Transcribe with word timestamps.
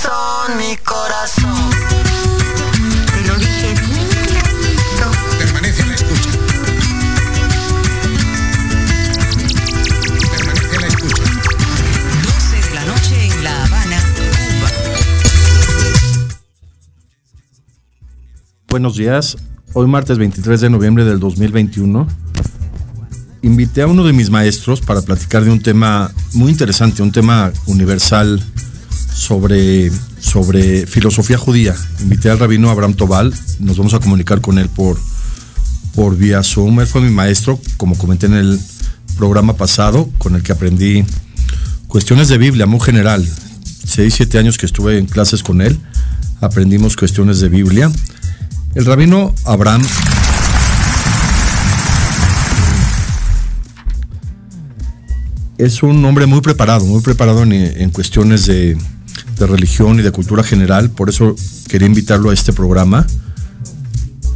¿Qué 0.00 0.06
horas 0.06 0.46
son 0.46 0.58
mi 0.58 0.76
corazón? 0.76 1.70
Te 3.14 3.20
lo 3.26 3.36
dije 3.36 3.74
clarito. 3.74 5.10
Permanece 5.38 5.82
a 5.82 5.86
la 5.86 5.94
escucha. 5.94 6.30
Permanece 10.30 10.76
a 10.76 10.80
la 10.80 10.86
escucha. 10.86 11.22
12 12.22 12.68
de 12.68 12.74
la 12.74 12.84
noche 12.84 13.26
en 13.26 13.44
La 13.44 13.64
Habana, 13.64 14.02
Cuba. 14.14 14.70
Buenos 18.68 18.96
días. 18.96 19.36
Hoy 19.72 19.86
martes 19.86 20.18
23 20.18 20.60
de 20.60 20.70
noviembre 20.70 21.04
del 21.04 21.18
2021 21.18 22.06
invité 23.42 23.82
a 23.82 23.86
uno 23.86 24.04
de 24.04 24.12
mis 24.12 24.30
maestros 24.30 24.80
para 24.80 25.00
platicar 25.00 25.44
de 25.44 25.50
un 25.50 25.62
tema 25.62 26.10
muy 26.34 26.50
interesante, 26.50 27.02
un 27.02 27.12
tema 27.12 27.52
universal 27.66 28.42
sobre, 29.18 29.90
sobre 30.20 30.86
filosofía 30.86 31.36
judía. 31.36 31.74
Invité 32.00 32.30
al 32.30 32.38
rabino 32.38 32.70
Abraham 32.70 32.94
Tobal, 32.94 33.34
nos 33.58 33.76
vamos 33.76 33.92
a 33.94 33.98
comunicar 33.98 34.40
con 34.40 34.58
él 34.58 34.68
por, 34.68 34.96
por 35.94 36.16
vía 36.16 36.42
Zoom. 36.44 36.80
Él 36.80 36.86
fue 36.86 37.00
mi 37.00 37.10
maestro, 37.10 37.60
como 37.76 37.98
comenté 37.98 38.26
en 38.26 38.34
el 38.34 38.60
programa 39.16 39.56
pasado, 39.56 40.08
con 40.18 40.36
el 40.36 40.42
que 40.42 40.52
aprendí 40.52 41.04
cuestiones 41.88 42.28
de 42.28 42.38
Biblia 42.38 42.66
muy 42.66 42.78
general. 42.80 43.28
Seis, 43.84 44.14
siete 44.14 44.38
años 44.38 44.56
que 44.56 44.66
estuve 44.66 44.98
en 44.98 45.06
clases 45.06 45.42
con 45.42 45.62
él, 45.62 45.80
aprendimos 46.40 46.96
cuestiones 46.96 47.40
de 47.40 47.48
Biblia. 47.48 47.90
El 48.76 48.84
rabino 48.84 49.34
Abraham 49.44 49.82
es 55.58 55.82
un 55.82 56.04
hombre 56.04 56.26
muy 56.26 56.40
preparado, 56.40 56.84
muy 56.84 57.02
preparado 57.02 57.42
en, 57.42 57.52
en 57.52 57.90
cuestiones 57.90 58.46
de, 58.46 58.78
de, 59.38 59.46
religión 59.46 59.98
y 59.98 60.02
de 60.02 60.10
cultura 60.10 60.42
general. 60.42 60.90
Por 60.90 61.08
eso 61.08 61.34
quería 61.68 61.86
invitarlo 61.86 62.30
a 62.30 62.34
este 62.34 62.52
programa. 62.52 63.06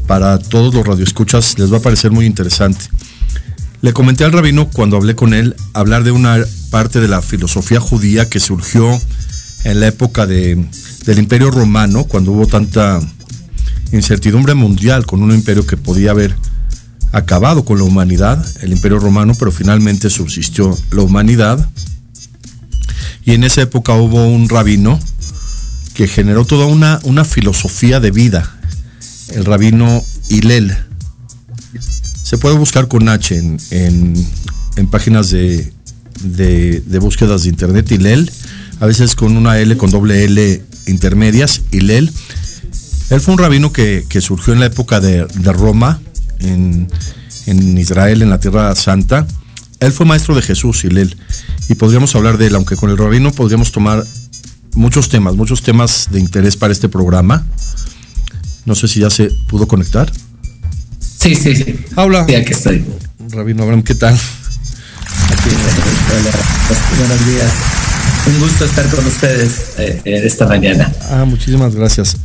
Para 0.07 0.39
todos 0.39 0.75
los 0.75 0.87
radioescuchas 0.87 1.59
les 1.59 1.73
va 1.73 1.79
a 1.79 1.83
parecer 1.83 2.11
muy 2.11 2.27
interesante. 2.27 2.85
Le 3.81 3.93
comenté 3.93 4.25
al 4.25 4.33
rabino 4.33 4.69
cuando 4.69 4.97
hablé 4.97 5.15
con 5.17 5.35
él 5.35 5.57
hablar 5.73 6.05
de 6.05 6.13
una 6.13 6.39
parte 6.71 7.01
de 7.01 7.09
la 7.09 7.21
filosofía 7.21 7.81
judía 7.81 8.29
que 8.29 8.39
surgió 8.39 9.01
en 9.65 9.81
la 9.81 9.89
época 9.89 10.27
de, 10.27 10.65
del 11.05 11.19
imperio 11.19 11.51
romano, 11.51 12.05
cuando 12.05 12.33
hubo 12.33 12.47
tanta 12.47 13.01
incertidumbre 13.93 14.55
mundial 14.55 15.07
con 15.07 15.23
un 15.23 15.33
imperio 15.33 15.67
que 15.67 15.77
podía 15.77 16.13
haber 16.13 16.35
acabado 17.13 17.65
con 17.65 17.79
la 17.79 17.85
humanidad, 17.85 18.45
el 18.63 18.73
imperio 18.73 18.99
romano, 18.99 19.35
pero 19.39 19.53
finalmente 19.53 20.11
subsistió 20.11 20.77
la 20.91 21.03
humanidad. 21.03 21.69
Y 23.25 23.33
en 23.33 23.45
esa 23.45 23.63
época 23.63 23.95
hubo 23.95 24.27
un 24.27 24.49
rabino 24.49 24.99
que 25.95 26.07
generó 26.09 26.45
toda 26.45 26.67
una, 26.67 27.01
una 27.05 27.25
filosofía 27.25 28.01
de 28.01 28.11
vida, 28.11 28.51
el 29.29 29.45
rabino 29.45 30.05
Hillel. 30.29 30.77
Se 32.23 32.39
puede 32.39 32.57
buscar 32.57 32.89
con 32.89 33.09
H 33.09 33.37
en, 33.37 33.59
en, 33.71 34.27
en 34.77 34.87
páginas 34.87 35.31
de, 35.31 35.73
de, 36.23 36.81
de, 36.81 36.99
búsquedas 36.99 37.43
de 37.43 37.51
internet, 37.51 37.91
Hillel, 37.91 38.31
a 38.81 38.87
veces 38.87 39.15
con 39.15 39.37
una 39.37 39.59
L, 39.59 39.77
con 39.77 39.91
doble 39.91 40.25
L 40.25 40.63
intermedias, 40.87 41.63
Hillel. 41.71 42.11
Él 43.11 43.21
fue 43.21 43.35
un 43.35 43.39
rabino 43.39 43.73
que, 43.73 44.07
que 44.09 44.21
surgió 44.21 44.55
en 44.55 44.61
la 44.61 44.67
época 44.67 45.01
de, 45.01 45.27
de 45.27 45.53
Roma, 45.53 46.01
en, 46.41 46.89
en, 47.47 47.79
Israel, 47.79 48.23
en 48.23 48.31
la 48.31 48.41
Tierra 48.41 48.75
Santa. 48.75 49.27
Él 49.83 49.93
fue 49.93 50.07
maestro 50.07 50.35
de 50.35 50.43
Jesús, 50.43 50.85
Hillel, 50.85 51.17
y 51.69 51.75
podríamos 51.75 52.15
hablar 52.15 52.39
de 52.39 52.47
él, 52.47 52.55
aunque 52.55 52.77
con 52.77 52.91
el 52.91 52.97
rabino 52.97 53.33
podríamos 53.33 53.73
tomar 53.73 54.05
muchos 54.75 55.09
temas, 55.09 55.35
muchos 55.35 55.63
temas 55.63 56.09
de 56.11 56.21
interés 56.21 56.57
para 56.57 56.73
este 56.73 56.89
programa. 56.89 57.47
No 58.65 58.75
sé 58.75 58.89
si 58.89 59.01
ya 59.01 59.11
se 59.11 59.31
pudo 59.49 59.67
conectar. 59.67 60.11
Sí, 61.01 61.35
sí, 61.35 61.57
sí. 61.57 61.79
Habla. 61.97 62.25
Sí, 62.27 62.35
aquí 62.35 62.53
estoy. 62.53 62.85
Rabino 63.31 63.65
Abraham, 63.65 63.83
¿qué 63.83 63.95
tal? 63.95 64.15
Aquí, 64.15 65.51
hola, 65.51 66.31
buenos 66.99 67.27
días. 67.27 67.53
Un 68.27 68.41
gusto 68.41 68.65
estar 68.65 68.89
con 68.89 69.07
ustedes 69.07 69.65
eh, 69.79 70.01
esta 70.05 70.47
mañana. 70.47 70.93
Ah, 71.11 71.25
muchísimas 71.27 71.75
gracias, 71.75 72.17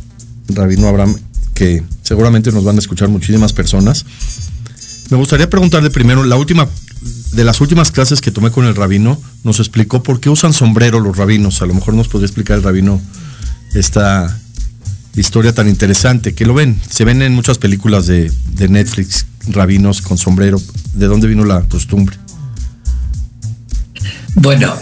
Rabino 0.48 0.86
Abraham 0.88 1.16
que 1.58 1.82
seguramente 2.02 2.52
nos 2.52 2.62
van 2.62 2.76
a 2.76 2.78
escuchar 2.78 3.08
muchísimas 3.08 3.52
personas. 3.52 4.06
Me 5.10 5.16
gustaría 5.16 5.50
preguntarle 5.50 5.90
primero, 5.90 6.22
la 6.22 6.36
última, 6.36 6.68
de 7.00 7.44
las 7.44 7.60
últimas 7.60 7.90
clases 7.90 8.20
que 8.20 8.30
tomé 8.30 8.50
con 8.50 8.66
el 8.66 8.74
rabino, 8.74 9.20
nos 9.44 9.60
explicó 9.60 10.02
por 10.02 10.20
qué 10.20 10.30
usan 10.30 10.52
sombrero 10.52 11.00
los 11.00 11.16
rabinos. 11.16 11.62
A 11.62 11.66
lo 11.66 11.74
mejor 11.74 11.94
nos 11.94 12.08
podría 12.08 12.26
explicar 12.26 12.56
el 12.56 12.62
rabino 12.62 13.00
esta 13.74 14.36
historia 15.14 15.52
tan 15.52 15.68
interesante, 15.68 16.34
que 16.34 16.46
lo 16.46 16.54
ven, 16.54 16.80
se 16.88 17.04
ven 17.04 17.22
en 17.22 17.34
muchas 17.34 17.58
películas 17.58 18.06
de, 18.06 18.30
de 18.52 18.68
Netflix, 18.68 19.26
rabinos 19.48 20.00
con 20.00 20.18
sombrero. 20.18 20.60
¿De 20.94 21.06
dónde 21.06 21.26
vino 21.26 21.44
la 21.44 21.62
costumbre? 21.62 22.16
Bueno, 24.34 24.74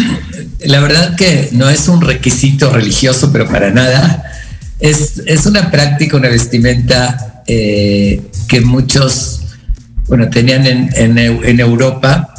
la 0.64 0.80
verdad 0.80 1.16
que 1.16 1.50
no 1.52 1.68
es 1.68 1.88
un 1.88 2.00
requisito 2.00 2.70
religioso, 2.70 3.32
pero 3.32 3.48
para 3.48 3.70
nada 3.70 4.24
es, 4.78 5.22
es, 5.26 5.46
una 5.46 5.70
práctica, 5.70 6.16
una 6.16 6.28
vestimenta 6.28 7.42
eh, 7.46 8.22
que 8.48 8.60
muchos, 8.60 9.39
bueno, 10.10 10.28
tenían 10.28 10.66
en, 10.66 11.60
Europa, 11.60 12.34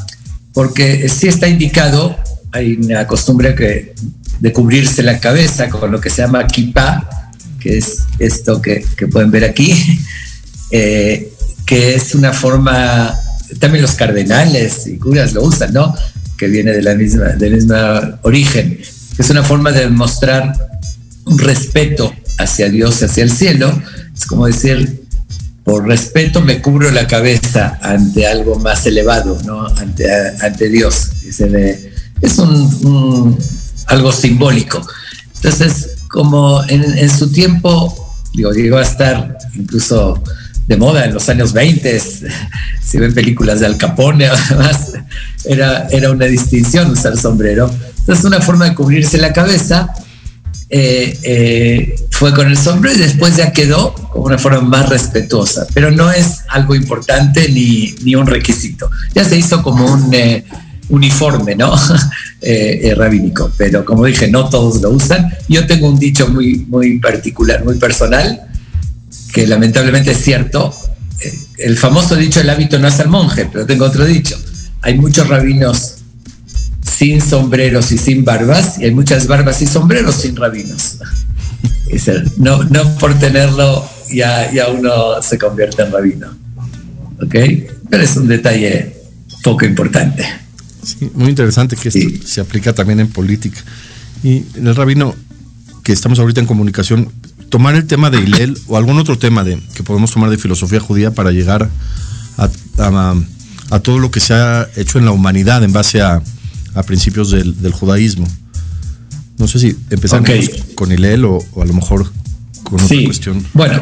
porque 0.53 1.07
sí 1.07 1.29
está 1.29 1.47
indicado, 1.47 2.17
hay 2.51 2.73
una 2.73 3.07
costumbre 3.07 3.55
de 4.41 4.51
cubrirse 4.51 5.01
la 5.03 5.21
cabeza 5.21 5.69
con 5.69 5.89
lo 5.89 6.01
que 6.01 6.09
se 6.09 6.21
llama 6.21 6.45
kippah, 6.45 7.31
que 7.61 7.77
es 7.77 7.99
esto 8.19 8.61
que, 8.61 8.83
pueden 9.09 9.31
ver 9.31 9.45
aquí, 9.45 9.73
eh, 10.71 11.31
que 11.65 11.95
es 11.95 12.13
una 12.13 12.33
forma, 12.33 13.17
también 13.57 13.83
los 13.83 13.93
cardenales 13.93 14.85
y 14.87 14.97
curas 14.97 15.31
lo 15.31 15.41
usan, 15.41 15.71
¿no? 15.71 15.95
Que 16.37 16.47
viene 16.47 16.73
de 16.73 16.81
la 16.81 16.95
misma, 16.95 17.29
del 17.29 17.53
mismo 17.53 17.75
origen, 18.23 18.81
es 19.17 19.29
una 19.29 19.43
forma 19.43 19.71
de 19.71 19.87
mostrar 19.87 20.53
un 21.23 21.39
respeto 21.39 22.13
hacia 22.37 22.67
Dios, 22.67 23.01
hacia 23.01 23.23
el 23.23 23.31
cielo, 23.31 23.81
es 24.13 24.25
como 24.25 24.47
decir, 24.47 25.00
por 25.63 25.87
respeto 25.87 26.41
me 26.41 26.61
cubro 26.61 26.89
la 26.91 27.07
cabeza 27.07 27.79
ante 27.81 28.25
algo 28.25 28.57
más 28.59 28.85
elevado, 28.85 29.37
¿no? 29.45 29.67
ante, 29.67 30.05
ante 30.41 30.69
Dios. 30.69 31.11
Es 32.21 32.37
un, 32.37 32.49
un, 32.83 33.37
algo 33.87 34.11
simbólico. 34.11 34.85
Entonces, 35.35 35.91
como 36.07 36.63
en, 36.67 37.09
su 37.09 37.31
tiempo, 37.31 38.13
digo, 38.33 38.51
llegó 38.51 38.77
a 38.77 38.83
estar 38.83 39.37
incluso 39.55 40.21
de 40.67 40.77
moda 40.77 41.05
en 41.05 41.13
los 41.13 41.29
años 41.29 41.53
20, 41.53 42.01
si 42.83 42.97
ven 42.97 43.13
películas 43.13 43.59
de 43.59 43.65
Al 43.65 43.77
Capone, 43.77 44.27
además, 44.27 44.93
era, 45.45 45.87
era 45.89 46.11
una 46.11 46.25
distinción 46.25 46.91
usar 46.91 47.17
sombrero. 47.17 47.71
Entonces, 47.99 48.25
una 48.25 48.41
forma 48.41 48.65
de 48.65 48.75
cubrirse 48.75 49.17
la 49.17 49.31
cabeza 49.33 49.93
eh, 50.73 51.19
eh, 51.23 51.95
fue 52.11 52.33
con 52.33 52.47
el 52.47 52.57
sombrero 52.57 52.97
y 52.97 53.01
después 53.01 53.35
ya 53.35 53.51
quedó 53.51 53.93
como 53.93 54.27
una 54.27 54.37
forma 54.37 54.61
más 54.61 54.87
respetuosa, 54.87 55.67
pero 55.73 55.91
no 55.91 56.09
es 56.09 56.43
algo 56.47 56.75
importante 56.75 57.49
ni, 57.49 57.93
ni 58.03 58.15
un 58.15 58.25
requisito. 58.25 58.89
Ya 59.13 59.25
se 59.25 59.37
hizo 59.37 59.61
como 59.63 59.85
un 59.85 60.13
eh, 60.13 60.45
uniforme, 60.87 61.55
¿no? 61.55 61.75
rabínico, 62.95 63.51
pero 63.57 63.83
como 63.83 64.05
dije, 64.05 64.31
no 64.31 64.47
todos 64.49 64.81
lo 64.81 64.91
usan. 64.91 65.29
Yo 65.49 65.67
tengo 65.67 65.89
un 65.89 65.99
dicho 65.99 66.29
muy, 66.29 66.65
muy 66.69 66.99
particular, 66.99 67.65
muy 67.65 67.77
personal, 67.77 68.41
que 69.33 69.45
lamentablemente 69.45 70.11
es 70.11 70.23
cierto. 70.23 70.73
el 71.57 71.77
famoso 71.77 72.15
dicho, 72.15 72.39
el 72.39 72.49
hábito 72.49 72.79
no 72.79 72.87
hace 72.87 73.01
al 73.01 73.09
monje, 73.09 73.49
pero 73.51 73.65
tengo 73.65 73.83
otro 73.83 74.05
dicho. 74.05 74.39
Hay 74.81 74.97
muchos 74.97 75.27
rabinos 75.27 76.00
sin 77.01 77.19
sombreros 77.19 77.91
y 77.91 77.97
sin 77.97 78.23
barbas, 78.23 78.77
y 78.77 78.83
hay 78.83 78.91
muchas 78.91 79.25
barbas 79.25 79.59
y 79.63 79.65
sombreros 79.65 80.13
sin 80.13 80.35
rabinos. 80.35 80.97
No, 82.37 82.63
no 82.65 82.95
por 82.99 83.17
tenerlo 83.17 83.83
ya, 84.13 84.51
ya 84.53 84.67
uno 84.67 85.19
se 85.23 85.39
convierte 85.39 85.81
en 85.81 85.91
rabino. 85.91 86.27
¿Ok? 87.19 87.35
Pero 87.89 88.03
es 88.03 88.15
un 88.17 88.27
detalle 88.27 88.95
poco 89.43 89.65
importante. 89.65 90.23
Sí, 90.83 91.09
muy 91.15 91.29
interesante 91.29 91.75
que 91.75 91.89
esto 91.89 91.99
sí. 91.99 92.21
se 92.23 92.39
aplica 92.39 92.71
también 92.73 92.99
en 92.99 93.07
política. 93.07 93.59
Y 94.23 94.43
el 94.55 94.75
rabino, 94.75 95.15
que 95.83 95.93
estamos 95.93 96.19
ahorita 96.19 96.39
en 96.39 96.45
comunicación, 96.45 97.11
tomar 97.49 97.73
el 97.73 97.87
tema 97.87 98.11
de 98.11 98.19
Hillel 98.19 98.55
o 98.67 98.77
algún 98.77 98.99
otro 98.99 99.17
tema 99.17 99.43
de, 99.43 99.59
que 99.73 99.81
podemos 99.81 100.11
tomar 100.11 100.29
de 100.29 100.37
filosofía 100.37 100.79
judía 100.79 101.15
para 101.15 101.31
llegar 101.31 101.67
a, 102.37 102.47
a- 102.77 103.15
a 103.71 103.79
todo 103.79 103.97
lo 103.97 104.11
que 104.11 104.19
se 104.19 104.35
ha 104.35 104.67
hecho 104.75 104.99
en 104.99 105.05
la 105.05 105.11
humanidad 105.11 105.63
en 105.63 105.73
base 105.73 105.99
a, 106.01 106.21
a 106.75 106.83
principios 106.83 107.31
del, 107.31 107.61
del 107.61 107.71
judaísmo. 107.71 108.27
No 109.37 109.47
sé 109.47 109.59
si 109.59 109.75
empezamos 109.89 110.29
con 110.75 110.91
Hillel 110.91 111.25
o, 111.25 111.39
o 111.53 111.61
a 111.61 111.65
lo 111.65 111.73
mejor 111.73 112.11
con 112.63 112.75
otra 112.75 112.87
Sí, 112.87 113.05
cuestión. 113.05 113.43
bueno, 113.53 113.81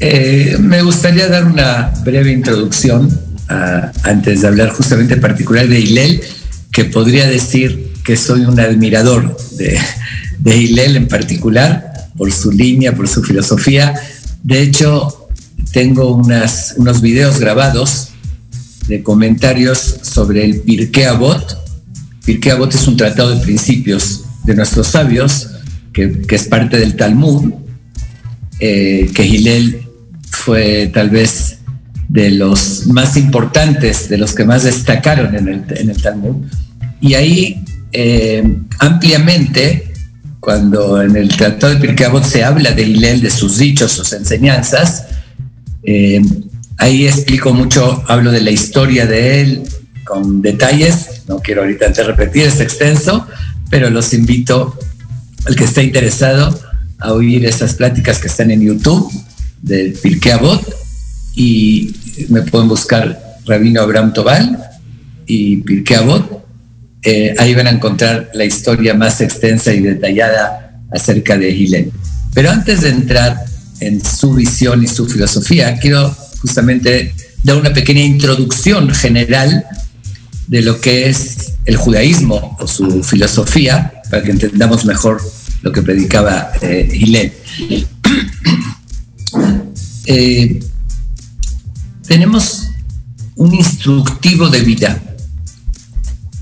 eh, 0.00 0.56
me 0.58 0.82
gustaría 0.82 1.28
dar 1.28 1.44
una 1.44 1.92
breve 2.04 2.32
introducción 2.32 3.08
ah, 3.48 3.92
antes 4.02 4.42
de 4.42 4.48
hablar 4.48 4.70
justamente 4.70 5.14
en 5.14 5.20
particular 5.20 5.68
de 5.68 5.78
Hillel, 5.80 6.20
que 6.72 6.84
podría 6.86 7.26
decir 7.28 7.92
que 8.04 8.16
soy 8.16 8.40
un 8.40 8.58
admirador 8.58 9.36
de, 9.56 9.78
de 10.40 10.56
Hillel 10.56 10.96
en 10.96 11.06
particular, 11.06 12.08
por 12.16 12.32
su 12.32 12.50
línea, 12.50 12.94
por 12.96 13.08
su 13.08 13.22
filosofía. 13.22 13.94
De 14.42 14.62
hecho, 14.62 15.28
tengo 15.72 16.12
unas, 16.14 16.74
unos 16.76 17.00
videos 17.00 17.38
grabados 17.38 18.08
de 18.88 19.02
comentarios 19.04 19.78
sobre 20.02 20.44
el 20.44 20.60
Pirkei 20.62 21.04
Avot. 21.04 21.61
Pirkei 22.24 22.52
Avot 22.52 22.74
es 22.74 22.86
un 22.86 22.96
tratado 22.96 23.34
de 23.34 23.44
principios 23.44 24.24
de 24.44 24.54
nuestros 24.54 24.88
sabios, 24.88 25.48
que, 25.92 26.22
es 26.28 26.44
parte 26.44 26.78
del 26.78 26.96
Talmud, 26.96 27.52
eh, 28.60 29.10
que 29.14 29.26
Hillel 29.26 29.82
fue 30.30 30.90
tal 30.92 31.10
vez 31.10 31.58
de 32.08 32.30
los 32.30 32.86
más 32.86 33.16
importantes, 33.16 34.08
de 34.08 34.18
los 34.18 34.34
que 34.34 34.44
más 34.44 34.64
destacaron 34.64 35.34
en 35.34 35.48
el, 35.48 35.64
en 35.76 35.90
el 35.90 36.00
Talmud. 36.00 36.46
Y 37.00 37.14
ahí 37.14 37.64
eh, 37.92 38.58
ampliamente, 38.78 39.92
cuando 40.40 41.02
en 41.02 41.16
el 41.16 41.28
Tratado 41.28 41.74
de 41.74 41.80
Pirkei 41.80 42.06
Avot 42.06 42.24
se 42.24 42.44
habla 42.44 42.72
de 42.72 42.82
Hillel, 42.82 43.20
de 43.20 43.30
sus 43.30 43.58
dichos, 43.58 43.92
sus 43.92 44.12
enseñanzas, 44.12 45.06
eh, 45.82 46.22
ahí 46.78 47.06
explico 47.06 47.52
mucho, 47.52 48.04
hablo 48.06 48.30
de 48.30 48.40
la 48.40 48.50
historia 48.50 49.06
de 49.06 49.42
él 49.42 49.62
detalles, 50.20 51.22
no 51.28 51.38
quiero 51.40 51.62
ahorita 51.62 51.88
repetir, 52.04 52.46
es 52.46 52.60
extenso, 52.60 53.26
pero 53.70 53.90
los 53.90 54.12
invito 54.12 54.76
al 55.46 55.56
que 55.56 55.64
esté 55.64 55.82
interesado 55.82 56.58
a 56.98 57.12
oír 57.12 57.44
esas 57.44 57.74
pláticas 57.74 58.18
que 58.18 58.28
están 58.28 58.50
en 58.50 58.62
YouTube 58.62 59.10
del 59.60 59.92
Pirkei 59.94 60.32
Avot 60.32 60.62
y 61.34 61.94
me 62.28 62.42
pueden 62.42 62.68
buscar 62.68 63.20
Rabino 63.46 63.80
Abraham 63.80 64.12
Tobal 64.12 64.58
y 65.26 65.56
Pirkei 65.58 65.96
Avot. 65.96 66.44
Eh, 67.02 67.34
ahí 67.38 67.54
van 67.54 67.66
a 67.66 67.70
encontrar 67.70 68.30
la 68.34 68.44
historia 68.44 68.94
más 68.94 69.20
extensa 69.20 69.72
y 69.72 69.80
detallada 69.80 70.80
acerca 70.92 71.36
de 71.36 71.50
Hillel. 71.50 71.90
Pero 72.34 72.50
antes 72.50 72.82
de 72.82 72.90
entrar 72.90 73.36
en 73.80 74.04
su 74.04 74.34
visión 74.34 74.82
y 74.82 74.86
su 74.86 75.06
filosofía, 75.06 75.78
quiero 75.78 76.14
justamente 76.40 77.14
dar 77.42 77.56
una 77.56 77.72
pequeña 77.72 78.02
introducción 78.02 78.88
general 78.94 79.64
de 80.52 80.60
lo 80.60 80.82
que 80.82 81.08
es 81.08 81.54
el 81.64 81.76
judaísmo 81.76 82.58
o 82.60 82.66
su 82.66 83.02
filosofía, 83.02 84.02
para 84.10 84.22
que 84.22 84.32
entendamos 84.32 84.84
mejor 84.84 85.18
lo 85.62 85.72
que 85.72 85.80
predicaba 85.80 86.52
eh. 86.60 87.32
Eh, 90.04 90.58
tenemos 92.08 92.68
un 93.36 93.54
instructivo 93.54 94.48
de 94.48 94.60
vida, 94.62 95.00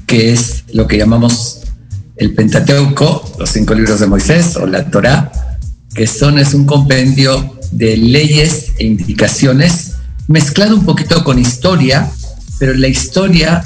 que 0.07 0.33
es 0.33 0.65
lo 0.73 0.87
que 0.87 0.97
llamamos 0.97 1.61
el 2.17 2.33
Pentateuco, 2.33 3.31
los 3.39 3.51
cinco 3.51 3.75
libros 3.75 4.01
de 4.01 4.07
Moisés 4.07 4.57
o 4.57 4.67
la 4.67 4.91
Torá, 4.91 5.31
que 5.95 6.07
son 6.07 6.39
es 6.39 6.55
un 6.55 6.65
compendio 6.65 7.59
de 7.71 7.99
leyes 7.99 8.73
e 8.79 8.87
indicaciones 8.87 9.93
mezclado 10.27 10.75
un 10.75 10.87
poquito 10.87 11.23
con 11.23 11.39
historia, 11.39 12.11
pero 12.59 12.73
la 12.73 12.89
historia 12.89 13.63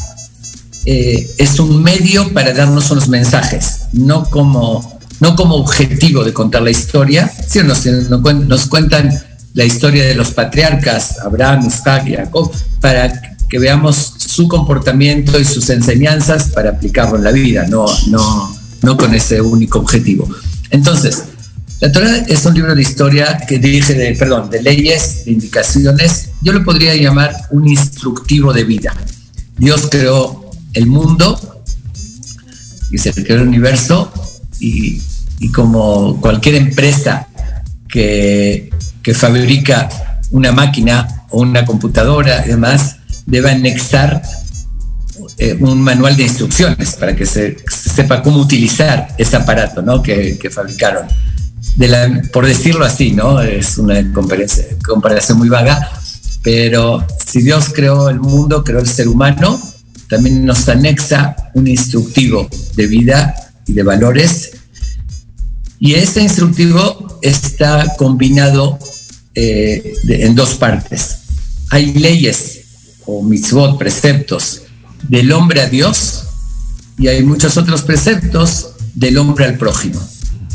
eh, 0.85 1.35
es 1.39 1.59
un 1.59 1.83
medio 1.83 2.33
para 2.33 2.53
darnos 2.53 2.91
unos 2.91 3.09
mensajes, 3.09 3.81
no 3.93 4.25
como, 4.25 4.99
no 5.21 5.35
como 5.37 5.57
objetivo 5.57 6.25
de 6.25 6.33
contar 6.33 6.63
la 6.63 6.71
historia, 6.71 7.31
sino 7.49 7.65
nos, 7.65 7.87
nos 7.87 8.67
cuentan 8.67 9.11
la 9.55 9.65
historia 9.65 10.05
de 10.05 10.15
los 10.15 10.33
patriarcas, 10.33 11.19
Abraham, 11.21 11.67
Isaac 11.67 12.05
y 12.09 12.17
Jacob, 12.17 12.53
para 12.81 13.37
que 13.49 13.59
veamos 13.59 14.15
su 14.19 14.49
comportamiento 14.49 15.39
y 15.39 15.45
sus 15.45 15.71
enseñanzas 15.71 16.49
para 16.49 16.71
aplicarlo 16.71 17.17
en 17.17 17.25
la 17.25 17.31
vida, 17.31 17.67
no, 17.69 17.87
no, 18.09 18.57
no 18.83 18.97
con 18.97 19.15
ese 19.15 19.41
único 19.41 19.79
objetivo. 19.79 20.29
Entonces, 20.71 21.25
la 21.81 21.93
Torah 21.93 22.17
es 22.29 22.45
un 22.47 22.55
libro 22.55 22.75
de 22.75 22.83
historia 22.83 23.39
que 23.47 23.59
dirige 23.59 24.15
perdón, 24.19 24.51
de 24.51 24.63
leyes, 24.63 25.25
de 25.25 25.33
indicaciones. 25.33 26.31
Yo 26.41 26.53
lo 26.53 26.65
podría 26.65 26.95
llamar 26.97 27.33
un 27.51 27.69
instructivo 27.69 28.53
de 28.53 28.65
vida. 28.65 28.95
Dios 29.57 29.89
creó 29.91 30.44
el 30.75 30.87
mundo 30.87 31.65
y 32.91 32.99
se 32.99 33.13
creó 33.13 33.41
el 33.41 33.49
universo 33.49 34.13
y, 34.61 35.01
como 35.53 36.21
cualquier 36.21 36.55
empresa 36.55 37.29
que, 37.89 38.71
que, 39.03 39.15
fabrica 39.15 39.89
una 40.31 40.53
máquina 40.53 41.27
o 41.31 41.41
una 41.41 41.65
computadora 41.65 42.45
y 42.47 42.49
demás, 42.49 42.97
debe 43.27 43.51
anexar 43.51 44.23
eh, 45.39 45.57
un 45.61 45.83
manual 45.83 46.17
de 46.17 46.23
instrucciones 46.23 46.95
para 46.95 47.15
que 47.15 47.27
se, 47.27 47.57
se, 47.71 47.91
sepa 47.91 48.23
cómo 48.23 48.39
utilizar 48.39 49.09
ese 49.19 49.37
aparato 49.37 49.83
¿no? 49.83 50.03
que, 50.03 50.39
que 50.39 50.49
fabricaron 50.51 51.07
por 52.33 52.47
decirlo 52.47 52.85
así, 52.85 53.13
¿no? 53.13 53.41
Es 53.41 53.79
una 53.79 54.13
comparación 54.13 55.39
muy 55.39 55.49
vaga, 55.49 55.91
pero 56.43 57.05
si 57.25 57.43
Dios 57.43 57.71
creó 57.75 58.09
el 58.09 58.21
mundo, 58.21 58.63
creó 58.63 58.81
el 58.81 58.89
ser 58.89 59.09
humano, 59.09 59.61
también 60.15 60.45
nos 60.45 60.69
anexa 60.69 61.35
un 61.55 61.67
instructivo 61.67 62.49
de 62.77 62.87
vida 62.87 63.35
y 63.67 63.73
de 63.73 63.83
valores. 63.83 64.53
Y 65.81 65.95
ese 65.95 66.23
instructivo 66.23 67.19
está 67.21 67.95
combinado 67.99 68.79
eh, 69.35 69.95
en 70.09 70.37
dos 70.37 70.55
partes. 70.55 71.19
Hay 71.71 71.95
leyes 71.95 72.61
o 73.07 73.25
mitzvot, 73.25 73.77
preceptos 73.77 74.63
del 75.09 75.33
hombre 75.33 75.63
a 75.63 75.69
Dios 75.69 76.25
y 76.97 77.09
hay 77.09 77.25
muchos 77.25 77.57
otros 77.57 77.83
preceptos 77.83 78.69
del 78.95 79.19
hombre 79.19 79.47
al 79.47 79.59
prójimo 79.59 80.01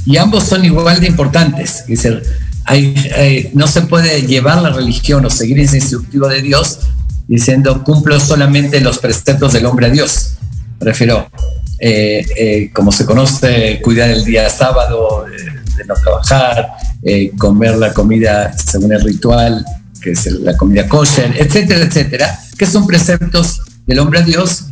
y 0.06 0.16
ambos 0.16 0.46
son 0.46 0.64
igual 0.64 1.02
de 1.02 1.08
importantes. 1.08 1.82
Es 1.82 2.02
decir, 2.02 2.24
hay, 2.64 3.52
no 3.54 3.68
se 3.68 3.82
puede 3.82 4.22
llevar 4.22 4.62
la 4.62 4.70
religión 4.70 5.26
o 5.26 5.30
seguir 5.30 5.60
ese 5.60 5.78
instructivo 5.78 6.30
de 6.30 6.42
Dios 6.42 6.80
diciendo 7.30 7.84
cumplo 7.84 8.20
solamente 8.20 8.82
los 8.82 8.98
preceptos 8.98 9.54
del 9.54 9.68
hombre 9.68 9.86
a 9.86 9.90
Dios. 9.92 10.32
Prefiero, 10.80 11.30
eh, 11.78 12.26
eh, 12.36 12.72
como 12.74 12.92
se 12.92 13.06
conoce, 13.06 13.80
cuidar 13.84 14.10
el 14.10 14.26
día 14.26 14.50
sábado, 14.50 15.26
de, 15.30 15.38
de 15.78 15.86
no 15.86 15.94
trabajar, 15.94 16.70
eh, 17.04 17.32
comer 17.38 17.78
la 17.78 17.94
comida 17.94 18.52
según 18.58 18.94
el 18.94 19.02
ritual, 19.02 19.64
que 20.02 20.12
es 20.12 20.26
la 20.26 20.58
comida 20.58 20.88
kosher, 20.88 21.36
etcétera, 21.38 21.86
etcétera, 21.86 22.40
que 22.58 22.66
son 22.66 22.88
preceptos 22.88 23.62
del 23.86 24.00
hombre 24.00 24.20
a 24.20 24.24
Dios, 24.24 24.66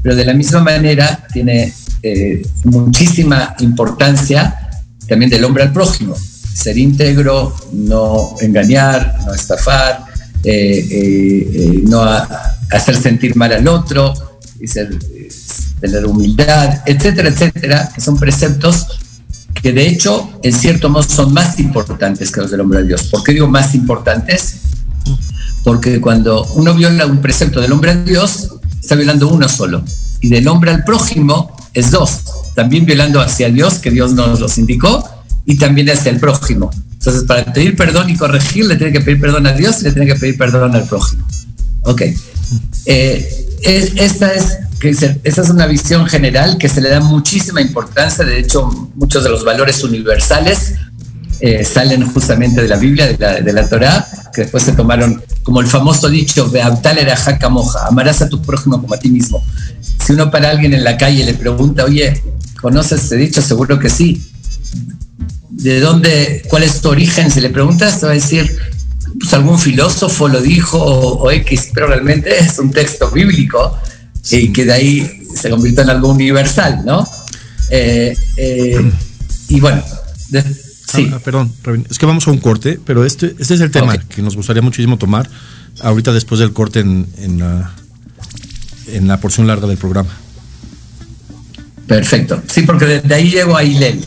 pero 0.00 0.14
de 0.14 0.24
la 0.24 0.32
misma 0.32 0.60
manera 0.60 1.26
tiene 1.32 1.74
muchísima 2.62 3.56
importancia 3.58 4.70
también 5.08 5.28
del 5.28 5.42
hombre 5.42 5.64
al 5.64 5.72
prójimo. 5.72 6.14
Ser 6.54 6.78
íntegro, 6.78 7.52
no 7.72 8.36
engañar, 8.40 9.16
no 9.26 9.34
estafar, 9.34 10.05
eh, 10.05 10.05
eh, 10.05 10.05
no 11.84 12.02
a, 12.02 12.28
hacer 12.70 12.96
sentir 12.96 13.36
mal 13.36 13.52
al 13.52 13.66
otro, 13.68 14.12
tener 15.80 16.06
humildad, 16.06 16.82
etcétera, 16.86 17.28
etcétera, 17.28 17.90
que 17.94 18.00
son 18.00 18.18
preceptos 18.18 18.86
que 19.54 19.72
de 19.72 19.88
hecho, 19.88 20.38
en 20.42 20.52
cierto 20.52 20.90
modo, 20.90 21.02
son 21.02 21.32
más 21.32 21.58
importantes 21.58 22.30
que 22.30 22.40
los 22.40 22.50
del 22.50 22.60
hombre 22.60 22.80
a 22.80 22.82
Dios. 22.82 23.04
¿Por 23.04 23.22
qué 23.24 23.32
digo 23.32 23.48
más 23.48 23.74
importantes? 23.74 24.58
Porque 25.64 26.00
cuando 26.00 26.44
uno 26.54 26.74
viola 26.74 27.06
un 27.06 27.22
precepto 27.22 27.60
del 27.60 27.72
hombre 27.72 27.92
a 27.92 27.94
Dios, 27.96 28.50
está 28.80 28.94
violando 28.94 29.28
uno 29.28 29.48
solo. 29.48 29.82
Y 30.20 30.28
del 30.28 30.46
hombre 30.46 30.72
al 30.72 30.84
prójimo 30.84 31.56
es 31.72 31.90
dos 31.90 32.20
también 32.56 32.86
violando 32.86 33.20
hacia 33.20 33.50
Dios, 33.50 33.74
que 33.74 33.90
Dios 33.90 34.14
nos 34.14 34.40
los 34.40 34.56
indicó, 34.58 35.06
y 35.44 35.56
también 35.58 35.90
hacia 35.90 36.10
el 36.10 36.18
prójimo. 36.18 36.70
Entonces, 37.06 37.28
para 37.28 37.52
pedir 37.52 37.76
perdón 37.76 38.10
y 38.10 38.16
corregir, 38.16 38.66
le 38.66 38.74
tiene 38.74 38.92
que 38.92 39.00
pedir 39.00 39.20
perdón 39.20 39.46
a 39.46 39.52
Dios 39.52 39.80
y 39.80 39.84
le 39.84 39.92
tiene 39.92 40.08
que 40.08 40.16
pedir 40.16 40.36
perdón 40.36 40.74
al 40.74 40.88
prójimo. 40.88 41.24
Ok. 41.82 42.02
Eh, 42.84 43.46
es, 43.62 43.92
esta, 43.94 44.34
es, 44.34 44.58
que 44.80 44.90
esa 44.90 45.14
es 45.22 45.48
una 45.48 45.68
visión 45.68 46.06
general 46.06 46.58
que 46.58 46.68
se 46.68 46.80
le 46.80 46.88
da 46.88 46.98
muchísima 46.98 47.60
importancia. 47.60 48.24
De 48.24 48.40
hecho, 48.40 48.66
muchos 48.96 49.22
de 49.22 49.30
los 49.30 49.44
valores 49.44 49.84
universales 49.84 50.74
eh, 51.38 51.64
salen 51.64 52.04
justamente 52.10 52.60
de 52.60 52.66
la 52.66 52.76
Biblia, 52.76 53.06
de 53.06 53.16
la, 53.18 53.40
de 53.40 53.52
la 53.52 53.68
Torah, 53.68 54.04
que 54.34 54.40
después 54.40 54.64
se 54.64 54.72
tomaron 54.72 55.22
como 55.44 55.60
el 55.60 55.68
famoso 55.68 56.08
dicho, 56.08 56.50
Beabtal 56.50 56.98
era 56.98 57.14
jaca 57.14 57.48
moja, 57.48 57.86
amarás 57.86 58.20
a 58.20 58.28
tu 58.28 58.42
prójimo 58.42 58.80
como 58.80 58.92
a 58.94 58.98
ti 58.98 59.10
mismo. 59.10 59.44
Si 60.04 60.12
uno 60.12 60.28
para 60.28 60.50
alguien 60.50 60.74
en 60.74 60.82
la 60.82 60.96
calle 60.96 61.24
le 61.24 61.34
pregunta, 61.34 61.84
oye, 61.84 62.20
¿Conoces 62.60 63.04
ese 63.04 63.16
dicho? 63.16 63.42
Seguro 63.42 63.78
que 63.78 63.90
sí. 63.90 64.20
¿De 65.56 65.80
dónde, 65.80 66.42
cuál 66.48 66.64
es 66.64 66.82
tu 66.82 66.90
origen? 66.90 67.30
Si 67.30 67.40
le 67.40 67.48
preguntas, 67.48 67.98
te 67.98 68.06
va 68.06 68.12
a 68.12 68.14
decir, 68.14 68.56
pues 69.18 69.32
algún 69.32 69.58
filósofo 69.58 70.28
lo 70.28 70.42
dijo 70.42 70.78
o, 70.78 71.30
X, 71.30 71.70
pero 71.72 71.86
realmente 71.86 72.38
es 72.40 72.58
un 72.58 72.70
texto 72.70 73.10
bíblico 73.10 73.78
y 74.30 74.52
que 74.52 74.66
de 74.66 74.72
ahí 74.72 75.22
se 75.34 75.48
convirtió 75.48 75.82
en 75.82 75.90
algo 75.90 76.08
universal, 76.10 76.82
¿no? 76.84 77.08
Eh, 77.70 78.16
eh, 78.36 78.92
y 79.48 79.60
bueno, 79.60 79.82
sí. 80.92 81.10
Ah, 81.12 81.20
perdón, 81.24 81.52
es 81.88 81.98
que 81.98 82.04
vamos 82.04 82.28
a 82.28 82.32
un 82.32 82.38
corte, 82.38 82.78
pero 82.84 83.04
este, 83.04 83.34
este 83.38 83.54
es 83.54 83.60
el 83.60 83.70
tema 83.70 83.96
que 83.96 84.20
nos 84.20 84.36
gustaría 84.36 84.62
muchísimo 84.62 84.98
tomar 84.98 85.28
ahorita 85.80 86.12
después 86.12 86.38
del 86.38 86.52
corte 86.52 86.80
en, 86.80 87.06
en, 87.18 87.38
la, 87.38 87.72
en 88.88 89.08
la 89.08 89.20
porción 89.20 89.46
larga 89.46 89.66
del 89.66 89.78
programa. 89.78 90.10
Perfecto. 91.86 92.42
Sí, 92.46 92.62
porque 92.62 93.00
de, 93.00 93.14
ahí 93.14 93.30
llego 93.30 93.56
a 93.56 93.64
Hilel. 93.64 94.04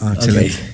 Ah, 0.00 0.12
excelente. 0.14 0.73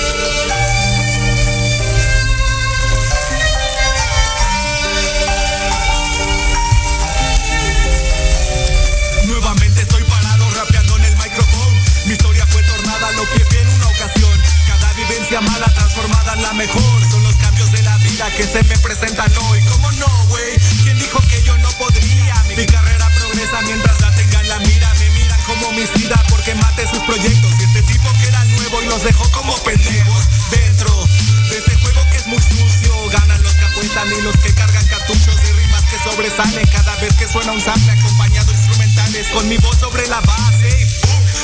Mala 15.39 15.67
transformada 15.73 16.33
en 16.33 16.41
la 16.41 16.53
mejor. 16.53 17.09
Son 17.09 17.23
los 17.23 17.35
cambios 17.35 17.71
de 17.71 17.81
la 17.83 17.97
vida 17.99 18.29
que 18.35 18.43
se 18.43 18.63
me 18.63 18.77
presentan 18.79 19.31
hoy. 19.47 19.61
¿Cómo 19.71 19.89
no, 19.93 20.25
güey? 20.27 20.57
¿Quién 20.83 20.97
dijo 20.99 21.21
que 21.29 21.41
yo 21.43 21.57
no 21.59 21.69
podría? 21.77 22.35
Mi, 22.49 22.65
carrera 22.65 23.09
progresa 23.15 23.61
mientras 23.61 24.01
la 24.01 24.11
tengan 24.15 24.47
la 24.49 24.59
mira. 24.59 24.93
Me 24.99 25.09
miran 25.11 25.39
como 25.43 25.67
homicida 25.67 26.21
porque 26.27 26.53
mate 26.55 26.85
sus 26.87 26.99
proyectos. 27.03 27.51
Y 27.59 27.63
este 27.63 27.81
tipo 27.83 28.11
que 28.19 28.27
era 28.27 28.43
nuevo 28.43 28.81
y 28.83 28.85
los 28.87 29.03
dejó 29.03 29.31
como 29.31 29.55
pendejos. 29.63 30.27
Dentro 30.49 31.07
de 31.49 31.57
este 31.57 31.75
juego 31.77 32.01
que 32.11 32.17
es 32.17 32.27
muy 32.27 32.41
sucio. 32.41 32.91
Ganan 33.11 33.41
los 33.41 33.53
que 33.53 33.65
apuestan 33.65 34.11
y 34.11 34.21
los 34.23 34.35
que 34.35 34.53
cargan 34.53 34.85
cartuchos 34.87 35.35
de 35.41 35.53
rimas 35.53 35.83
que 35.83 35.97
sobresalen 36.09 36.67
cada 36.67 36.95
vez 36.97 37.13
que 37.15 37.27
suena 37.29 37.53
un 37.53 37.61
sample 37.61 37.91
acompañado 37.91 38.51
instrumentales 38.51 39.27
con 39.29 39.47
mi 39.47 39.57
voz 39.57 39.77
sobre 39.77 40.07
la 40.07 40.19
base. 40.19 40.87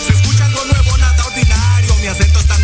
se 0.05 0.13
escucha 0.13 0.45
algo 0.45 0.65
nuevo, 0.65 0.97
nada 0.97 1.23
ordinario. 1.25 1.95
Mi 2.01 2.07
acento 2.07 2.39
está 2.39 2.57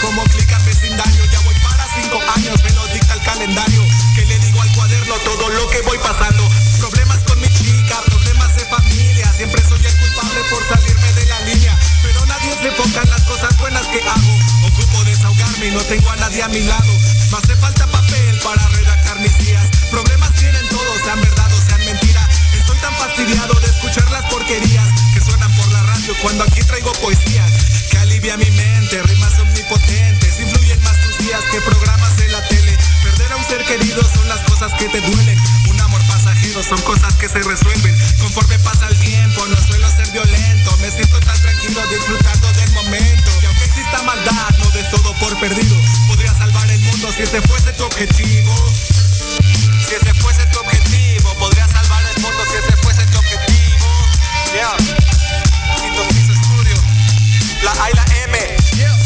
como 0.00 0.22
clica 0.24 0.58
vecindario. 0.60 1.24
Ya 1.26 1.40
voy 1.40 1.54
para 1.62 1.84
cinco 1.94 2.20
años, 2.36 2.62
me 2.62 2.70
lo 2.72 2.86
dicta 2.88 3.14
el 3.14 3.20
calendario. 3.20 3.82
Que 4.14 4.24
le 4.26 4.38
digo 4.38 4.60
al 4.60 4.72
cuaderno 4.72 5.14
todo 5.24 5.48
lo 5.50 5.68
que 5.68 5.82
voy 5.82 5.98
pasando. 5.98 6.48
Problemas 6.78 7.18
con 7.26 7.40
mi 7.40 7.48
chica, 7.48 8.00
problemas 8.06 8.54
de 8.56 8.64
familia. 8.66 9.32
Siempre 9.32 9.62
soy 9.62 9.84
el 9.84 9.96
culpable 9.98 10.40
por 10.50 10.62
salirme 10.68 11.12
de 11.12 11.26
la 11.26 11.40
línea. 11.40 11.78
Pero 12.02 12.26
nadie 12.26 12.56
se 12.60 12.68
enfoca 12.68 13.02
en 13.02 13.10
las 13.10 13.22
cosas 13.22 13.56
buenas 13.58 13.86
que 13.88 14.00
hago. 14.00 14.34
Ocupo 14.66 15.04
desahogarme 15.04 15.66
y 15.66 15.70
no 15.72 15.82
tengo 15.82 16.10
a 16.10 16.16
nadie 16.16 16.42
a 16.42 16.48
mi 16.48 16.60
lado. 16.60 16.92
Me 17.30 17.38
hace 17.38 17.56
falta 17.56 17.86
papel 17.86 18.40
para 18.42 18.66
redactar 18.68 19.18
mis 19.20 19.36
días. 19.38 19.64
Problemas 19.90 20.32
tienen 20.34 20.66
todos, 20.68 20.98
sean 21.04 21.20
verdad 21.20 21.52
o 21.52 21.60
sean 21.60 21.84
mentira. 21.84 22.28
Estoy 22.52 22.76
tan 22.78 22.94
fastidiado 22.94 23.54
de 23.60 23.66
escuchar 23.66 24.10
las 24.10 24.24
porquerías 24.30 24.88
que 25.12 25.20
cuando 26.12 26.44
aquí 26.44 26.60
traigo 26.60 26.92
poesía 27.00 27.46
que 27.90 27.96
alivia 27.96 28.36
mi 28.36 28.50
mente, 28.50 29.02
rimas 29.04 29.38
omnipotentes, 29.38 30.38
influyen 30.38 30.82
más 30.82 31.00
tus 31.00 31.16
días 31.18 31.40
que 31.50 31.60
programas 31.62 32.14
de 32.18 32.28
la 32.28 32.46
tele. 32.46 32.76
Perder 33.02 33.32
a 33.32 33.36
un 33.36 33.44
ser 33.44 33.64
querido 33.64 34.02
son 34.12 34.28
las 34.28 34.40
cosas 34.40 34.74
que 34.74 34.86
te 34.90 35.00
duelen. 35.00 35.38
Un 35.70 35.80
amor 35.80 36.02
pasajero 36.06 36.62
son 36.62 36.80
cosas 36.82 37.14
que 37.14 37.28
se 37.28 37.38
resuelven. 37.38 37.96
Conforme 38.20 38.58
pasa 38.58 38.86
el 38.88 38.98
tiempo, 38.98 39.46
no 39.46 39.56
suelo 39.56 39.88
ser 39.88 40.10
violento. 40.10 40.76
Me 40.82 40.90
siento 40.90 41.18
tan 41.20 41.40
tranquilo 41.40 41.80
disfrutando 41.88 42.52
del 42.52 42.70
momento. 42.72 43.30
Y 43.40 43.46
aunque 43.46 43.64
exista 43.64 44.02
maldad, 44.02 44.50
no 44.58 44.70
des 44.72 44.90
todo 44.90 45.14
por 45.14 45.40
perdido. 45.40 45.76
Podría 46.06 46.34
salvar 46.34 46.70
el 46.70 46.80
mundo 46.80 47.08
si 47.16 47.22
ese 47.22 47.40
fuese 47.40 47.72
tu 47.72 47.84
objetivo. 47.84 48.54
Si 49.88 49.94
ese 49.94 50.12
fuese 50.20 50.44
tu 50.52 50.58
objetivo, 50.58 51.34
podría 51.38 51.66
salvar 51.68 52.04
el 52.14 52.22
mundo 52.22 52.44
si 52.50 52.56
ese 52.58 52.76
fuese 52.82 53.06
tu 53.06 53.18
objetivo. 53.18 53.86
Yeah 54.52 55.13
A 57.80 57.90
y 57.90 57.94
la 57.94 58.04
M. 58.24 58.38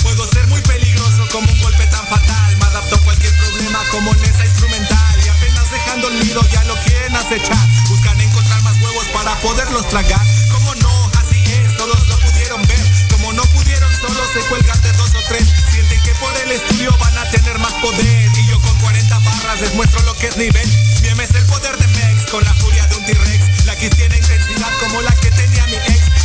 Puedo 0.02 0.26
ser 0.30 0.46
muy 0.48 0.60
peligroso 0.62 1.26
como 1.32 1.50
un 1.50 1.60
golpe 1.60 1.86
tan 1.86 2.06
fatal. 2.08 2.56
Me 2.56 2.64
adapto 2.66 2.96
a 2.96 2.98
cualquier 3.00 3.34
problema 3.36 3.80
como 3.90 4.12
en 4.12 4.24
esa 4.24 4.44
instrumental. 4.44 5.20
Y 5.24 5.28
apenas 5.28 5.70
dejando 5.70 6.08
el 6.08 6.20
nido 6.20 6.40
ya 6.50 6.64
lo 6.64 6.74
quieren 6.84 7.14
acechar. 7.16 7.66
Buscan 7.88 8.20
encontrar 8.20 8.62
más 8.62 8.80
huevos 8.80 9.06
para 9.12 9.34
poderlos 9.40 9.88
tragar. 9.88 10.20
Como 10.52 10.74
no, 10.76 11.10
así 11.20 11.42
es, 11.44 11.76
todos 11.76 12.08
lo 12.08 12.18
pudieron 12.18 12.62
ver. 12.66 12.80
Como 13.10 13.32
no 13.32 13.42
pudieron, 13.44 13.90
solo 14.00 14.22
se 14.32 14.40
cuelgan 14.48 14.80
de 14.82 14.92
dos 14.92 15.10
o 15.14 15.22
tres. 15.28 15.46
Sienten 15.70 16.00
que 16.02 16.14
por 16.14 16.36
el 16.36 16.52
estudio 16.52 16.90
van 16.98 17.18
a 17.18 17.30
tener 17.30 17.58
más 17.58 17.72
poder. 17.74 18.30
Y 18.36 18.46
yo 18.46 18.60
con 18.60 18.76
40 18.78 19.18
barras 19.18 19.60
les 19.60 19.74
muestro 19.74 20.02
lo 20.02 20.14
que 20.16 20.28
es 20.28 20.36
nivel. 20.36 20.68
Mi 21.02 21.08
M 21.08 21.22
es 21.22 21.34
el 21.34 21.44
poder 21.46 21.76
de 21.76 21.86
Mex 21.88 22.30
con 22.30 22.44
la 22.44 22.54
furia 22.54 22.86
de 22.86 22.96
un 22.96 23.04
T-Rex. 23.04 23.66
La 23.66 23.76
que 23.76 23.90
tiene 23.90 24.16
intensidad 24.16 24.72
como 24.80 25.00
la 25.02 25.14
que 25.16 25.30
tenía 25.30 25.66
mi 25.66 25.76
ex. 25.76 26.17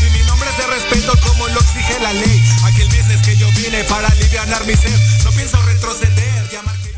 Es 0.49 0.57
de 0.57 0.67
respeto 0.67 1.13
como 1.25 1.47
lo 1.47 1.59
exige 1.59 1.99
la 2.01 2.11
ley. 2.13 2.43
Aquel 2.65 2.87
business 2.87 3.21
que 3.25 3.37
yo 3.37 3.47
vine 3.53 3.83
para 3.85 4.07
aliviar 4.09 4.65
mi 4.65 4.75
ser. 4.75 4.99
No 5.23 5.31
pienso 5.31 5.61
retroceder, 5.61 6.49
ya 6.51 6.61
marqué 6.63 6.91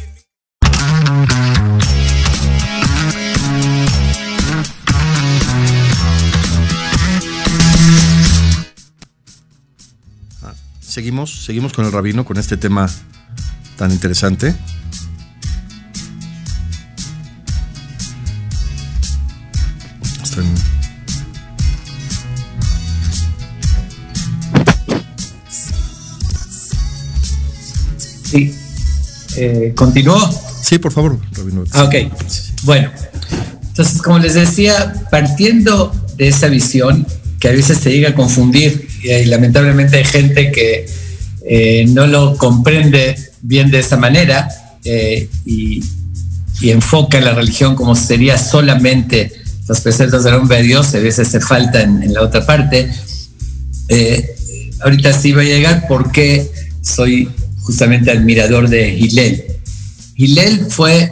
ah, 10.41 10.53
Seguimos, 10.81 11.45
seguimos 11.45 11.71
con 11.73 11.85
el 11.85 11.91
rabino, 11.91 12.25
con 12.25 12.37
este 12.37 12.57
tema 12.57 12.89
tan 13.77 13.91
interesante. 13.91 14.55
Eh, 29.37 29.73
¿Continuó? 29.75 30.17
Sí, 30.61 30.79
por 30.79 30.91
favor, 30.91 31.19
ah, 31.73 31.83
ok. 31.83 31.95
Bueno, 32.63 32.89
entonces, 33.67 34.01
como 34.01 34.19
les 34.19 34.33
decía, 34.33 34.93
partiendo 35.11 35.93
de 36.17 36.29
esa 36.29 36.47
visión, 36.47 37.05
que 37.39 37.49
a 37.49 37.51
veces 37.51 37.77
se 37.77 37.91
llega 37.91 38.09
a 38.09 38.15
confundir, 38.15 38.87
y, 39.03 39.25
lamentablemente 39.25 39.97
hay 39.97 40.05
gente 40.05 40.51
que 40.51 40.85
eh, 41.45 41.85
no 41.89 42.07
lo 42.07 42.37
comprende 42.37 43.15
bien 43.41 43.69
de 43.69 43.79
esa 43.79 43.97
manera 43.97 44.47
eh, 44.83 45.29
y, 45.45 45.83
enfoca 46.63 47.19
la 47.19 47.33
religión 47.33 47.75
como 47.75 47.95
sería 47.95 48.37
solamente 48.39 49.31
los 49.67 49.81
preceptos 49.81 50.23
del 50.23 50.35
hombre 50.35 50.57
de 50.57 50.63
Dios, 50.63 50.95
a 50.95 50.99
veces 50.99 51.27
se 51.27 51.39
falta 51.39 51.81
en, 51.81 52.11
la 52.11 52.21
otra 52.21 52.45
parte. 52.45 52.89
ahorita 54.81 55.13
sí 55.13 55.33
va 55.33 55.41
a 55.41 55.45
llegar 55.45 55.85
porque 55.87 56.49
soy 56.81 57.29
justamente 57.65 58.11
admirador 58.11 58.69
de 58.69 58.93
Hillel. 58.93 59.43
Hillel 60.15 60.67
fue 60.69 61.11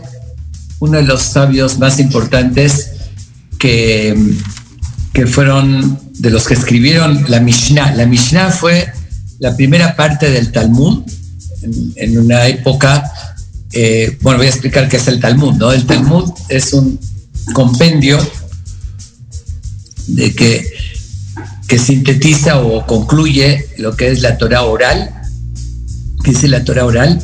uno 0.80 0.98
de 0.98 1.04
los 1.04 1.24
sabios 1.24 1.80
más 1.80 2.00
importantes 2.00 2.92
que, 3.58 4.16
que 5.14 5.26
fueron 5.26 6.00
de 6.14 6.30
los 6.30 6.48
que 6.48 6.54
escribieron 6.54 7.26
la 7.28 7.40
Mishnah. 7.40 7.96
La 7.96 8.06
Mishnah 8.06 8.52
fue 8.52 8.92
la 9.40 9.56
primera 9.56 9.96
parte 9.96 10.30
del 10.30 10.52
Talmud 10.52 11.04
en, 11.96 12.18
una 12.20 12.46
época, 12.48 13.12
eh, 13.72 14.18
bueno, 14.22 14.38
voy 14.38 14.48
a 14.48 14.50
explicar 14.50 14.88
qué 14.88 14.98
es 14.98 15.08
el 15.08 15.20
Talmud, 15.20 15.54
¿no? 15.56 15.72
El 15.72 15.86
Talmud 15.86 16.32
es 16.50 16.74
un 16.74 17.00
compendio 17.54 18.20
de 20.08 20.36
que, 20.36 20.68
que 21.68 21.80
sintetiza 21.80 22.60
o 22.60 22.86
concluye 22.86 23.70
lo 23.78 23.96
que 23.96 24.12
es 24.12 24.22
la 24.22 24.38
Torah 24.38 24.64
oral 24.64 25.23
dice 26.24 26.48
la 26.48 26.64
Torah 26.64 26.86
oral, 26.86 27.22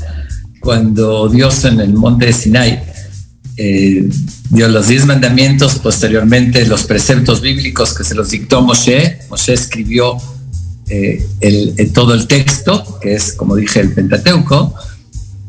cuando 0.59 1.29
Dios 1.29 1.63
en 1.65 1.79
el 1.79 1.93
monte 1.93 2.27
de 2.27 2.33
Sinai 2.33 2.83
eh, 3.57 4.09
dio 4.49 4.67
los 4.67 4.87
diez 4.87 5.05
mandamientos, 5.05 5.75
posteriormente 5.75 6.65
los 6.65 6.83
preceptos 6.83 7.41
bíblicos 7.41 7.93
que 7.93 8.03
se 8.03 8.15
los 8.15 8.29
dictó 8.29 8.61
Moshe, 8.61 9.19
Moshe 9.29 9.53
escribió 9.53 10.17
eh, 10.89 11.23
todo 11.93 12.13
el 12.13 12.27
texto, 12.27 12.99
que 13.01 13.15
es, 13.15 13.33
como 13.33 13.55
dije, 13.55 13.79
el 13.79 13.93
Pentateuco, 13.93 14.73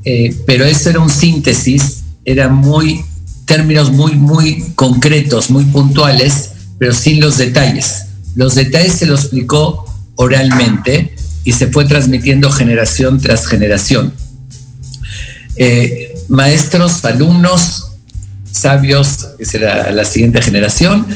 eh, 0.05 0.35
pero 0.47 0.65
eso 0.65 0.91
era 0.91 1.01
un 1.01 1.11
síntesis, 1.11 2.03
eran 2.25 2.55
muy 2.55 3.05
términos 3.47 3.91
muy, 3.91 4.15
muy 4.15 4.63
concretos, 4.77 5.51
muy 5.51 5.65
puntuales, 5.65 6.51
pero 6.79 6.93
sin 6.93 7.21
los 7.21 7.37
detalles. 7.37 8.07
Los 8.37 8.55
detalles 8.55 8.93
se 8.93 9.07
los 9.07 9.23
explicó 9.23 9.85
oralmente 10.15 11.17
y 11.45 11.53
se 11.53 11.69
fue 11.69 11.85
transmitiendo 11.85 12.51
generación 12.51 13.21
tras 13.21 13.47
generación. 13.47 14.13
Eh, 15.57 16.15
maestros, 16.29 17.05
alumnos, 17.05 17.93
sabios, 18.51 19.29
que 19.39 19.45
será 19.45 19.91
la 19.93 20.05
siguiente 20.05 20.43
generación, 20.43 21.07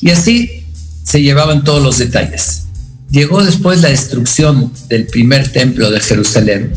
y 0.00 0.10
así 0.10 0.64
se 1.02 1.22
llevaban 1.22 1.64
todos 1.64 1.82
los 1.82 1.98
detalles. 1.98 2.62
Llegó 3.10 3.44
después 3.44 3.80
la 3.80 3.88
destrucción 3.88 4.72
del 4.88 5.06
primer 5.06 5.52
templo 5.52 5.90
de 5.90 6.00
Jerusalén, 6.00 6.72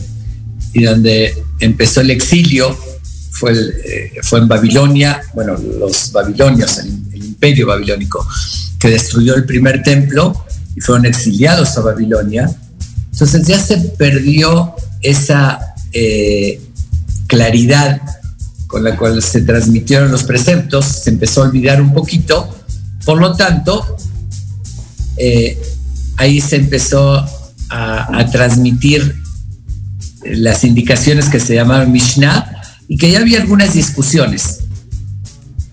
y 0.73 0.83
donde 0.83 1.35
empezó 1.59 2.01
el 2.01 2.11
exilio, 2.11 2.77
fue, 3.31 3.53
eh, 3.53 4.11
fue 4.23 4.39
en 4.39 4.47
Babilonia, 4.47 5.21
bueno, 5.33 5.57
los 5.57 6.11
babilonios, 6.11 6.77
el, 6.79 6.99
imperio 7.39 7.67
babilónico, 7.67 8.27
que 8.77 8.89
destruyó 8.89 9.33
el 9.35 9.45
primer 9.45 9.81
templo 9.81 10.45
y 10.75 10.81
fueron 10.81 11.05
exiliados 11.05 11.77
a 11.77 11.81
Babilonia. 11.81 12.49
Entonces 13.19 13.47
ya 13.47 13.59
se 13.59 13.77
perdió 13.77 14.75
esa 15.01 15.75
eh, 15.91 16.61
claridad 17.27 18.01
con 18.65 18.81
la 18.85 18.95
cual 18.95 19.21
se 19.21 19.41
transmitieron 19.41 20.09
los 20.09 20.23
preceptos, 20.23 20.85
se 20.85 21.09
empezó 21.09 21.43
a 21.43 21.47
olvidar 21.49 21.81
un 21.81 21.93
poquito, 21.93 22.49
por 23.03 23.19
lo 23.19 23.35
tanto, 23.35 23.97
eh, 25.17 25.61
ahí 26.15 26.39
se 26.39 26.55
empezó 26.55 27.25
a, 27.69 28.25
transmitir 28.31 29.15
las 30.23 30.63
indicaciones 30.63 31.25
que 31.27 31.41
se 31.41 31.55
llamaban 31.55 31.91
Mishnah 31.91 32.61
y 32.87 32.95
que 32.95 33.11
ya 33.11 33.19
había 33.19 33.41
algunas 33.41 33.73
discusiones 33.73 34.59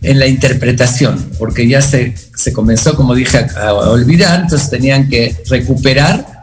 en 0.03 0.19
la 0.19 0.27
interpretación, 0.27 1.25
porque 1.39 1.69
ya 1.69 1.81
se, 1.81 2.13
se 2.35 2.53
comenzó, 2.53 2.97
como 2.97 3.15
dije, 3.15 3.39
a, 3.39 3.69
a 3.69 3.73
olvidar, 3.73 4.41
entonces 4.41 4.69
tenían 4.69 5.09
que 5.09 5.37
recuperar 5.49 6.36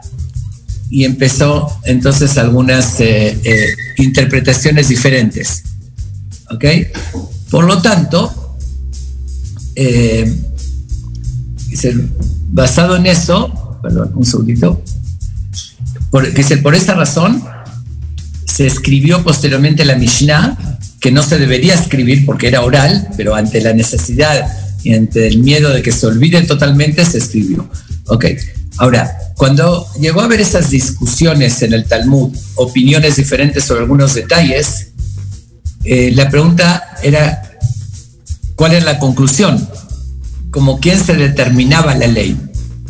y 0.90 1.04
empezó 1.04 1.68
entonces 1.84 2.36
algunas 2.38 3.00
eh, 3.00 3.38
eh, 3.44 3.74
interpretaciones 3.98 4.88
diferentes. 4.88 5.62
¿Ok? 6.50 6.64
Por 7.50 7.64
lo 7.64 7.80
tanto, 7.80 8.56
eh, 9.74 10.32
basado 12.50 12.96
en 12.96 13.06
eso, 13.06 13.78
perdón, 13.82 14.12
un 14.14 14.24
segundito, 14.24 14.82
por, 16.10 16.32
dice, 16.32 16.58
por 16.58 16.74
esta 16.74 16.94
razón 16.94 17.42
se 18.46 18.66
escribió 18.66 19.24
posteriormente 19.24 19.84
la 19.84 19.96
Mishnah, 19.96 20.78
que 21.00 21.10
no 21.10 21.22
se 21.22 21.38
debería 21.38 21.74
escribir 21.74 22.24
porque 22.24 22.46
era 22.48 22.62
oral, 22.62 23.08
pero 23.16 23.34
ante 23.34 23.60
la 23.60 23.72
necesidad 23.72 24.46
y 24.84 24.94
ante 24.94 25.26
el 25.26 25.38
miedo 25.38 25.70
de 25.70 25.82
que 25.82 25.90
se 25.90 26.06
olvide 26.06 26.42
totalmente, 26.42 27.04
se 27.04 27.18
escribió. 27.18 27.68
Ok, 28.06 28.26
ahora, 28.78 29.16
cuando 29.36 29.86
llegó 30.00 30.20
a 30.20 30.24
haber 30.24 30.40
esas 30.40 30.70
discusiones 30.70 31.62
en 31.62 31.72
el 31.72 31.84
Talmud, 31.84 32.36
opiniones 32.56 33.16
diferentes 33.16 33.64
sobre 33.64 33.80
algunos 33.80 34.14
detalles, 34.14 34.88
eh, 35.84 36.12
la 36.14 36.30
pregunta 36.30 36.96
era, 37.02 37.42
¿cuál 38.56 38.74
es 38.74 38.84
la 38.84 38.98
conclusión? 38.98 39.68
Como 40.50 40.80
quién 40.80 41.02
se 41.04 41.14
determinaba 41.14 41.94
la 41.94 42.06
ley. 42.06 42.36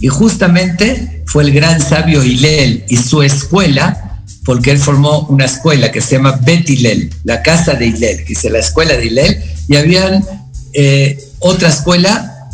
Y 0.00 0.08
justamente 0.08 1.24
fue 1.26 1.44
el 1.44 1.52
gran 1.52 1.80
sabio 1.80 2.22
Hillel 2.22 2.84
y 2.88 2.96
su 2.96 3.22
escuela, 3.22 4.22
porque 4.44 4.70
él 4.70 4.78
formó 4.78 5.20
una 5.28 5.46
escuela 5.46 5.90
que 5.90 6.00
se 6.00 6.16
llama 6.16 6.38
Bet 6.42 6.68
Hillel, 6.68 7.10
la 7.24 7.42
casa 7.42 7.74
de 7.74 7.86
Hillel, 7.86 8.18
que 8.18 8.24
dice 8.24 8.50
la 8.50 8.58
escuela 8.58 8.94
de 8.96 9.06
Hillel, 9.06 9.42
y 9.66 9.76
habían 9.76 10.24
eh, 10.74 11.18
otra 11.40 11.70
escuela 11.70 12.48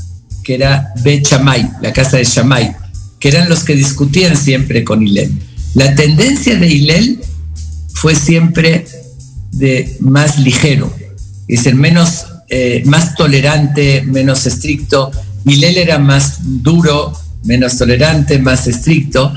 que 0.45 0.55
era 0.55 0.93
Bet 1.03 1.27
Shammai, 1.27 1.71
la 1.83 1.93
casa 1.93 2.17
de 2.17 2.25
Shammai, 2.25 2.77
que 3.21 3.29
eran 3.29 3.49
los 3.49 3.63
que 3.63 3.75
discutían 3.75 4.37
siempre 4.37 4.83
con 4.83 5.07
Hillel. 5.07 5.31
La 5.75 5.95
tendencia 5.95 6.59
de 6.59 6.67
Hillel 6.67 7.21
fue 7.95 8.15
siempre 8.15 8.87
de 9.53 9.97
más 10.01 10.39
ligero, 10.39 10.93
es 11.47 11.67
el 11.67 11.75
menos, 11.75 12.27
eh, 12.49 12.83
más 12.87 13.15
tolerante, 13.15 14.03
menos 14.03 14.47
estricto. 14.47 15.11
Hillel 15.45 15.77
era 15.77 15.99
más 15.99 16.39
duro, 16.63 17.13
menos 17.45 17.77
tolerante, 17.77 18.39
más 18.39 18.67
estricto. 18.67 19.33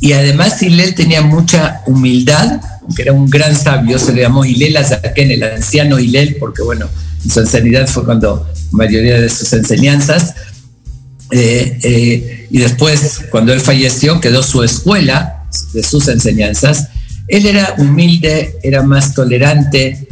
Y 0.00 0.12
además 0.12 0.62
Hillel 0.62 0.94
tenía 0.94 1.22
mucha 1.22 1.82
humildad, 1.86 2.60
aunque 2.82 3.02
era 3.02 3.12
un 3.12 3.28
gran 3.28 3.56
sabio, 3.56 3.98
se 3.98 4.12
le 4.12 4.22
llamó 4.22 4.44
Hillel 4.44 4.76
Azaken, 4.76 5.30
el 5.30 5.42
anciano 5.42 5.98
Hillel, 5.98 6.36
porque 6.38 6.62
bueno, 6.62 6.86
su 7.28 7.40
ancianidad 7.40 7.88
fue 7.88 8.04
cuando 8.04 8.46
mayoría 8.70 9.20
de 9.20 9.28
sus 9.28 9.52
enseñanzas. 9.52 10.34
Eh, 11.30 11.78
eh, 11.82 12.46
y 12.50 12.58
después, 12.58 13.22
cuando 13.30 13.52
él 13.52 13.60
falleció, 13.60 14.20
quedó 14.20 14.42
su 14.42 14.62
escuela 14.62 15.44
de 15.72 15.82
sus 15.82 16.08
enseñanzas. 16.08 16.88
Él 17.26 17.46
era 17.46 17.74
humilde, 17.78 18.54
era 18.62 18.82
más 18.82 19.14
tolerante, 19.14 20.08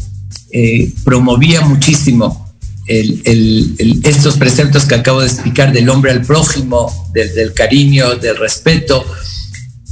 eh, 0.53 0.93
promovía 1.05 1.63
muchísimo 1.63 2.47
el, 2.87 3.23
el, 3.25 4.01
estos 4.05 4.37
preceptos 4.37 4.85
que 4.85 4.95
acabo 4.95 5.21
de 5.21 5.27
explicar 5.27 5.73
del 5.73 5.89
hombre 5.89 6.13
al 6.13 6.23
prójimo, 6.23 7.11
del, 7.13 7.35
del 7.35 7.53
cariño, 7.53 8.17
del 8.17 8.37
respeto. 8.37 9.05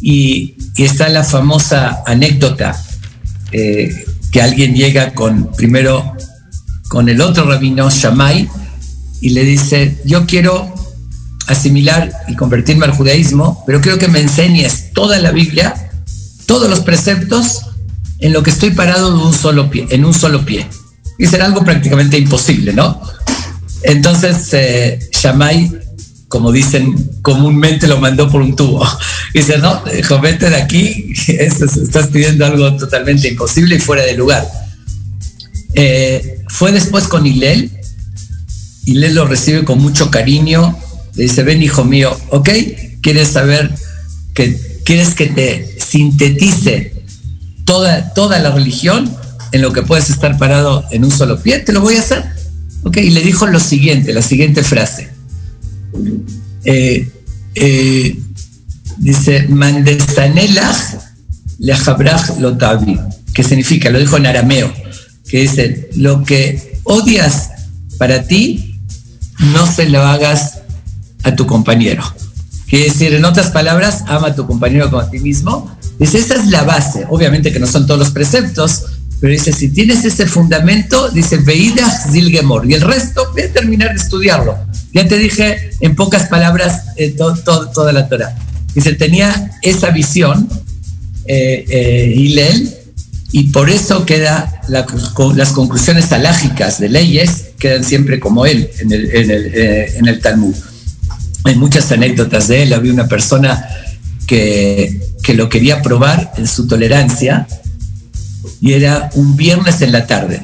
Y, 0.00 0.54
y, 0.76 0.84
está 0.84 1.08
la 1.08 1.24
famosa 1.24 2.02
anécdota 2.06 2.78
eh, 3.52 4.04
que 4.30 4.42
alguien 4.42 4.74
llega 4.74 5.14
con, 5.14 5.52
primero, 5.52 6.14
con 6.88 7.08
el 7.08 7.20
otro 7.20 7.44
rabino, 7.46 7.90
Shammai, 7.90 8.48
y 9.20 9.30
le 9.30 9.44
dice, 9.44 9.96
yo 10.04 10.26
quiero 10.26 10.73
asimilar 11.46 12.12
y 12.28 12.36
convertirme 12.36 12.86
al 12.86 12.92
judaísmo, 12.92 13.62
pero 13.66 13.80
quiero 13.80 13.98
que 13.98 14.08
me 14.08 14.20
enseñes 14.20 14.92
toda 14.92 15.18
la 15.18 15.30
Biblia, 15.30 15.90
todos 16.46 16.68
los 16.68 16.80
preceptos, 16.80 17.62
en 18.20 18.32
lo 18.32 18.42
que 18.42 18.50
estoy 18.50 18.70
parado 18.70 19.16
de 19.16 19.24
un 19.24 19.34
solo 19.34 19.70
pie, 19.70 19.86
en 19.90 20.04
un 20.04 20.14
solo 20.14 20.44
pie. 20.44 20.66
Y 21.18 21.26
será 21.26 21.46
algo 21.46 21.64
prácticamente 21.64 22.18
imposible, 22.18 22.72
¿no? 22.72 23.00
Entonces, 23.82 24.48
eh, 24.52 24.98
como 26.28 26.50
dicen 26.50 26.94
comúnmente, 27.22 27.86
lo 27.86 27.98
mandó 27.98 28.28
por 28.28 28.42
un 28.42 28.56
tubo. 28.56 28.84
dice, 29.34 29.58
no, 29.58 29.82
hijo, 29.96 30.20
vete 30.20 30.50
de 30.50 30.56
aquí, 30.56 31.12
estás 31.28 32.08
pidiendo 32.08 32.44
algo 32.44 32.76
totalmente 32.76 33.28
imposible 33.28 33.76
y 33.76 33.78
fuera 33.78 34.02
de 34.04 34.14
lugar. 34.14 34.46
Eh, 35.74 36.42
fue 36.48 36.72
después 36.72 37.08
con 37.08 37.26
Hillel, 37.26 37.70
Hillel 38.84 39.14
lo 39.14 39.26
recibe 39.26 39.64
con 39.64 39.78
mucho 39.80 40.10
cariño, 40.10 40.76
dice, 41.14 41.42
ven 41.42 41.62
hijo 41.62 41.84
mío, 41.84 42.16
¿ok? 42.30 42.48
¿Quieres 43.00 43.28
saber 43.28 43.74
que 44.34 44.58
quieres 44.84 45.14
que 45.14 45.26
te 45.26 45.78
sintetice 45.80 46.92
toda, 47.64 48.12
toda 48.14 48.38
la 48.38 48.50
religión 48.50 49.10
en 49.52 49.62
lo 49.62 49.72
que 49.72 49.82
puedes 49.82 50.10
estar 50.10 50.38
parado 50.38 50.84
en 50.90 51.04
un 51.04 51.10
solo 51.10 51.40
pie? 51.40 51.60
Te 51.60 51.72
lo 51.72 51.80
voy 51.80 51.96
a 51.96 52.00
hacer. 52.00 52.24
¿Ok? 52.82 52.98
Y 52.98 53.10
le 53.10 53.22
dijo 53.22 53.46
lo 53.46 53.60
siguiente, 53.60 54.12
la 54.12 54.22
siguiente 54.22 54.62
frase. 54.62 55.08
Eh, 56.64 57.08
eh, 57.54 58.16
dice, 58.98 59.46
Mandestanelach 59.48 60.98
lejabrach 61.58 62.38
lotavi, 62.38 62.98
que 63.32 63.42
significa, 63.42 63.90
lo 63.90 63.98
dijo 63.98 64.16
en 64.16 64.26
arameo, 64.26 64.72
que 65.28 65.40
dice, 65.40 65.88
lo 65.96 66.24
que 66.24 66.80
odias 66.84 67.50
para 67.98 68.24
ti, 68.26 68.80
no 69.52 69.66
se 69.66 69.88
lo 69.88 70.02
hagas 70.02 70.53
a 71.24 71.34
tu 71.34 71.46
compañero. 71.46 72.04
Quiere 72.68 72.86
decir, 72.86 73.14
en 73.14 73.24
otras 73.24 73.50
palabras, 73.50 74.04
ama 74.06 74.28
a 74.28 74.34
tu 74.34 74.46
compañero 74.46 74.90
como 74.90 75.02
a 75.02 75.10
ti 75.10 75.18
mismo. 75.18 75.76
Dice, 75.98 76.18
esa 76.18 76.34
es 76.34 76.46
la 76.46 76.62
base. 76.62 77.06
Obviamente 77.08 77.52
que 77.52 77.58
no 77.58 77.66
son 77.66 77.86
todos 77.86 78.00
los 78.00 78.10
preceptos, 78.10 78.84
pero 79.20 79.32
dice, 79.32 79.52
si 79.52 79.68
tienes 79.68 80.04
ese 80.04 80.26
fundamento, 80.26 81.08
dice, 81.10 81.38
Veida 81.38 81.88
Zilgemor. 81.88 82.68
Y 82.70 82.74
el 82.74 82.80
resto, 82.80 83.30
voy 83.32 83.42
a 83.42 83.52
terminar 83.52 83.90
de 83.90 83.96
estudiarlo. 83.96 84.56
Ya 84.92 85.06
te 85.06 85.18
dije 85.18 85.70
en 85.80 85.94
pocas 85.96 86.28
palabras 86.28 86.82
eh, 86.96 87.10
to, 87.10 87.34
to, 87.34 87.70
toda 87.70 87.92
la 87.92 88.08
Torah. 88.08 88.36
Dice, 88.74 88.92
tenía 88.94 89.52
esa 89.62 89.90
visión, 89.90 90.48
eh, 91.26 91.64
eh, 91.68 92.12
Hillel, 92.16 92.74
y 93.30 93.44
por 93.44 93.68
eso 93.68 94.06
queda 94.06 94.60
la, 94.68 94.86
con, 94.86 95.36
las 95.36 95.50
conclusiones 95.50 96.12
alágicas 96.12 96.78
de 96.78 96.88
leyes 96.88 97.46
quedan 97.58 97.82
siempre 97.82 98.20
como 98.20 98.46
él 98.46 98.70
en 98.78 98.92
el, 98.92 99.10
en 99.10 99.30
el, 99.30 99.54
eh, 99.54 99.96
en 99.96 100.06
el 100.06 100.20
Talmud 100.20 100.54
hay 101.44 101.56
muchas 101.56 101.90
anécdotas 101.92 102.48
de 102.48 102.62
él. 102.62 102.72
Había 102.72 102.92
una 102.92 103.06
persona 103.06 103.68
que, 104.26 105.00
que, 105.22 105.34
lo 105.34 105.48
quería 105.48 105.82
probar 105.82 106.32
en 106.36 106.46
su 106.46 106.66
tolerancia 106.66 107.46
y 108.60 108.72
era 108.72 109.10
un 109.14 109.36
viernes 109.36 109.82
en 109.82 109.92
la 109.92 110.06
tarde. 110.06 110.42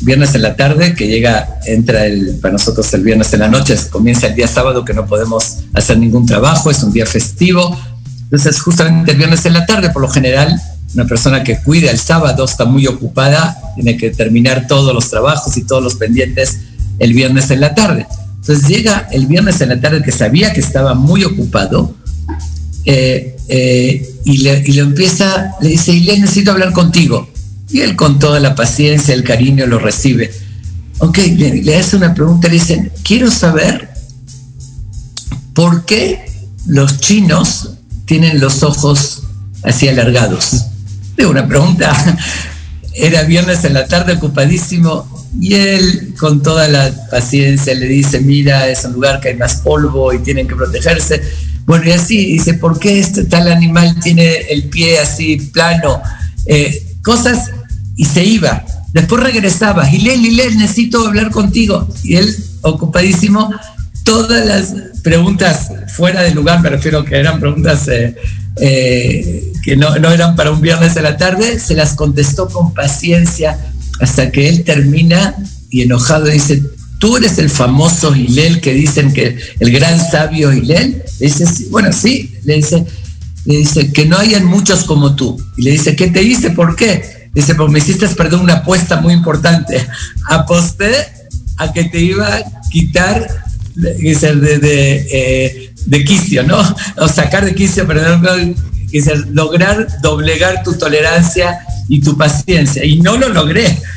Viernes 0.00 0.34
en 0.34 0.42
la 0.42 0.54
tarde 0.54 0.94
que 0.94 1.06
llega, 1.06 1.58
entra 1.66 2.04
el, 2.04 2.38
para 2.42 2.52
nosotros 2.52 2.92
el 2.94 3.02
viernes 3.02 3.32
en 3.32 3.40
la 3.40 3.48
noche, 3.48 3.74
comienza 3.90 4.26
el 4.26 4.34
día 4.34 4.46
sábado 4.46 4.84
que 4.84 4.92
no 4.92 5.06
podemos 5.06 5.60
hacer 5.72 5.98
ningún 5.98 6.26
trabajo, 6.26 6.70
es 6.70 6.82
un 6.82 6.92
día 6.92 7.06
festivo. 7.06 7.78
Entonces 8.24 8.60
justamente 8.60 9.12
el 9.12 9.16
viernes 9.16 9.46
en 9.46 9.54
la 9.54 9.64
tarde, 9.64 9.90
por 9.90 10.02
lo 10.02 10.08
general, 10.08 10.60
una 10.94 11.06
persona 11.06 11.42
que 11.42 11.62
cuida 11.62 11.90
el 11.90 11.98
sábado, 11.98 12.44
está 12.44 12.66
muy 12.66 12.86
ocupada, 12.86 13.58
tiene 13.74 13.96
que 13.96 14.10
terminar 14.10 14.66
todos 14.66 14.94
los 14.94 15.08
trabajos 15.08 15.56
y 15.56 15.64
todos 15.64 15.82
los 15.82 15.94
pendientes 15.94 16.58
el 16.98 17.14
viernes 17.14 17.50
en 17.50 17.60
la 17.60 17.74
tarde. 17.74 18.06
Entonces 18.48 18.66
llega 18.66 19.06
el 19.12 19.26
viernes 19.26 19.60
en 19.60 19.68
la 19.68 19.78
tarde 19.78 20.02
que 20.02 20.10
sabía 20.10 20.54
que 20.54 20.60
estaba 20.60 20.94
muy 20.94 21.22
ocupado 21.22 21.94
eh, 22.86 23.36
eh, 23.46 24.08
y, 24.24 24.38
le, 24.38 24.64
empieza, 24.80 25.52
le 25.60 25.68
dice, 25.68 25.92
y 25.92 26.00
le 26.00 26.18
necesito 26.18 26.52
hablar 26.52 26.72
contigo. 26.72 27.28
Y 27.68 27.80
él 27.82 27.94
con 27.94 28.18
toda 28.18 28.40
la 28.40 28.54
paciencia, 28.54 29.12
el 29.12 29.22
cariño 29.22 29.66
lo 29.66 29.78
recibe. 29.78 30.32
Ok, 30.96 31.18
le, 31.36 31.62
le 31.62 31.76
hace 31.76 31.96
una 31.96 32.14
pregunta, 32.14 32.48
le 32.48 32.54
dice, 32.54 32.90
quiero 33.02 33.30
saber 33.30 33.90
por 35.52 35.84
qué 35.84 36.24
los 36.64 37.00
chinos 37.00 37.72
tienen 38.06 38.40
los 38.40 38.62
ojos 38.62 39.24
así 39.62 39.88
alargados. 39.88 40.64
De 41.18 41.26
una 41.26 41.46
pregunta, 41.46 41.94
era 42.94 43.24
viernes 43.24 43.62
en 43.64 43.74
la 43.74 43.86
tarde 43.86 44.14
ocupadísimo 44.14 45.17
y 45.40 45.54
él 45.54 46.14
con 46.18 46.42
toda 46.42 46.68
la 46.68 46.92
paciencia 47.10 47.74
le 47.74 47.86
dice, 47.86 48.20
mira, 48.20 48.68
es 48.68 48.84
un 48.84 48.94
lugar 48.94 49.20
que 49.20 49.28
hay 49.28 49.36
más 49.36 49.56
polvo 49.56 50.12
y 50.12 50.18
tienen 50.20 50.48
que 50.48 50.54
protegerse. 50.56 51.22
Bueno, 51.66 51.86
y 51.86 51.92
así 51.92 52.24
dice, 52.32 52.54
¿por 52.54 52.78
qué 52.78 52.98
este 52.98 53.24
tal 53.24 53.48
animal 53.48 54.00
tiene 54.00 54.36
el 54.50 54.64
pie 54.64 54.98
así 54.98 55.36
plano? 55.36 56.00
Eh, 56.46 56.96
cosas, 57.02 57.50
y 57.96 58.04
se 58.04 58.24
iba. 58.24 58.64
Después 58.92 59.22
regresaba, 59.22 59.84
Gilel, 59.84 60.20
Gilel, 60.20 60.56
necesito 60.56 61.06
hablar 61.06 61.30
contigo. 61.30 61.86
Y 62.04 62.16
él, 62.16 62.34
ocupadísimo, 62.62 63.50
todas 64.02 64.46
las 64.46 64.74
preguntas 65.02 65.70
fuera 65.94 66.22
de 66.22 66.30
lugar, 66.30 66.62
me 66.62 66.70
refiero 66.70 67.04
que 67.04 67.16
eran 67.16 67.38
preguntas 67.38 67.86
eh, 67.88 68.16
eh, 68.60 69.52
que 69.62 69.76
no, 69.76 69.96
no, 69.98 70.10
eran 70.10 70.34
para 70.36 70.50
un 70.50 70.62
viernes 70.62 70.94
de 70.94 71.02
la 71.02 71.18
tarde, 71.18 71.58
se 71.58 71.74
las 71.74 71.94
contestó 71.94 72.48
con 72.48 72.72
paciencia 72.72 73.58
hasta 74.00 74.30
que 74.30 74.48
él 74.48 74.64
termina 74.64 75.34
y 75.70 75.82
enojado 75.82 76.26
dice, 76.26 76.62
tú 76.98 77.16
eres 77.16 77.38
el 77.38 77.50
famoso 77.50 78.14
Hilel 78.14 78.60
que 78.60 78.72
dicen 78.72 79.12
que 79.12 79.38
el 79.60 79.70
gran 79.72 79.98
sabio 79.98 80.52
Hilel. 80.52 81.02
Le 81.20 81.26
dice, 81.26 81.44
bueno, 81.70 81.92
sí, 81.92 82.34
le 82.44 82.56
dice, 82.56 82.84
le 83.44 83.56
dice 83.58 83.92
que 83.92 84.06
no 84.06 84.18
hayan 84.18 84.44
muchos 84.44 84.84
como 84.84 85.14
tú. 85.14 85.40
Y 85.56 85.62
le 85.62 85.72
dice, 85.72 85.96
¿qué 85.96 86.08
te 86.08 86.22
hice? 86.22 86.50
¿Por 86.50 86.76
qué? 86.76 87.30
Dice, 87.34 87.54
pues 87.54 87.70
me 87.70 87.78
hiciste 87.78 88.08
perder 88.08 88.40
una 88.40 88.54
apuesta 88.54 89.00
muy 89.00 89.12
importante. 89.12 89.86
Aposté 90.28 90.92
a 91.56 91.72
que 91.72 91.84
te 91.84 92.00
iba 92.00 92.26
a 92.26 92.42
quitar 92.70 93.26
dice, 93.98 94.34
de, 94.34 94.58
de, 94.58 95.06
eh, 95.10 95.72
de 95.86 96.04
quicio, 96.04 96.42
¿no? 96.42 96.58
O 96.96 97.08
sacar 97.08 97.44
de 97.44 97.54
quicio, 97.54 97.86
perdón, 97.86 98.54
dice, 98.90 99.14
lograr 99.30 100.00
doblegar 100.02 100.62
tu 100.62 100.74
tolerancia 100.74 101.60
y 101.88 102.00
tu 102.00 102.16
paciencia. 102.16 102.84
Y 102.84 103.00
no 103.00 103.16
lo 103.16 103.28
logré. 103.28 103.78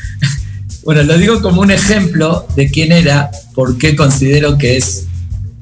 Bueno, 0.83 1.03
lo 1.03 1.15
digo 1.15 1.43
como 1.43 1.61
un 1.61 1.69
ejemplo 1.69 2.47
de 2.55 2.71
quién 2.71 2.91
era, 2.91 3.29
porque 3.53 3.95
considero 3.95 4.57
que 4.57 4.77
es 4.77 5.03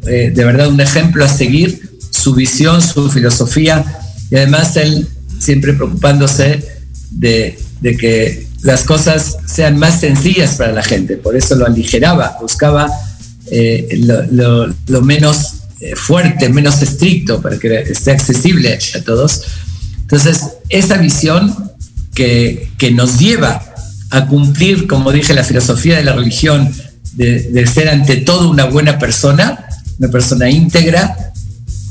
eh, 0.07 0.31
de 0.33 0.45
verdad 0.45 0.69
un 0.69 0.79
ejemplo 0.79 1.25
a 1.25 1.27
seguir, 1.27 1.89
su 2.09 2.33
visión, 2.33 2.81
su 2.81 3.11
filosofía, 3.11 3.83
y 4.31 4.37
además 4.37 4.77
él 4.77 5.09
siempre 5.37 5.73
preocupándose 5.73 6.63
de, 7.11 7.59
de 7.81 7.97
que 7.97 8.47
las 8.61 8.83
cosas 8.83 9.37
sean 9.45 9.77
más 9.77 9.99
sencillas 9.99 10.55
para 10.55 10.71
la 10.71 10.83
gente, 10.83 11.17
por 11.17 11.35
eso 11.35 11.55
lo 11.55 11.65
aligeraba, 11.65 12.37
buscaba 12.41 12.89
eh, 13.51 13.87
lo, 13.99 14.25
lo, 14.31 14.75
lo, 14.87 15.01
menos 15.01 15.53
eh, 15.79 15.95
fuerte, 15.95 16.49
menos 16.49 16.81
estricto, 16.81 17.41
para 17.41 17.57
que 17.57 17.73
esté 17.81 18.11
accesible 18.11 18.77
a 18.95 19.01
todos. 19.01 19.43
Entonces, 20.01 20.41
esa 20.69 20.97
visión 20.97 21.68
que, 22.19 22.69
que 22.77 22.91
nos 22.91 23.17
lleva 23.17 23.63
a 24.10 24.25
cumplir, 24.25 24.88
como 24.88 25.13
dije, 25.13 25.34
la 25.34 25.45
filosofía 25.45 25.95
de 25.95 26.03
la 26.03 26.12
religión, 26.12 26.69
de, 27.13 27.43
de, 27.43 27.65
ser 27.65 27.88
ante 27.88 28.17
todo 28.17 28.49
una 28.49 28.65
buena 28.65 28.99
persona, 28.99 29.65
una 29.99 30.10
persona 30.10 30.49
íntegra, 30.49 31.15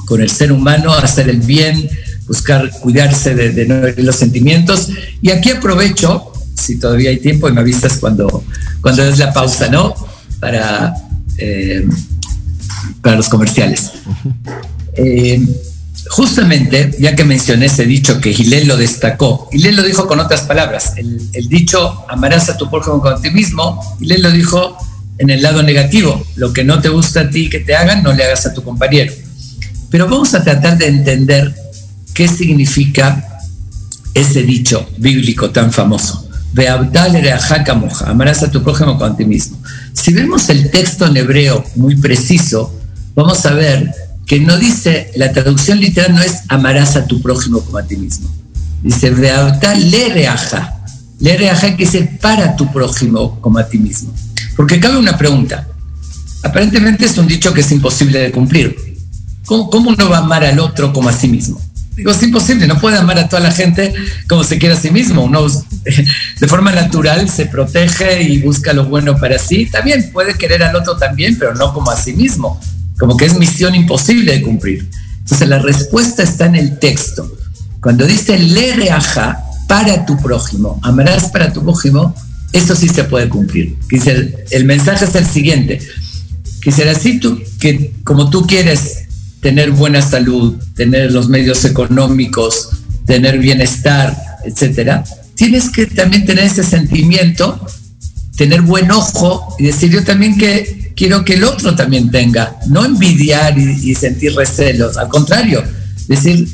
con 0.04 0.20
el 0.20 0.28
ser 0.28 0.52
humano, 0.52 0.92
hacer 0.92 1.30
el 1.30 1.38
bien, 1.38 1.88
buscar 2.26 2.70
cuidarse 2.80 3.34
de, 3.34 3.52
de, 3.52 3.64
de 3.64 4.02
los 4.02 4.16
sentimientos. 4.16 4.90
Y 5.22 5.30
aquí 5.30 5.50
aprovecho, 5.50 6.30
si 6.54 6.78
todavía 6.78 7.08
hay 7.08 7.20
tiempo 7.20 7.48
y 7.48 7.52
me 7.52 7.62
avisas 7.62 7.96
cuando, 7.96 8.44
cuando 8.82 9.02
es 9.04 9.18
la 9.18 9.32
pausa, 9.32 9.68
¿no? 9.68 9.94
Para, 10.40 10.94
eh, 11.38 11.88
para 13.00 13.16
los 13.16 13.30
comerciales. 13.30 13.92
Eh, 14.92 15.40
justamente, 16.08 16.90
ya 16.98 17.14
que 17.14 17.24
mencioné 17.24 17.66
ese 17.66 17.84
dicho 17.84 18.20
que 18.20 18.32
Gilel 18.32 18.68
lo 18.68 18.76
destacó, 18.76 19.48
Gilel 19.52 19.76
lo 19.76 19.82
dijo 19.82 20.06
con 20.06 20.20
otras 20.20 20.42
palabras, 20.42 20.94
el, 20.96 21.48
dicho 21.48 22.04
amarás 22.08 22.48
a 22.48 22.56
tu 22.56 22.68
prójimo 22.70 23.00
con 23.00 23.20
ti 23.20 23.30
mismo, 23.30 23.80
Gilel 23.98 24.22
lo 24.22 24.30
dijo 24.30 24.76
en 25.18 25.30
el 25.30 25.42
lado 25.42 25.62
negativo, 25.62 26.24
lo 26.36 26.52
que 26.52 26.64
no 26.64 26.80
te 26.80 26.88
gusta 26.88 27.22
a 27.22 27.30
ti 27.30 27.50
que 27.50 27.60
te 27.60 27.74
hagan, 27.74 28.02
no 28.02 28.12
le 28.12 28.24
hagas 28.24 28.46
a 28.46 28.54
tu 28.54 28.62
compañero. 28.62 29.12
Pero 29.90 30.08
vamos 30.08 30.34
a 30.34 30.44
tratar 30.44 30.78
de 30.78 30.86
entender 30.86 31.54
qué 32.14 32.28
significa 32.28 33.40
ese 34.14 34.42
dicho 34.42 34.88
bíblico 34.98 35.50
tan 35.50 35.72
famoso. 35.72 36.28
Amarás 38.06 38.42
a 38.42 38.50
tu 38.50 38.62
prójimo 38.62 38.98
con 38.98 39.16
ti 39.16 39.24
mismo. 39.24 39.58
Si 39.92 40.12
vemos 40.12 40.48
el 40.48 40.70
texto 40.70 41.06
en 41.06 41.16
hebreo 41.16 41.64
muy 41.76 41.96
preciso, 41.96 42.74
vamos 43.14 43.44
a 43.46 43.52
ver 43.52 43.92
que 44.28 44.38
no 44.40 44.58
dice, 44.58 45.10
la 45.16 45.32
traducción 45.32 45.80
literal 45.80 46.14
no 46.14 46.22
es 46.22 46.42
amarás 46.48 46.96
a 46.96 47.06
tu 47.06 47.22
prójimo 47.22 47.60
como 47.62 47.78
a 47.78 47.82
ti 47.84 47.96
mismo. 47.96 48.28
Dice, 48.82 49.10
le 49.10 50.08
reaja. 50.10 50.74
Le 51.18 51.36
reaja 51.36 51.70
que 51.74 51.84
dice 51.84 52.18
para 52.20 52.54
tu 52.54 52.70
prójimo 52.70 53.40
como 53.40 53.58
a 53.58 53.66
ti 53.66 53.78
mismo. 53.78 54.14
Porque 54.54 54.78
cabe 54.78 54.98
una 54.98 55.16
pregunta. 55.16 55.66
Aparentemente 56.44 57.06
es 57.06 57.16
un 57.16 57.26
dicho 57.26 57.54
que 57.54 57.62
es 57.62 57.72
imposible 57.72 58.18
de 58.18 58.30
cumplir. 58.30 58.76
¿Cómo, 59.46 59.70
cómo 59.70 59.90
uno 59.90 60.10
va 60.10 60.18
a 60.18 60.20
amar 60.20 60.44
al 60.44 60.60
otro 60.60 60.92
como 60.92 61.08
a 61.08 61.12
sí 61.12 61.26
mismo? 61.26 61.58
Digo, 61.96 62.10
es 62.10 62.22
imposible, 62.22 62.66
no 62.66 62.78
puede 62.78 62.98
amar 62.98 63.18
a 63.18 63.28
toda 63.28 63.40
la 63.40 63.50
gente 63.50 63.92
como 64.28 64.44
se 64.44 64.58
quiere 64.58 64.74
a 64.74 64.78
sí 64.78 64.90
mismo. 64.90 65.24
Uno 65.24 65.46
de 66.40 66.46
forma 66.46 66.70
natural 66.70 67.30
se 67.30 67.46
protege 67.46 68.22
y 68.22 68.42
busca 68.42 68.74
lo 68.74 68.84
bueno 68.84 69.16
para 69.16 69.38
sí. 69.38 69.64
También 69.64 70.10
puede 70.12 70.34
querer 70.34 70.62
al 70.62 70.76
otro 70.76 70.98
también, 70.98 71.38
pero 71.38 71.54
no 71.54 71.72
como 71.72 71.90
a 71.90 71.96
sí 71.96 72.12
mismo 72.12 72.60
como 72.98 73.16
que 73.16 73.26
es 73.26 73.38
misión 73.38 73.74
imposible 73.74 74.32
de 74.32 74.42
cumplir. 74.42 74.88
Entonces 75.20 75.48
la 75.48 75.58
respuesta 75.58 76.22
está 76.22 76.46
en 76.46 76.56
el 76.56 76.78
texto. 76.78 77.30
Cuando 77.80 78.06
dice 78.06 78.38
le 78.38 78.74
reaja 78.74 79.44
para 79.68 80.04
tu 80.06 80.16
prójimo, 80.16 80.80
amarás 80.82 81.30
para 81.30 81.52
tu 81.52 81.62
prójimo, 81.62 82.14
eso 82.52 82.74
sí 82.74 82.88
se 82.88 83.04
puede 83.04 83.28
cumplir. 83.28 83.76
Dice, 83.90 84.44
el 84.50 84.64
mensaje 84.64 85.04
es 85.04 85.14
el 85.14 85.26
siguiente. 85.26 85.80
Quisiera 86.62 86.92
así 86.92 87.20
tú, 87.20 87.40
que 87.60 87.92
como 88.04 88.30
tú 88.30 88.46
quieres 88.46 89.04
tener 89.40 89.70
buena 89.70 90.02
salud, 90.02 90.56
tener 90.74 91.12
los 91.12 91.28
medios 91.28 91.64
económicos, 91.64 92.70
tener 93.06 93.38
bienestar, 93.38 94.16
etcétera, 94.44 95.04
tienes 95.34 95.70
que 95.70 95.86
también 95.86 96.24
tener 96.24 96.44
ese 96.44 96.64
sentimiento, 96.64 97.64
tener 98.36 98.62
buen 98.62 98.90
ojo 98.90 99.54
y 99.58 99.64
decir 99.64 99.90
yo 99.90 100.02
también 100.04 100.36
que 100.36 100.87
quiero 100.98 101.24
que 101.24 101.34
el 101.34 101.44
otro 101.44 101.76
también 101.76 102.10
tenga, 102.10 102.56
no 102.66 102.84
envidiar 102.84 103.56
y, 103.56 103.94
sentir 103.94 104.34
recelos, 104.34 104.96
al 104.96 105.08
contrario, 105.08 105.62
decir, 106.08 106.48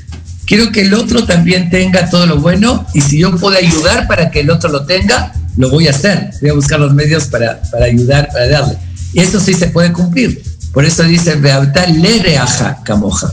quiero 0.44 0.70
que 0.70 0.83
el 0.83 0.92
otro 0.92 1.24
también 1.24 1.70
tenga 1.70 2.11
todo 2.11 2.26
lo 2.26 2.38
bueno 2.38 2.87
y 2.92 3.00
si 3.00 3.18
yo 3.18 3.35
puedo 3.38 3.57
ayudar 3.57 4.07
para 4.07 4.30
que 4.30 4.40
el 4.40 4.50
otro 4.50 4.70
lo 4.70 4.85
tenga, 4.85 5.33
lo 5.57 5.70
voy 5.70 5.87
a 5.88 5.92
hacer. 5.92 6.30
Voy 6.42 6.50
a 6.50 6.52
buscar 6.52 6.78
los 6.78 6.92
medios 6.92 7.26
para, 7.28 7.62
para 7.70 7.87
ayudar, 7.87 8.28
para 8.28 8.48
darle. 8.48 8.76
Y 9.14 9.20
eso 9.20 9.40
sí 9.40 9.54
se 9.54 9.68
puede 9.68 9.92
cumplir. 9.92 10.42
Por 10.74 10.85
eso 10.85 11.04
dice, 11.04 11.37
le 11.37 12.22
reaja 12.22 12.80
camoja 12.85 13.33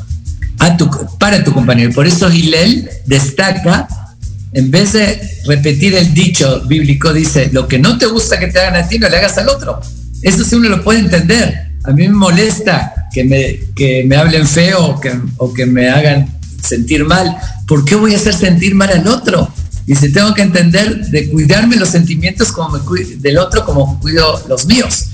a 0.59 0.77
tu, 0.77 0.89
para 1.19 1.43
tu 1.43 1.51
compañero. 1.51 1.91
Por 1.91 2.07
eso 2.07 2.29
Gilel 2.29 2.89
destaca, 3.05 3.87
en 4.53 4.71
vez 4.71 4.93
de 4.93 5.19
repetir 5.45 5.95
el 5.95 6.13
dicho 6.13 6.61
bíblico, 6.67 7.11
dice, 7.11 7.49
lo 7.51 7.67
que 7.67 7.79
no 7.79 7.97
te 7.97 8.05
gusta 8.05 8.39
que 8.39 8.47
te 8.47 8.59
hagan 8.59 8.81
a 8.81 8.87
ti, 8.87 8.97
no 8.97 9.09
le 9.09 9.17
hagas 9.17 9.37
al 9.39 9.49
otro. 9.49 9.81
Eso 10.21 10.43
sí 10.43 10.55
uno 10.55 10.69
lo 10.69 10.83
puede 10.83 10.99
entender. 10.99 11.71
A 11.83 11.91
mí 11.91 12.07
me 12.07 12.13
molesta 12.13 13.07
que 13.11 13.23
me, 13.23 13.59
que 13.75 14.03
me 14.05 14.15
hablen 14.15 14.47
feo 14.47 14.85
o 14.85 14.99
que, 14.99 15.11
o 15.37 15.53
que 15.53 15.65
me 15.65 15.89
hagan 15.89 16.27
sentir 16.61 17.05
mal. 17.05 17.35
¿Por 17.67 17.85
qué 17.85 17.95
voy 17.95 18.13
a 18.13 18.17
hacer 18.17 18.33
sentir 18.33 18.75
mal 18.75 18.91
al 18.91 19.07
otro? 19.07 19.51
Y 19.87 19.95
si 19.95 20.11
tengo 20.11 20.33
que 20.33 20.43
entender 20.43 21.07
de 21.07 21.29
cuidarme 21.29 21.75
los 21.75 21.89
sentimientos 21.89 22.51
como 22.51 22.77
del 22.77 23.37
otro 23.37 23.65
como 23.65 23.99
cuido 23.99 24.43
los 24.47 24.65
míos. 24.65 25.07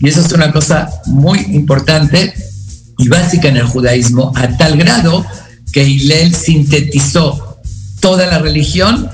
Y 0.00 0.08
eso 0.08 0.20
es 0.20 0.32
una 0.32 0.52
cosa 0.52 0.88
muy 1.06 1.40
importante 1.50 2.32
y 2.98 3.08
básica 3.08 3.48
en 3.48 3.56
el 3.56 3.66
judaísmo, 3.66 4.32
a 4.36 4.48
tal 4.56 4.76
grado 4.76 5.24
que 5.72 5.84
Hillel 5.84 6.34
sintetizó 6.34 7.58
toda 8.00 8.26
la 8.26 8.38
religión 8.38 9.08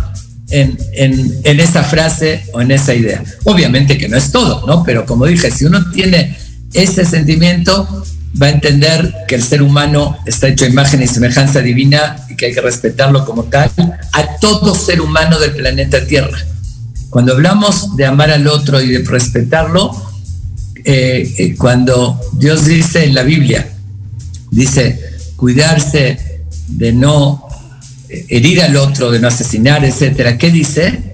en, 0.50 1.58
esa 1.60 1.84
frase 1.84 2.44
o 2.52 2.60
en 2.60 2.70
esa 2.70 2.94
idea. 2.94 3.22
Obviamente 3.44 3.98
que 3.98 4.08
no 4.08 4.16
es 4.16 4.30
todo, 4.30 4.66
¿no? 4.66 4.82
Pero 4.82 5.04
como 5.04 5.26
dije, 5.26 5.50
si 5.50 5.64
uno 5.64 5.90
tiene 5.90 6.36
ese 6.72 7.04
sentimiento, 7.04 8.04
va 8.40 8.46
a 8.46 8.50
entender 8.50 9.12
que 9.26 9.34
el 9.34 9.42
ser 9.42 9.62
humano 9.62 10.18
está 10.26 10.48
hecho 10.48 10.66
imagen 10.66 11.02
y 11.02 11.06
semejanza 11.06 11.60
divina 11.60 12.16
y 12.28 12.36
que 12.36 12.46
hay 12.46 12.54
que 12.54 12.60
respetarlo 12.60 13.24
como 13.24 13.44
tal 13.44 13.70
a 14.12 14.36
todo 14.40 14.74
ser 14.74 15.00
humano 15.00 15.38
del 15.38 15.52
planeta 15.52 16.06
Tierra. 16.06 16.38
Cuando 17.10 17.32
hablamos 17.32 17.96
de 17.96 18.04
amar 18.04 18.30
al 18.30 18.46
otro 18.46 18.80
y 18.82 18.88
de 18.88 18.98
respetarlo, 19.02 19.90
eh, 20.84 21.34
eh, 21.38 21.54
cuando 21.56 22.20
Dios 22.34 22.66
dice 22.66 23.04
en 23.04 23.14
la 23.14 23.22
Biblia, 23.22 23.68
dice 24.50 25.00
cuidarse 25.36 26.18
de 26.68 26.92
no 26.92 27.47
herir 28.08 28.62
al 28.62 28.76
otro, 28.76 29.10
de 29.10 29.20
no 29.20 29.28
asesinar, 29.28 29.84
etcétera, 29.84 30.38
¿qué 30.38 30.50
dice? 30.50 31.12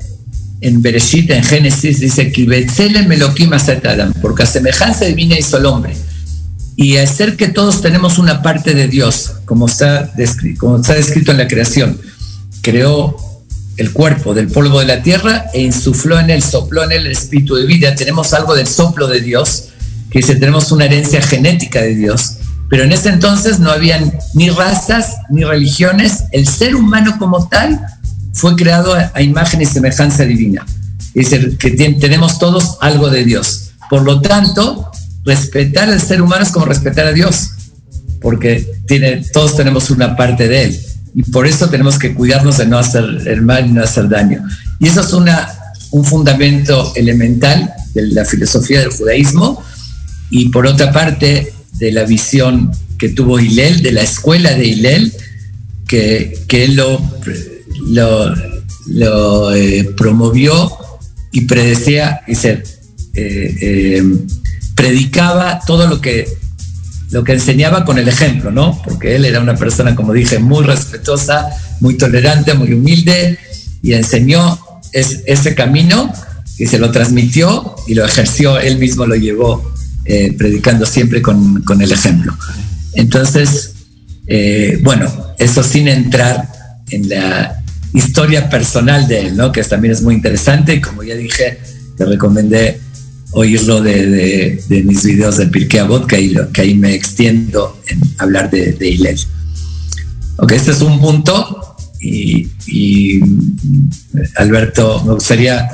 En 0.60 0.80
Bereshit, 0.80 1.30
en 1.30 1.44
Génesis, 1.44 2.00
dice 2.00 2.32
que 2.32 2.42
porque 4.22 4.44
a 4.44 4.46
semejanza 4.46 5.04
divina 5.04 5.38
hizo 5.38 5.58
el 5.58 5.66
hombre 5.66 5.94
y 6.76 6.96
hacer 6.96 7.36
que 7.36 7.48
todos 7.48 7.80
tenemos 7.82 8.18
una 8.18 8.42
parte 8.42 8.74
de 8.74 8.88
Dios, 8.88 9.34
como 9.44 9.66
está, 9.66 10.12
como 10.58 10.78
está 10.78 10.94
descrito 10.94 11.30
en 11.30 11.38
la 11.38 11.46
creación. 11.46 12.00
Creó 12.62 13.16
el 13.76 13.92
cuerpo 13.92 14.34
del 14.34 14.48
polvo 14.48 14.80
de 14.80 14.86
la 14.86 15.02
tierra 15.02 15.46
e 15.52 15.62
insufló 15.62 16.18
en 16.18 16.30
él, 16.30 16.42
sopló 16.42 16.84
en 16.84 16.92
él 16.92 17.06
el 17.06 17.12
espíritu 17.12 17.54
de 17.54 17.66
vida. 17.66 17.94
Tenemos 17.94 18.32
algo 18.32 18.54
del 18.54 18.66
soplo 18.66 19.06
de 19.06 19.20
Dios, 19.20 19.68
que 20.10 20.20
dice, 20.20 20.36
tenemos 20.36 20.72
una 20.72 20.86
herencia 20.86 21.22
genética 21.22 21.80
de 21.80 21.94
Dios. 21.94 22.38
Pero 22.68 22.84
en 22.84 22.92
ese 22.92 23.10
entonces 23.10 23.58
no 23.58 23.70
habían 23.70 24.12
ni 24.34 24.50
razas 24.50 25.16
ni 25.30 25.44
religiones. 25.44 26.24
El 26.32 26.46
ser 26.46 26.74
humano 26.74 27.16
como 27.18 27.48
tal 27.48 27.80
fue 28.32 28.56
creado 28.56 28.94
a, 28.94 29.22
imagen 29.22 29.62
y 29.62 29.66
semejanza 29.66 30.24
divina. 30.24 30.66
Es 31.14 31.30
decir, 31.30 31.56
que 31.56 31.70
tenemos 31.70 32.38
todos 32.38 32.78
algo 32.80 33.10
de 33.10 33.24
Dios. 33.24 33.70
Por 33.88 34.02
lo 34.02 34.20
tanto, 34.20 34.90
respetar 35.24 35.88
al 35.88 36.00
ser 36.00 36.20
humano 36.20 36.42
es 36.42 36.50
como 36.50 36.66
respetar 36.66 37.06
a 37.06 37.12
Dios, 37.12 37.50
porque 38.20 38.66
tiene, 38.86 39.24
todos 39.32 39.56
tenemos 39.56 39.90
una 39.90 40.16
parte 40.16 40.48
de 40.48 40.64
Él. 40.64 40.80
Y 41.14 41.22
por 41.30 41.46
eso 41.46 41.68
tenemos 41.68 41.98
que 41.98 42.12
cuidarnos 42.12 42.58
de 42.58 42.66
no 42.66 42.78
hacer 42.78 43.04
el 43.26 43.42
mal 43.42 43.66
y 43.66 43.72
no 43.72 43.84
hacer 43.84 44.08
daño. 44.08 44.42
Y 44.80 44.88
eso 44.88 45.00
es 45.02 45.12
una, 45.12 45.48
un 45.92 46.04
fundamento 46.04 46.92
elemental 46.96 47.72
de 47.94 48.02
la 48.08 48.24
filosofía 48.24 48.80
del 48.80 48.90
judaísmo. 48.90 49.62
Y 50.30 50.48
por 50.48 50.66
otra 50.66 50.90
parte, 50.90 51.52
de 51.74 51.92
la 51.92 52.04
visión 52.04 52.72
que 52.98 53.10
tuvo 53.10 53.38
Hillel, 53.38 53.82
de 53.82 53.92
la 53.92 54.02
escuela 54.02 54.54
de 54.54 54.66
Hillel, 54.66 55.12
que, 55.86 56.38
que 56.48 56.64
él 56.64 56.76
lo, 56.76 57.00
eh, 59.54 59.84
promovió 59.96 60.72
y 61.32 61.42
predecía, 61.42 62.22
y 62.26 62.34
se, 62.34 62.62
eh, 63.14 63.14
eh, 63.14 64.02
predicaba 64.74 65.60
todo 65.66 65.86
lo 65.86 66.00
que, 66.00 66.28
lo 67.10 67.24
que 67.24 67.32
enseñaba 67.32 67.84
con 67.84 67.98
el 67.98 68.08
ejemplo, 68.08 68.50
¿no? 68.50 68.80
Porque 68.82 69.16
él 69.16 69.24
era 69.24 69.40
una 69.40 69.56
persona, 69.56 69.94
como 69.94 70.12
dije, 70.12 70.38
muy 70.38 70.64
respetuosa, 70.64 71.48
muy 71.80 71.96
tolerante, 71.96 72.54
muy 72.54 72.72
humilde, 72.72 73.38
y 73.82 73.92
enseñó 73.92 74.58
ese 74.92 75.54
camino 75.54 76.12
y 76.56 76.66
se 76.66 76.78
lo 76.78 76.92
transmitió 76.92 77.74
y 77.88 77.94
lo 77.94 78.04
ejerció, 78.04 78.60
él 78.60 78.78
mismo 78.78 79.06
lo 79.06 79.16
llevó 79.16 79.73
eh, 80.04 80.34
predicando 80.36 80.86
siempre 80.86 81.22
con, 81.22 81.62
con, 81.62 81.80
el 81.80 81.92
ejemplo. 81.92 82.36
Entonces, 82.94 83.74
eh, 84.26 84.78
bueno, 84.82 85.10
eso 85.38 85.62
sin 85.62 85.88
entrar 85.88 86.48
en 86.90 87.08
la 87.08 87.62
historia 87.92 88.48
personal 88.50 89.06
de 89.08 89.28
él, 89.28 89.36
¿no? 89.36 89.52
Que 89.52 89.62
también 89.62 89.92
es 89.92 90.02
muy 90.02 90.14
interesante 90.14 90.74
y 90.74 90.80
como 90.80 91.02
ya 91.02 91.14
dije, 91.14 91.58
te 91.96 92.04
recomendé 92.04 92.80
oírlo 93.32 93.82
de, 93.82 94.60
de, 94.68 94.82
mis 94.84 95.02
videos 95.04 95.36
de 95.36 95.46
Pirkei 95.46 95.80
Avot, 95.80 96.06
que 96.06 96.16
ahí, 96.16 96.34
que 96.52 96.60
ahí 96.60 96.74
me 96.74 96.94
extiendo 96.94 97.80
en 97.88 98.00
hablar 98.18 98.50
de, 98.50 98.72
de 98.72 98.88
Hillel. 98.88 99.18
Ok, 100.36 100.52
este 100.52 100.72
es 100.72 100.80
un 100.80 101.00
punto 101.00 101.76
y, 102.00 102.48
y, 102.66 103.20
Alberto, 104.36 105.02
me 105.04 105.14
gustaría, 105.14 105.68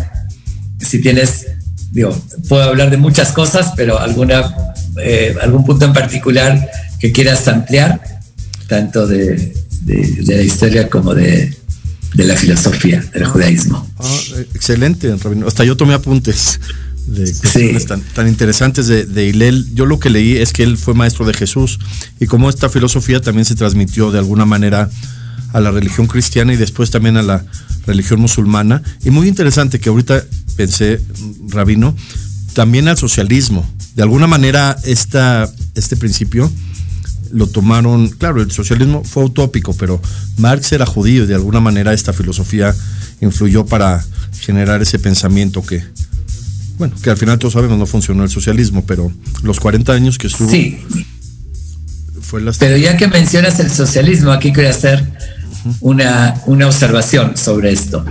si 0.79 1.01
tienes, 1.01 1.47
digo, 1.91 2.17
puedo 2.49 2.63
hablar 2.65 2.91
de 2.91 2.97
muchas 2.97 3.33
cosas, 3.33 3.73
pero 3.77 3.99
alguna, 3.99 4.55
eh, 5.03 5.35
algún 5.43 5.65
punto 5.65 5.85
en 5.85 5.93
particular 5.93 6.71
que 6.99 7.13
quieras 7.13 7.47
ampliar, 7.49 8.01
tanto 8.69 9.07
de, 9.07 9.55
de 9.83 10.37
la 10.37 10.43
historia 10.43 10.89
como 10.89 11.15
de, 11.15 11.55
de 12.15 12.25
la 12.25 12.37
filosofía 12.37 13.05
del 13.13 13.25
judaísmo. 13.25 13.89
Ah, 13.99 14.21
excelente, 14.55 15.15
Hasta 15.47 15.65
yo 15.65 15.77
tomé 15.77 15.95
apuntes 15.95 16.61
de 17.07 17.33
tan, 18.15 18.29
interesantes 18.29 18.87
de, 18.87 19.05
de 19.05 19.29
Hillel. 19.29 19.67
Yo 19.75 19.87
lo 19.87 19.99
que 19.99 20.11
leí 20.11 20.37
es 20.37 20.53
que 20.53 20.63
él 20.63 20.77
fue 20.77 20.95
maestro 20.95 21.25
de 21.25 21.35
Jesús 21.35 21.79
y 22.19 22.27
cómo 22.27 22.51
esta 22.51 22.69
filosofía 22.69 23.21
también 23.21 23.45
se 23.45 23.55
transmitió 23.55 24.11
de 24.11 24.19
alguna 24.19 24.45
manera 24.45 24.91
a 25.53 25.61
la 25.61 25.71
religión 25.71 26.07
cristiana 26.07 26.53
y 26.53 26.57
después 26.57 26.91
también 26.91 27.17
a 27.17 27.23
la 27.23 27.45
religión 27.87 28.21
musulmana. 28.21 28.83
Y 29.05 29.11
muy 29.11 29.29
interesante 29.29 29.81
que 29.81 29.89
ahorita 29.89 30.23
pensé, 30.57 31.01
Rabino, 31.49 31.95
también 32.55 32.89
al 32.89 32.99
socialismo. 32.99 33.69
De 33.95 34.03
alguna 34.03 34.27
manera 34.27 34.77
esta, 34.85 35.51
este 35.75 35.97
principio 35.97 36.51
lo 37.33 37.47
tomaron, 37.47 38.09
claro, 38.09 38.43
el 38.43 38.51
socialismo 38.51 39.05
fue 39.05 39.25
utópico, 39.25 39.75
pero 39.75 40.01
Marx 40.39 40.73
era 40.73 40.87
judío 40.87 41.25
y 41.25 41.27
de 41.27 41.35
alguna 41.35 41.61
manera 41.61 41.93
esta 41.93 42.13
filosofía 42.13 42.75
influyó 43.21 43.67
para 43.67 44.05
generar 44.41 44.83
ese 44.83 44.99
pensamiento 44.99 45.63
que, 45.63 45.83
bueno, 46.79 46.95
que 47.03 47.11
al 47.11 47.17
final 47.17 47.39
todos 47.39 47.55
sabemos 47.55 47.79
no 47.79 47.87
funcionó 47.87 48.25
el 48.25 48.31
socialismo, 48.31 48.85
pero 48.85 49.13
los 49.43 49.61
40 49.61 49.93
años 49.93 50.19
que 50.19 50.27
estuvo... 50.27 50.51
Sí. 50.51 50.79
Fue 52.21 52.41
Pero 52.59 52.77
ya 52.77 52.97
que 52.97 53.09
mencionas 53.09 53.59
el 53.59 53.71
socialismo, 53.71 54.31
aquí 54.31 54.53
quiero 54.53 54.71
hacer 54.71 55.05
una, 55.81 56.35
una 56.47 56.67
observación 56.67 57.37
sobre 57.37 57.73
esto. 57.73 58.05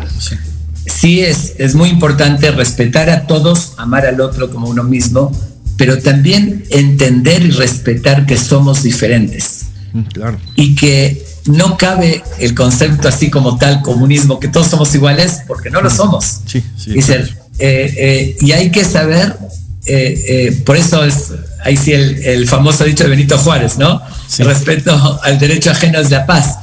Sí, 0.86 1.22
es, 1.22 1.54
es 1.58 1.76
muy 1.76 1.90
importante 1.90 2.52
respetar 2.52 3.10
a 3.10 3.28
todos, 3.28 3.74
amar 3.78 4.06
al 4.06 4.22
otro 4.22 4.50
como 4.50 4.68
uno 4.68 4.84
mismo, 4.84 5.32
pero 5.78 6.00
también 6.00 6.66
entender 6.72 7.44
y 7.44 7.52
respetar 7.52 8.26
que 8.26 8.38
somos 8.38 8.84
diferentes. 8.84 9.68
Mm, 9.94 10.02
claro. 10.02 10.38
Y 10.56 10.76
que 10.76 11.26
no 11.46 11.78
cabe 11.78 12.22
el 12.40 12.54
concepto 12.54 13.08
así 13.08 13.30
como 13.30 13.58
tal, 13.58 13.82
comunismo, 13.82 14.40
que 14.40 14.48
todos 14.48 14.68
somos 14.68 14.94
iguales, 14.94 15.42
porque 15.48 15.70
no 15.70 15.82
lo 15.82 15.90
somos. 15.90 16.42
Sí, 16.46 16.64
sí. 16.78 16.92
Y 16.96 17.00
eh, 17.00 17.34
eh, 17.60 18.38
y 18.40 18.52
hay 18.52 18.72
que 18.72 18.86
saber, 18.86 19.38
eh, 19.86 20.62
por 20.66 20.78
eso 20.78 21.04
es 21.04 21.34
ahí 21.64 21.76
sí 21.76 21.94
el, 21.94 22.48
famoso 22.48 22.84
dicho 22.84 23.04
de 23.04 23.10
Benito 23.10 23.38
Juárez, 23.38 23.78
¿no? 23.78 24.02
El 24.38 24.46
respeto 24.46 25.20
al 25.24 25.40
derecho 25.40 25.72
ajeno 25.72 26.00
es 26.00 26.10
la 26.10 26.26
paz. 26.26 26.58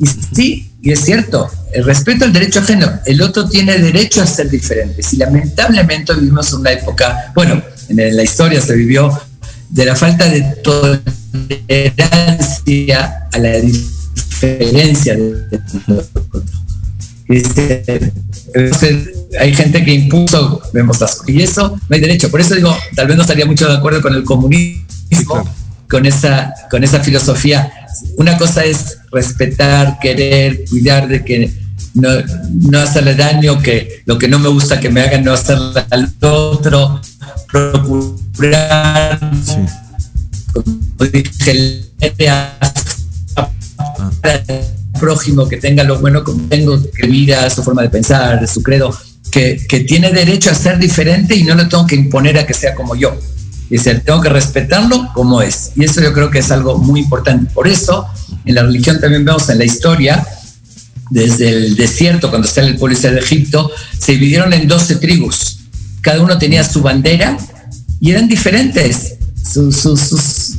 Y 0.00 0.06
sí, 0.34 0.70
y 0.82 0.92
es 0.92 1.00
cierto, 1.00 1.50
el 1.72 1.84
respeto 1.84 2.24
al 2.24 2.32
derecho 2.32 2.60
ajeno, 2.60 2.90
el 3.06 3.22
otro 3.22 3.48
tiene 3.48 3.78
derecho 3.78 4.22
a 4.22 4.26
ser 4.26 4.50
diferente. 4.50 5.02
Si 5.02 5.16
lamentablemente 5.16 6.14
vivimos 6.14 6.52
una 6.52 6.72
época, 6.72 7.32
bueno, 7.34 7.62
en 7.88 8.16
la 8.16 8.22
historia 8.22 8.60
se 8.60 8.74
vivió 8.74 9.10
de 9.70 9.84
la 9.86 9.96
falta 9.96 10.28
de 10.28 10.42
tolerancia 11.68 13.28
a 13.32 13.38
la 13.38 13.60
diferencia 13.60 15.16
de 15.16 15.60
hay 19.40 19.54
gente 19.54 19.84
que 19.84 19.94
impuso, 19.94 20.62
vemos 20.72 21.00
las 21.00 21.20
y 21.26 21.42
eso 21.42 21.78
no 21.88 21.94
hay 21.94 22.00
derecho. 22.00 22.30
Por 22.30 22.40
eso 22.40 22.54
digo, 22.54 22.76
tal 22.94 23.06
vez 23.08 23.16
no 23.16 23.22
estaría 23.22 23.46
mucho 23.46 23.66
de 23.66 23.76
acuerdo 23.76 24.02
con 24.02 24.14
el 24.14 24.24
comunismo, 24.24 25.44
con, 25.88 26.06
esa, 26.06 26.54
con 26.70 26.84
esa 26.84 27.00
filosofía. 27.00 27.72
Una 28.16 28.36
cosa 28.36 28.64
es 28.64 28.98
respetar, 29.10 29.98
querer, 30.00 30.64
cuidar 30.68 31.08
de 31.08 31.24
que 31.24 31.52
no, 31.94 32.08
no 32.70 32.80
hacerle 32.80 33.14
daño, 33.14 33.60
que 33.60 34.02
lo 34.06 34.18
que 34.18 34.28
no 34.28 34.38
me 34.38 34.48
gusta 34.48 34.80
que 34.80 34.90
me 34.90 35.00
hagan 35.00 35.24
no 35.24 35.32
hacerle 35.32 35.84
al 35.90 36.12
otro, 36.20 37.00
procurar, 37.50 39.20
como 40.52 41.10
dije, 41.12 41.82
prójimo 45.00 45.48
que 45.48 45.58
tenga 45.58 45.84
lo 45.84 46.00
bueno 46.00 46.24
como 46.24 46.48
tengo, 46.48 46.80
que 46.92 47.06
mira 47.06 47.48
su 47.50 47.62
forma 47.62 47.82
de 47.82 47.90
pensar, 47.90 48.46
su 48.48 48.62
credo, 48.62 48.96
que, 49.30 49.60
que, 49.68 49.80
tiene 49.80 50.10
derecho 50.10 50.50
a 50.50 50.54
ser 50.54 50.78
diferente 50.78 51.34
y 51.36 51.44
no 51.44 51.54
lo 51.54 51.68
tengo 51.68 51.86
que 51.86 51.96
imponer 51.96 52.38
a 52.38 52.46
que 52.46 52.54
sea 52.54 52.74
como 52.74 52.94
yo. 52.94 53.16
Decir, 53.70 54.02
tengo 54.04 54.20
que 54.20 54.28
respetarlo 54.28 55.10
como 55.14 55.42
es. 55.42 55.72
Y 55.74 55.84
eso 55.84 56.00
yo 56.00 56.12
creo 56.12 56.30
que 56.30 56.38
es 56.40 56.50
algo 56.50 56.78
muy 56.78 57.00
importante. 57.00 57.50
Por 57.52 57.66
eso, 57.66 58.06
en 58.44 58.54
la 58.54 58.62
religión 58.62 59.00
también 59.00 59.24
vemos 59.24 59.48
en 59.48 59.58
la 59.58 59.64
historia, 59.64 60.26
desde 61.10 61.48
el 61.48 61.76
desierto, 61.76 62.30
cuando 62.30 62.46
está 62.46 62.60
el 62.60 62.76
pueblo 62.76 62.98
de 62.98 63.18
Egipto, 63.18 63.70
se 63.98 64.12
dividieron 64.12 64.52
en 64.52 64.68
12 64.68 64.96
tribus. 64.96 65.58
Cada 66.00 66.20
uno 66.22 66.38
tenía 66.38 66.64
su 66.64 66.82
bandera 66.82 67.36
y 68.00 68.10
eran 68.10 68.28
diferentes. 68.28 69.14
Sus 69.42 70.56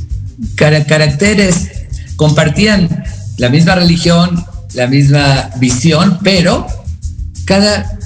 caracteres 0.56 1.68
compartían 2.16 3.04
la 3.38 3.48
misma 3.48 3.74
religión, 3.74 4.44
la 4.74 4.86
misma 4.86 5.50
visión, 5.58 6.18
pero 6.22 6.66
cada, 7.44 7.98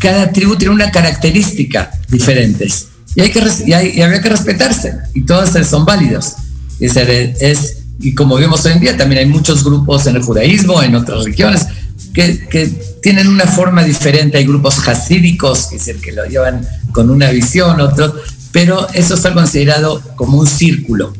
cada, 0.00 0.32
tribu 0.32 0.56
tiene 0.56 0.74
una 0.74 0.90
característica 0.90 1.90
diferentes. 2.08 2.88
Y, 3.14 3.20
hay 3.20 3.30
que, 3.30 3.40
y, 3.66 3.72
había 4.02 4.20
que 4.20 4.28
respetarse, 4.28 4.94
y 5.14 5.24
todos 5.24 5.50
son 5.66 5.84
válidos. 5.84 6.34
Es, 6.80 6.96
es, 6.96 7.76
y 8.00 8.14
como 8.14 8.36
vemos 8.36 8.64
hoy 8.64 8.72
en 8.72 8.80
día, 8.80 8.96
también 8.96 9.20
hay 9.20 9.26
muchos 9.26 9.62
grupos 9.62 10.06
en 10.06 10.16
el 10.16 10.22
judaísmo, 10.22 10.82
en 10.82 10.94
otras 10.94 11.24
religiones, 11.24 11.66
que, 12.14 12.46
que 12.48 12.66
tienen 13.02 13.28
una 13.28 13.46
forma 13.46 13.84
diferente. 13.84 14.38
Hay 14.38 14.46
grupos 14.46 14.86
hasídicos, 14.88 15.66
que 15.66 15.76
es 15.76 15.88
el 15.88 16.00
que 16.00 16.12
lo 16.12 16.24
llevan 16.24 16.66
con 16.92 17.10
una 17.10 17.30
visión, 17.30 17.80
otros, 17.80 18.14
pero 18.52 18.88
eso 18.94 19.14
está 19.14 19.34
considerado 19.34 20.00
como 20.16 20.38
un 20.38 20.46
círculo. 20.46 21.12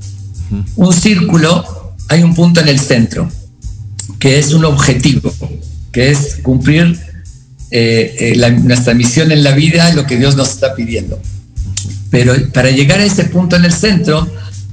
Un 0.76 0.92
círculo, 0.92 1.94
hay 2.08 2.22
un 2.22 2.34
punto 2.34 2.60
en 2.60 2.68
el 2.68 2.78
centro, 2.78 3.30
que 4.18 4.38
es 4.38 4.52
un 4.52 4.64
objetivo, 4.64 5.32
que 5.92 6.10
es 6.10 6.36
cumplir 6.42 6.98
eh, 7.70 8.34
eh, 8.36 8.50
nuestra 8.50 8.92
misión 8.92 9.32
en 9.32 9.42
la 9.42 9.52
vida, 9.52 9.92
lo 9.94 10.06
que 10.06 10.18
Dios 10.18 10.36
nos 10.36 10.50
está 10.50 10.74
pidiendo. 10.74 11.18
Pero 12.12 12.34
para 12.52 12.70
llegar 12.70 13.00
a 13.00 13.04
ese 13.04 13.24
punto 13.24 13.56
en 13.56 13.64
el 13.64 13.72
centro, 13.72 14.30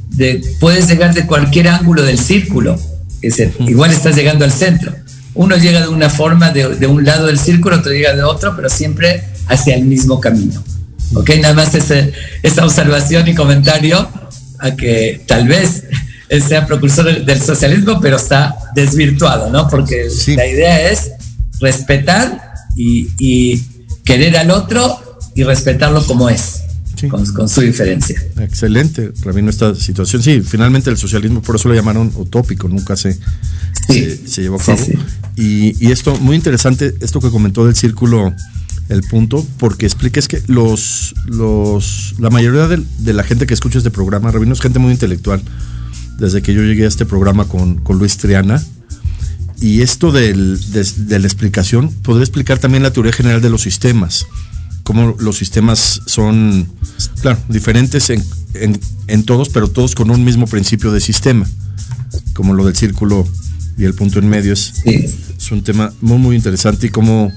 de, 0.09 0.43
puedes 0.59 0.87
llegar 0.87 1.13
de 1.15 1.25
cualquier 1.25 1.69
ángulo 1.69 2.03
del 2.03 2.19
círculo. 2.19 2.79
Es 3.21 3.37
decir, 3.37 3.55
igual 3.67 3.91
estás 3.91 4.15
llegando 4.15 4.45
al 4.45 4.51
centro. 4.51 4.93
Uno 5.33 5.55
llega 5.55 5.81
de 5.81 5.87
una 5.87 6.09
forma, 6.09 6.51
de, 6.51 6.75
de, 6.75 6.85
un 6.85 7.05
lado 7.05 7.27
del 7.27 7.39
círculo, 7.39 7.77
otro 7.77 7.91
llega 7.93 8.13
de 8.13 8.23
otro, 8.23 8.55
pero 8.55 8.69
siempre 8.69 9.23
hacia 9.47 9.75
el 9.75 9.85
mismo 9.85 10.19
camino. 10.19 10.61
¿Ok? 11.13 11.31
Nada 11.41 11.53
más 11.53 11.73
ese, 11.73 12.11
esa 12.43 12.65
observación 12.65 13.27
y 13.27 13.33
comentario 13.33 14.07
a 14.59 14.75
que 14.75 15.21
tal 15.25 15.47
vez 15.47 15.85
sea 16.45 16.67
precursor 16.67 17.25
del 17.25 17.41
socialismo, 17.41 17.99
pero 18.01 18.17
está 18.17 18.53
desvirtuado, 18.75 19.49
¿no? 19.49 19.67
Porque 19.67 20.09
sí. 20.09 20.35
la 20.35 20.45
idea 20.45 20.91
es 20.91 21.11
respetar 21.61 22.53
y, 22.75 23.07
y, 23.17 23.63
querer 24.03 24.37
al 24.37 24.51
otro 24.51 25.19
y 25.35 25.43
respetarlo 25.43 26.05
como 26.05 26.29
es. 26.29 26.63
Sí. 26.99 27.07
Con, 27.07 27.25
con, 27.27 27.47
su 27.47 27.61
diferencia. 27.61 28.21
Excelente, 28.41 29.13
Rabino, 29.21 29.49
esta 29.49 29.73
situación. 29.73 30.21
Sí, 30.21 30.41
finalmente 30.41 30.89
el 30.89 30.97
socialismo, 30.97 31.41
por 31.41 31.55
eso 31.55 31.69
lo 31.69 31.75
llamaron 31.75 32.11
utópico, 32.15 32.67
nunca 32.67 32.97
se, 32.97 33.13
sí. 33.13 33.21
se, 33.87 34.27
se, 34.27 34.41
llevó 34.41 34.59
a 34.59 34.65
cabo. 34.65 34.77
Sí, 34.77 34.93
y, 35.37 35.87
y, 35.87 35.91
esto, 35.93 36.17
muy 36.17 36.35
interesante, 36.35 36.93
esto 36.99 37.21
que 37.21 37.29
comentó 37.29 37.65
del 37.65 37.75
círculo, 37.75 38.33
el 38.89 39.01
punto, 39.03 39.47
porque 39.59 39.85
explica 39.85 40.19
es 40.19 40.27
que 40.27 40.41
los, 40.47 41.15
los, 41.25 42.15
la 42.19 42.29
mayoría 42.29 42.67
de, 42.67 42.83
de 42.97 43.13
la 43.13 43.23
gente 43.23 43.47
que 43.47 43.53
escucha 43.53 43.77
este 43.77 43.91
programa, 43.91 44.29
Rabino, 44.31 44.51
es 44.51 44.59
gente 44.59 44.79
muy 44.79 44.91
intelectual. 44.91 45.41
Desde 46.17 46.41
que 46.41 46.53
yo 46.53 46.63
llegué 46.63 46.83
a 46.83 46.89
este 46.89 47.05
programa 47.05 47.45
con, 47.45 47.77
con 47.77 47.97
Luis 47.97 48.17
Triana, 48.17 48.61
y 49.61 49.81
esto 49.83 50.11
del, 50.11 50.59
de, 50.71 50.83
de, 50.83 51.19
la 51.19 51.27
explicación, 51.27 51.93
podría 52.03 52.23
explicar 52.23 52.59
también 52.59 52.83
la 52.83 52.91
teoría 52.91 53.13
general 53.13 53.41
de 53.41 53.49
los 53.49 53.61
sistemas 53.61 54.25
cómo 54.89 55.15
los 55.19 55.37
sistemas 55.37 56.01
son, 56.07 56.67
claro, 57.21 57.37
diferentes 57.47 58.09
en, 58.09 58.23
en, 58.55 58.81
en, 59.05 59.23
todos, 59.23 59.49
pero 59.49 59.67
todos 59.67 59.93
con 59.93 60.09
un 60.09 60.23
mismo 60.23 60.47
principio 60.47 60.91
de 60.91 60.99
sistema, 60.99 61.47
como 62.33 62.55
lo 62.55 62.65
del 62.65 62.75
círculo 62.75 63.27
y 63.77 63.83
el 63.83 63.93
punto 63.93 64.17
en 64.17 64.27
medio. 64.27 64.51
Es, 64.51 64.73
sí. 64.83 65.05
es 65.37 65.51
un 65.51 65.63
tema 65.63 65.93
muy, 66.01 66.17
muy 66.17 66.35
interesante 66.35 66.87
y 66.87 66.89
cómo 66.89 67.31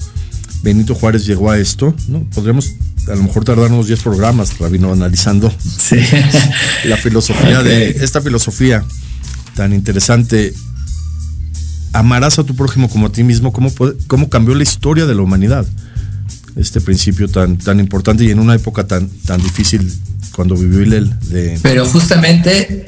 Benito 0.63 0.95
Juárez 0.95 1.27
llegó 1.27 1.51
a 1.51 1.59
esto, 1.59 1.95
¿no? 2.09 2.25
Podríamos 2.31 2.73
a 3.07 3.17
lo 3.17 3.23
mejor 3.25 3.45
tardar 3.45 3.71
unos 3.71 3.87
10 3.87 4.01
programas, 4.01 4.59
Rabino, 4.59 4.91
analizando 4.91 5.53
sí. 5.61 5.97
la 6.85 6.97
filosofía 6.97 7.61
okay. 7.61 7.71
de 7.71 7.91
esta 8.03 8.23
filosofía 8.23 8.83
tan 9.55 9.75
interesante. 9.75 10.55
Amarás 11.93 12.39
a 12.39 12.45
tu 12.45 12.57
prójimo 12.57 12.89
como 12.89 13.09
a 13.09 13.13
ti 13.13 13.25
mismo, 13.25 13.53
cómo, 13.53 13.71
cómo 14.07 14.31
cambió 14.31 14.55
la 14.55 14.63
historia 14.63 15.05
de 15.05 15.15
la 15.15 15.21
humanidad 15.21 15.67
este 16.57 16.81
principio 16.81 17.29
tan, 17.29 17.57
tan 17.57 17.81
importante 17.81 18.25
y 18.25 18.31
en 18.31 18.39
una 18.39 18.55
época 18.55 18.87
tan, 18.87 19.09
tan 19.09 19.43
difícil 19.43 19.93
cuando 20.35 20.57
vivió 20.57 20.83
Hillel. 20.83 21.19
De... 21.29 21.59
Pero 21.63 21.87
justamente 21.87 22.87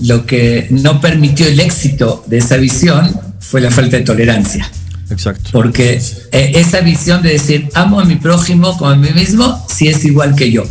lo 0.00 0.26
que 0.26 0.68
no 0.70 1.00
permitió 1.00 1.46
el 1.46 1.60
éxito 1.60 2.24
de 2.26 2.38
esa 2.38 2.56
visión 2.56 3.18
fue 3.40 3.60
la 3.60 3.70
falta 3.70 3.96
de 3.96 4.02
tolerancia. 4.02 4.70
Exacto. 5.10 5.50
Porque 5.52 6.00
eh, 6.30 6.52
esa 6.54 6.80
visión 6.80 7.22
de 7.22 7.30
decir 7.30 7.68
amo 7.74 7.98
a 8.00 8.04
mi 8.04 8.16
prójimo 8.16 8.76
como 8.76 8.90
a 8.90 8.96
mí 8.96 9.10
mismo, 9.10 9.66
si 9.68 9.88
es 9.88 10.04
igual 10.04 10.34
que 10.36 10.52
yo. 10.52 10.64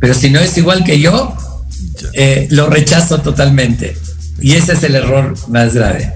Pero 0.00 0.14
si 0.14 0.30
no 0.30 0.40
es 0.40 0.56
igual 0.56 0.84
que 0.84 1.00
yo, 1.00 1.36
eh, 2.12 2.46
lo 2.50 2.68
rechazo 2.68 3.20
totalmente. 3.20 3.96
Y 4.40 4.52
ese 4.52 4.72
es 4.72 4.82
el 4.82 4.94
error 4.94 5.34
más 5.48 5.74
grave. 5.74 6.12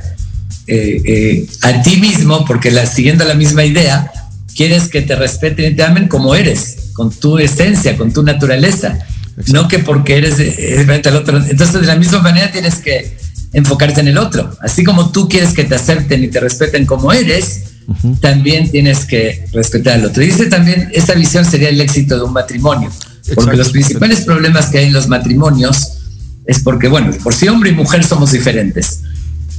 Eh, 0.66 1.00
eh, 1.06 1.46
a 1.62 1.82
ti 1.82 1.96
mismo, 1.96 2.44
porque 2.44 2.70
la, 2.70 2.84
siguiendo 2.84 3.24
la 3.24 3.34
misma 3.34 3.64
idea, 3.64 4.10
quieres 4.58 4.88
que 4.88 5.02
te 5.02 5.14
respeten 5.14 5.72
y 5.72 5.76
te 5.76 5.84
amen 5.84 6.08
como 6.08 6.34
eres, 6.34 6.90
con 6.92 7.10
tu 7.10 7.38
esencia, 7.38 7.96
con 7.96 8.12
tu 8.12 8.24
naturaleza, 8.24 8.98
Exacto. 9.36 9.52
no 9.52 9.68
que 9.68 9.78
porque 9.78 10.18
eres 10.18 10.36
diferente 10.36 11.10
al 11.10 11.14
otro. 11.14 11.38
Entonces, 11.38 11.80
de 11.80 11.86
la 11.86 11.94
misma 11.94 12.18
manera 12.22 12.50
tienes 12.50 12.74
que 12.74 13.16
enfocarte 13.52 14.00
en 14.00 14.08
el 14.08 14.18
otro. 14.18 14.50
Así 14.60 14.82
como 14.82 15.12
tú 15.12 15.28
quieres 15.28 15.52
que 15.52 15.62
te 15.62 15.76
acepten 15.76 16.24
y 16.24 16.26
te 16.26 16.40
respeten 16.40 16.86
como 16.86 17.12
eres, 17.12 17.62
uh 17.86 17.94
-huh. 17.94 18.18
también 18.18 18.68
tienes 18.68 19.04
que 19.04 19.46
respetar 19.52 19.94
al 19.94 20.06
otro. 20.06 20.24
Y 20.24 20.26
dice 20.26 20.46
también, 20.46 20.90
esta 20.92 21.14
visión 21.14 21.44
sería 21.44 21.68
el 21.68 21.80
éxito 21.80 22.16
de 22.16 22.24
un 22.24 22.32
matrimonio, 22.32 22.90
porque 23.36 23.56
los 23.56 23.70
principales 23.70 24.22
problemas 24.22 24.70
que 24.70 24.78
hay 24.78 24.86
en 24.86 24.92
los 24.92 25.06
matrimonios 25.06 25.98
es 26.46 26.58
porque, 26.64 26.88
bueno, 26.88 27.12
por 27.22 27.32
si 27.32 27.46
hombre 27.46 27.70
y 27.70 27.74
mujer 27.74 28.02
somos 28.02 28.32
diferentes. 28.32 29.02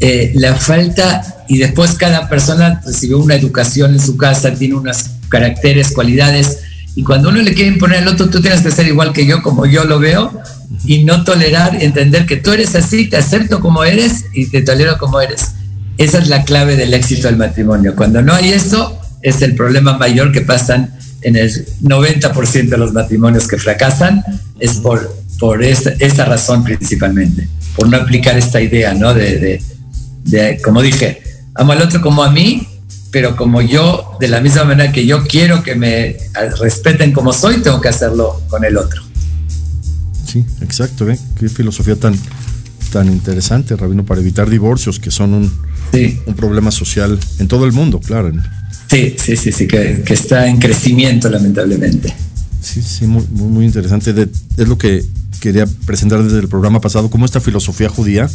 Eh, 0.02 0.34
la 0.36 0.56
falta 0.56 1.39
y 1.50 1.58
después 1.58 1.96
cada 1.96 2.30
persona 2.30 2.82
recibió 2.86 3.18
una 3.18 3.36
educación 3.36 3.94
en 3.94 4.00
su 4.00 4.16
casa, 4.16 4.54
tiene 4.54 4.76
unos 4.76 5.06
caracteres, 5.30 5.92
cualidades, 5.92 6.60
y 6.96 7.04
cuando 7.04 7.30
uno 7.30 7.42
le 7.42 7.54
quiere 7.54 7.72
imponer 7.72 8.00
al 8.00 8.08
otro, 8.08 8.30
tú 8.30 8.40
tienes 8.40 8.62
que 8.62 8.72
ser 8.72 8.88
igual 8.88 9.14
que 9.14 9.26
yo, 9.26 9.42
como 9.42 9.66
yo 9.66 9.84
lo 9.84 10.00
veo, 10.00 10.32
y 10.86 11.04
no 11.04 11.24
tolerar, 11.24 11.82
entender 11.82 12.26
que 12.26 12.38
tú 12.38 12.52
eres 12.52 12.76
así, 12.76 13.10
te 13.10 13.18
acepto 13.18 13.60
como 13.60 13.84
eres 13.84 14.26
y 14.34 14.46
te 14.48 14.62
tolero 14.62 14.98
como 14.98 15.20
eres. 15.20 15.54
Esa 15.98 16.20
es 16.20 16.28
la 16.28 16.44
clave 16.44 16.76
del 16.76 16.94
éxito 16.94 17.28
del 17.28 17.38
matrimonio. 17.38 17.96
Cuando 17.96 18.22
no 18.22 18.34
hay 18.34 18.50
eso, 18.50 19.00
es 19.22 19.42
el 19.42 19.56
problema 19.56 19.98
mayor 19.98 20.32
que 20.32 20.42
pasan 20.42 20.94
en 21.22 21.36
el 21.36 21.52
90% 21.82 22.70
de 22.70 22.78
los 22.78 22.94
matrimonios 22.94 23.48
que 23.48 23.58
fracasan, 23.58 24.24
es 24.60 24.74
por, 24.74 25.16
por 25.40 25.64
esa, 25.64 25.92
esa 26.00 26.26
razón 26.26 26.64
principalmente, 26.64 27.48
por 27.76 27.90
no 27.90 27.98
aplicar 27.98 28.38
esta 28.38 28.62
idea, 28.62 28.94
¿no? 28.94 29.14
de, 29.14 29.40
de 29.40 29.62
de, 30.24 30.60
como 30.64 30.82
dije, 30.82 31.22
amo 31.60 31.74
al 31.74 31.82
otro 31.82 32.02
como 32.02 32.24
a 32.24 32.32
mí, 32.32 32.66
pero 33.12 33.36
como 33.36 33.62
yo, 33.62 34.16
de 34.20 34.30
la 34.30 34.40
misma 34.40 34.64
manera 34.64 34.92
que 34.94 35.06
yo 35.06 35.26
quiero 35.28 35.62
que 35.62 35.76
me 35.76 36.16
respeten 36.58 37.12
como 37.12 37.34
soy, 37.34 37.58
tengo 37.58 37.82
que 37.82 37.90
hacerlo 37.90 38.42
con 38.48 38.64
el 38.64 38.78
otro. 38.78 39.04
Sí, 40.26 40.46
exacto, 40.62 41.10
¿eh? 41.10 41.20
qué 41.38 41.50
filosofía 41.50 41.98
tan, 41.98 42.16
tan 42.94 43.12
interesante, 43.12 43.76
Rabino, 43.76 44.06
para 44.06 44.22
evitar 44.22 44.50
divorcios, 44.50 45.00
que 45.00 45.12
son 45.12 45.34
un, 45.34 45.52
sí. 45.92 46.20
un 46.26 46.34
problema 46.34 46.72
social 46.72 47.20
en 47.40 47.48
todo 47.50 47.66
el 47.66 47.74
mundo, 47.74 48.00
claro. 48.00 48.32
Sí, 48.90 49.16
sí, 49.20 49.36
sí, 49.36 49.52
sí, 49.52 49.68
que, 49.68 50.02
que 50.06 50.14
está 50.14 50.48
en 50.48 50.60
crecimiento, 50.60 51.30
lamentablemente. 51.30 52.16
Sí, 52.62 52.82
sí, 52.82 53.06
muy, 53.06 53.26
muy, 53.32 53.66
interesante. 53.66 54.14
De, 54.14 54.30
es 54.58 54.68
lo 54.68 54.78
que 54.78 55.04
quería 55.42 55.68
presentar 55.86 56.24
desde 56.24 56.40
el 56.40 56.48
programa 56.48 56.80
pasado, 56.80 57.10
cómo 57.10 57.26
esta 57.26 57.42
filosofía 57.42 57.90
judía 57.90 58.30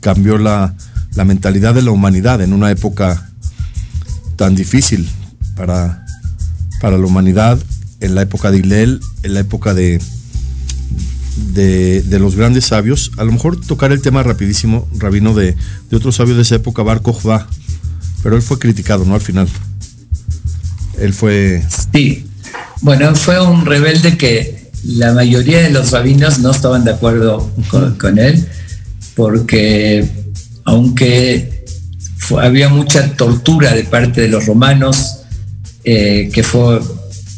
cambió 0.00 0.38
la, 0.38 0.74
la 1.14 1.24
mentalidad 1.24 1.74
de 1.74 1.82
la 1.82 1.90
humanidad 1.90 2.40
en 2.40 2.52
una 2.52 2.70
época 2.70 3.30
tan 4.36 4.54
difícil 4.54 5.08
para, 5.56 6.04
para 6.80 6.96
la 6.96 7.06
humanidad, 7.06 7.58
en 8.00 8.14
la 8.14 8.22
época 8.22 8.50
de 8.50 8.58
Hillel, 8.58 9.00
en 9.24 9.34
la 9.34 9.40
época 9.40 9.74
de, 9.74 10.00
de, 11.54 12.18
los 12.18 12.36
grandes 12.36 12.66
sabios. 12.66 13.10
A 13.18 13.24
lo 13.24 13.32
mejor 13.32 13.60
tocar 13.60 13.92
el 13.92 14.00
tema 14.00 14.22
rapidísimo, 14.22 14.88
Rabino, 14.96 15.34
de, 15.34 15.56
de 15.90 15.96
otro 15.96 16.12
sabio 16.12 16.36
de 16.36 16.42
esa 16.42 16.56
época, 16.56 16.82
Bar 16.82 17.02
Kokhba, 17.02 17.48
pero 18.22 18.36
él 18.36 18.42
fue 18.42 18.58
criticado, 18.58 19.04
¿no? 19.04 19.14
Al 19.14 19.20
final. 19.20 19.48
Él 21.00 21.12
fue... 21.12 21.64
Sí, 21.92 22.26
bueno, 22.80 23.14
fue 23.14 23.40
un 23.44 23.66
rebelde 23.66 24.16
que 24.16 24.70
la 24.84 25.12
mayoría 25.12 25.60
de 25.60 25.70
los 25.70 25.90
rabinos 25.90 26.38
no 26.38 26.50
estaban 26.50 26.84
de 26.84 26.92
acuerdo 26.92 27.50
con, 27.70 27.96
con 27.96 28.18
él, 28.18 28.48
porque 29.18 30.08
aunque 30.64 31.64
fue, 32.18 32.46
había 32.46 32.68
mucha 32.68 33.16
tortura 33.16 33.74
de 33.74 33.82
parte 33.82 34.20
de 34.20 34.28
los 34.28 34.46
romanos, 34.46 35.22
eh, 35.82 36.30
que 36.32 36.44
fue 36.44 36.78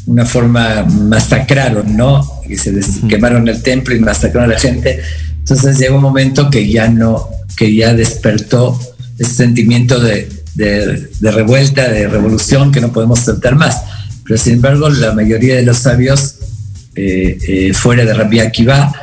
una 0.05 0.23
forma, 0.27 0.83
masacraron, 0.83 1.97
¿no? 1.97 2.23
Y 2.47 2.55
se 2.57 2.71
des, 2.71 2.99
quemaron 3.09 3.47
el 3.47 3.63
templo 3.63 3.95
y 3.95 3.99
masacraron 3.99 4.51
a 4.51 4.53
la 4.53 4.59
gente. 4.59 5.01
Entonces 5.39 5.79
llegó 5.79 5.95
un 5.95 6.03
momento 6.03 6.51
que 6.51 6.69
ya 6.69 6.87
no, 6.87 7.27
que 7.57 7.73
ya 7.73 7.95
despertó 7.95 8.79
ese 9.17 9.33
sentimiento 9.33 9.99
de, 9.99 10.29
de, 10.53 11.09
de 11.19 11.31
revuelta, 11.31 11.89
de 11.89 12.07
revolución 12.07 12.71
que 12.71 12.79
no 12.79 12.93
podemos 12.93 13.21
aceptar 13.21 13.55
más. 13.55 13.81
Pero 14.23 14.37
sin 14.37 14.53
embargo, 14.53 14.87
la 14.87 15.13
mayoría 15.13 15.55
de 15.55 15.63
los 15.63 15.77
sabios 15.77 16.35
eh, 16.93 17.39
eh, 17.47 17.73
fuera 17.73 18.05
de 18.05 18.13
Rabbi 18.13 18.39
Akiva 18.39 18.93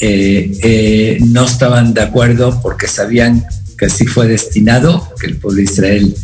eh, 0.00 0.58
eh, 0.62 1.18
no 1.26 1.44
estaban 1.44 1.94
de 1.94 2.02
acuerdo 2.02 2.60
porque 2.62 2.86
sabían 2.86 3.44
que 3.78 3.86
así 3.86 4.06
fue 4.06 4.28
destinado, 4.28 5.08
que 5.20 5.26
el 5.26 5.36
pueblo 5.36 5.58
de 5.58 5.64
Israel 5.64 6.14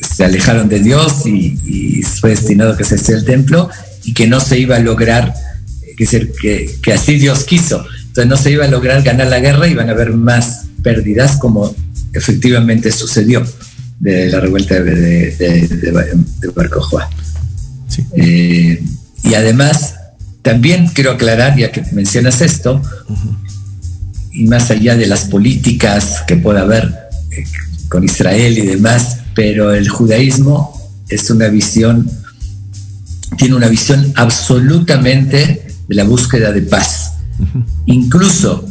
se 0.00 0.24
alejaron 0.24 0.68
de 0.68 0.80
Dios 0.80 1.26
y, 1.26 1.58
y 1.64 2.02
fue 2.02 2.30
destinado 2.30 2.76
que 2.76 2.84
se 2.84 2.96
hiciera 2.96 3.20
el 3.20 3.26
templo 3.26 3.68
y 4.04 4.14
que 4.14 4.26
no 4.26 4.40
se 4.40 4.58
iba 4.58 4.76
a 4.76 4.80
lograr, 4.80 5.34
que, 5.96 6.06
ser, 6.06 6.32
que, 6.32 6.70
que 6.82 6.92
así 6.92 7.16
Dios 7.16 7.44
quiso. 7.44 7.84
Entonces 8.06 8.26
no 8.26 8.36
se 8.36 8.50
iba 8.50 8.64
a 8.64 8.68
lograr 8.68 9.02
ganar 9.02 9.28
la 9.28 9.40
guerra, 9.40 9.68
iban 9.68 9.88
a 9.88 9.92
haber 9.92 10.12
más 10.12 10.66
pérdidas 10.82 11.36
como 11.36 11.74
efectivamente 12.12 12.90
sucedió 12.92 13.44
de 14.00 14.28
la 14.30 14.40
revuelta 14.40 14.80
de, 14.80 14.94
de, 15.36 15.68
de, 15.68 15.68
de 15.68 16.48
Barco 16.54 16.80
eh, 18.14 18.82
y 19.22 19.34
además, 19.34 19.94
también 20.46 20.86
quiero 20.86 21.10
aclarar, 21.10 21.58
ya 21.58 21.72
que 21.72 21.82
mencionas 21.90 22.40
esto, 22.40 22.80
y 24.30 24.46
más 24.46 24.70
allá 24.70 24.94
de 24.94 25.08
las 25.08 25.24
políticas 25.24 26.22
que 26.24 26.36
pueda 26.36 26.60
haber 26.60 26.94
eh, 27.32 27.44
con 27.88 28.04
Israel 28.04 28.56
y 28.56 28.60
demás, 28.60 29.22
pero 29.34 29.74
el 29.74 29.88
judaísmo 29.88 30.80
es 31.08 31.30
una 31.30 31.48
visión, 31.48 32.08
tiene 33.36 33.56
una 33.56 33.66
visión 33.66 34.12
absolutamente 34.14 35.66
de 35.88 35.94
la 35.96 36.04
búsqueda 36.04 36.52
de 36.52 36.62
paz. 36.62 37.14
Incluso 37.86 38.64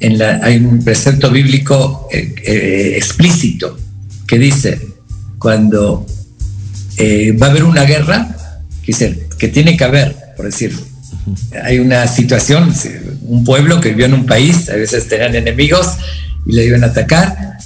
en 0.00 0.16
la, 0.16 0.40
hay 0.42 0.56
un 0.56 0.82
precepto 0.82 1.30
bíblico 1.30 2.08
eh, 2.10 2.34
eh, 2.42 2.94
explícito 2.96 3.76
que 4.26 4.38
dice, 4.38 4.80
cuando 5.38 6.06
va 6.98 7.46
a 7.48 7.50
haber 7.50 7.64
una 7.64 7.84
guerra, 7.84 8.34
que, 8.82 9.26
que 9.38 9.48
tiene 9.48 9.76
que 9.76 9.84
haber, 9.84 10.16
por 10.34 10.46
decir, 10.46 10.87
hay 11.64 11.78
una 11.78 12.06
situación, 12.06 12.72
un 13.22 13.44
pueblo 13.44 13.80
que 13.80 13.90
vivió 13.90 14.06
en 14.06 14.14
un 14.14 14.26
país, 14.26 14.68
a 14.68 14.74
veces 14.74 15.08
tenían 15.08 15.34
enemigos 15.34 15.96
y 16.46 16.52
le 16.52 16.64
iban 16.64 16.84
a 16.84 16.88
atacar, 16.88 17.58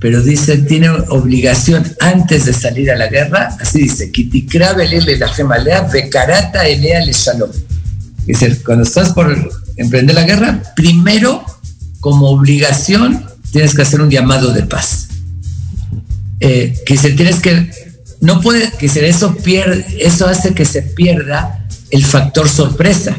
pero 0.00 0.22
dice, 0.22 0.58
tiene 0.58 0.90
obligación 0.90 1.84
antes 2.00 2.44
de 2.46 2.52
salir 2.52 2.90
a 2.90 2.96
la 2.96 3.08
guerra, 3.08 3.56
así 3.60 3.80
dice, 3.82 4.12
Dice, 8.26 8.58
cuando 8.64 8.84
estás 8.84 9.10
por 9.10 9.50
emprender 9.76 10.14
la 10.14 10.24
guerra, 10.24 10.62
primero, 10.76 11.44
como 12.00 12.28
obligación, 12.28 13.24
tienes 13.50 13.74
que 13.74 13.82
hacer 13.82 14.00
un 14.00 14.10
llamado 14.10 14.52
de 14.52 14.62
paz. 14.62 15.08
Eh, 16.40 16.78
que 16.86 16.96
se 16.96 17.10
tienes 17.12 17.40
que 17.40 17.68
no 18.20 18.40
puede 18.40 18.70
que 18.78 18.86
eso 18.86 19.34
pierde, 19.36 19.84
eso 20.00 20.26
hace 20.26 20.54
que 20.54 20.64
se 20.64 20.82
pierda 20.82 21.64
el 21.90 22.04
factor 22.04 22.48
sorpresa, 22.48 23.16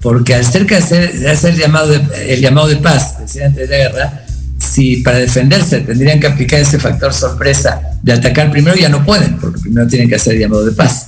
porque 0.00 0.34
al 0.34 0.44
ser 0.44 0.66
que 0.66 0.76
hacer, 0.76 1.28
hacer 1.28 1.56
llamado 1.56 1.94
el 1.94 2.40
llamado 2.40 2.68
de 2.68 2.76
paz, 2.76 3.18
decía 3.20 3.46
antes 3.46 3.68
de 3.68 3.78
la 3.78 3.88
guerra, 3.88 4.24
si 4.58 4.98
para 4.98 5.18
defenderse 5.18 5.80
tendrían 5.80 6.20
que 6.20 6.26
aplicar 6.26 6.60
ese 6.60 6.78
factor 6.78 7.12
sorpresa 7.12 7.80
de 8.02 8.12
atacar 8.12 8.50
primero, 8.50 8.76
ya 8.76 8.88
no 8.88 9.04
pueden, 9.04 9.38
porque 9.38 9.60
primero 9.60 9.86
tienen 9.86 10.08
que 10.08 10.16
hacer 10.16 10.34
el 10.34 10.40
llamado 10.40 10.64
de 10.64 10.72
paz. 10.72 11.06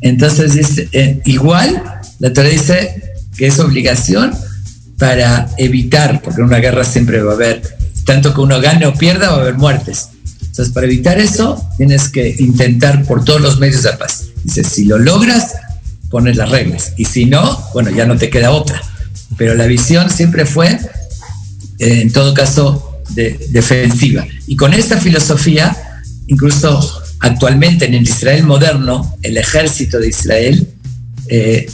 Entonces, 0.00 0.54
dice, 0.54 0.88
eh, 0.92 1.20
igual, 1.24 1.82
la 2.18 2.32
Torah 2.32 2.48
dice 2.48 3.02
que 3.36 3.46
es 3.46 3.58
obligación 3.58 4.32
para 4.98 5.48
evitar, 5.58 6.22
porque 6.22 6.40
en 6.40 6.46
una 6.46 6.58
guerra 6.58 6.84
siempre 6.84 7.22
va 7.22 7.32
a 7.32 7.34
haber, 7.34 7.62
tanto 8.04 8.32
que 8.34 8.40
uno 8.40 8.60
gane 8.60 8.86
o 8.86 8.94
pierda, 8.94 9.30
va 9.30 9.38
a 9.38 9.40
haber 9.40 9.54
muertes. 9.54 10.08
Entonces, 10.40 10.72
para 10.72 10.86
evitar 10.86 11.18
eso, 11.18 11.62
tienes 11.76 12.08
que 12.08 12.34
intentar 12.38 13.04
por 13.04 13.24
todos 13.24 13.40
los 13.40 13.58
medios 13.58 13.82
de 13.82 13.92
paz. 13.92 14.24
Dice, 14.42 14.64
si 14.64 14.84
lo 14.84 14.98
logras, 14.98 15.54
pones 16.16 16.38
las 16.38 16.48
reglas. 16.48 16.94
Y 16.96 17.04
si 17.04 17.26
no, 17.26 17.62
bueno, 17.74 17.90
ya 17.90 18.06
no 18.06 18.16
te 18.16 18.30
queda 18.30 18.50
otra. 18.50 18.80
Pero 19.36 19.54
la 19.54 19.66
visión 19.66 20.08
siempre 20.08 20.46
fue, 20.46 20.68
eh, 21.78 22.00
en 22.00 22.10
todo 22.10 22.32
caso, 22.32 23.02
de, 23.10 23.38
defensiva. 23.50 24.26
Y 24.46 24.56
con 24.56 24.72
esta 24.72 24.98
filosofía, 24.98 25.76
incluso 26.26 27.02
actualmente 27.20 27.84
en 27.84 27.92
el 27.92 28.04
Israel 28.04 28.44
moderno, 28.44 29.14
el 29.22 29.36
ejército 29.36 29.98
de 29.98 30.08
Israel 30.08 30.66
eh, 31.28 31.66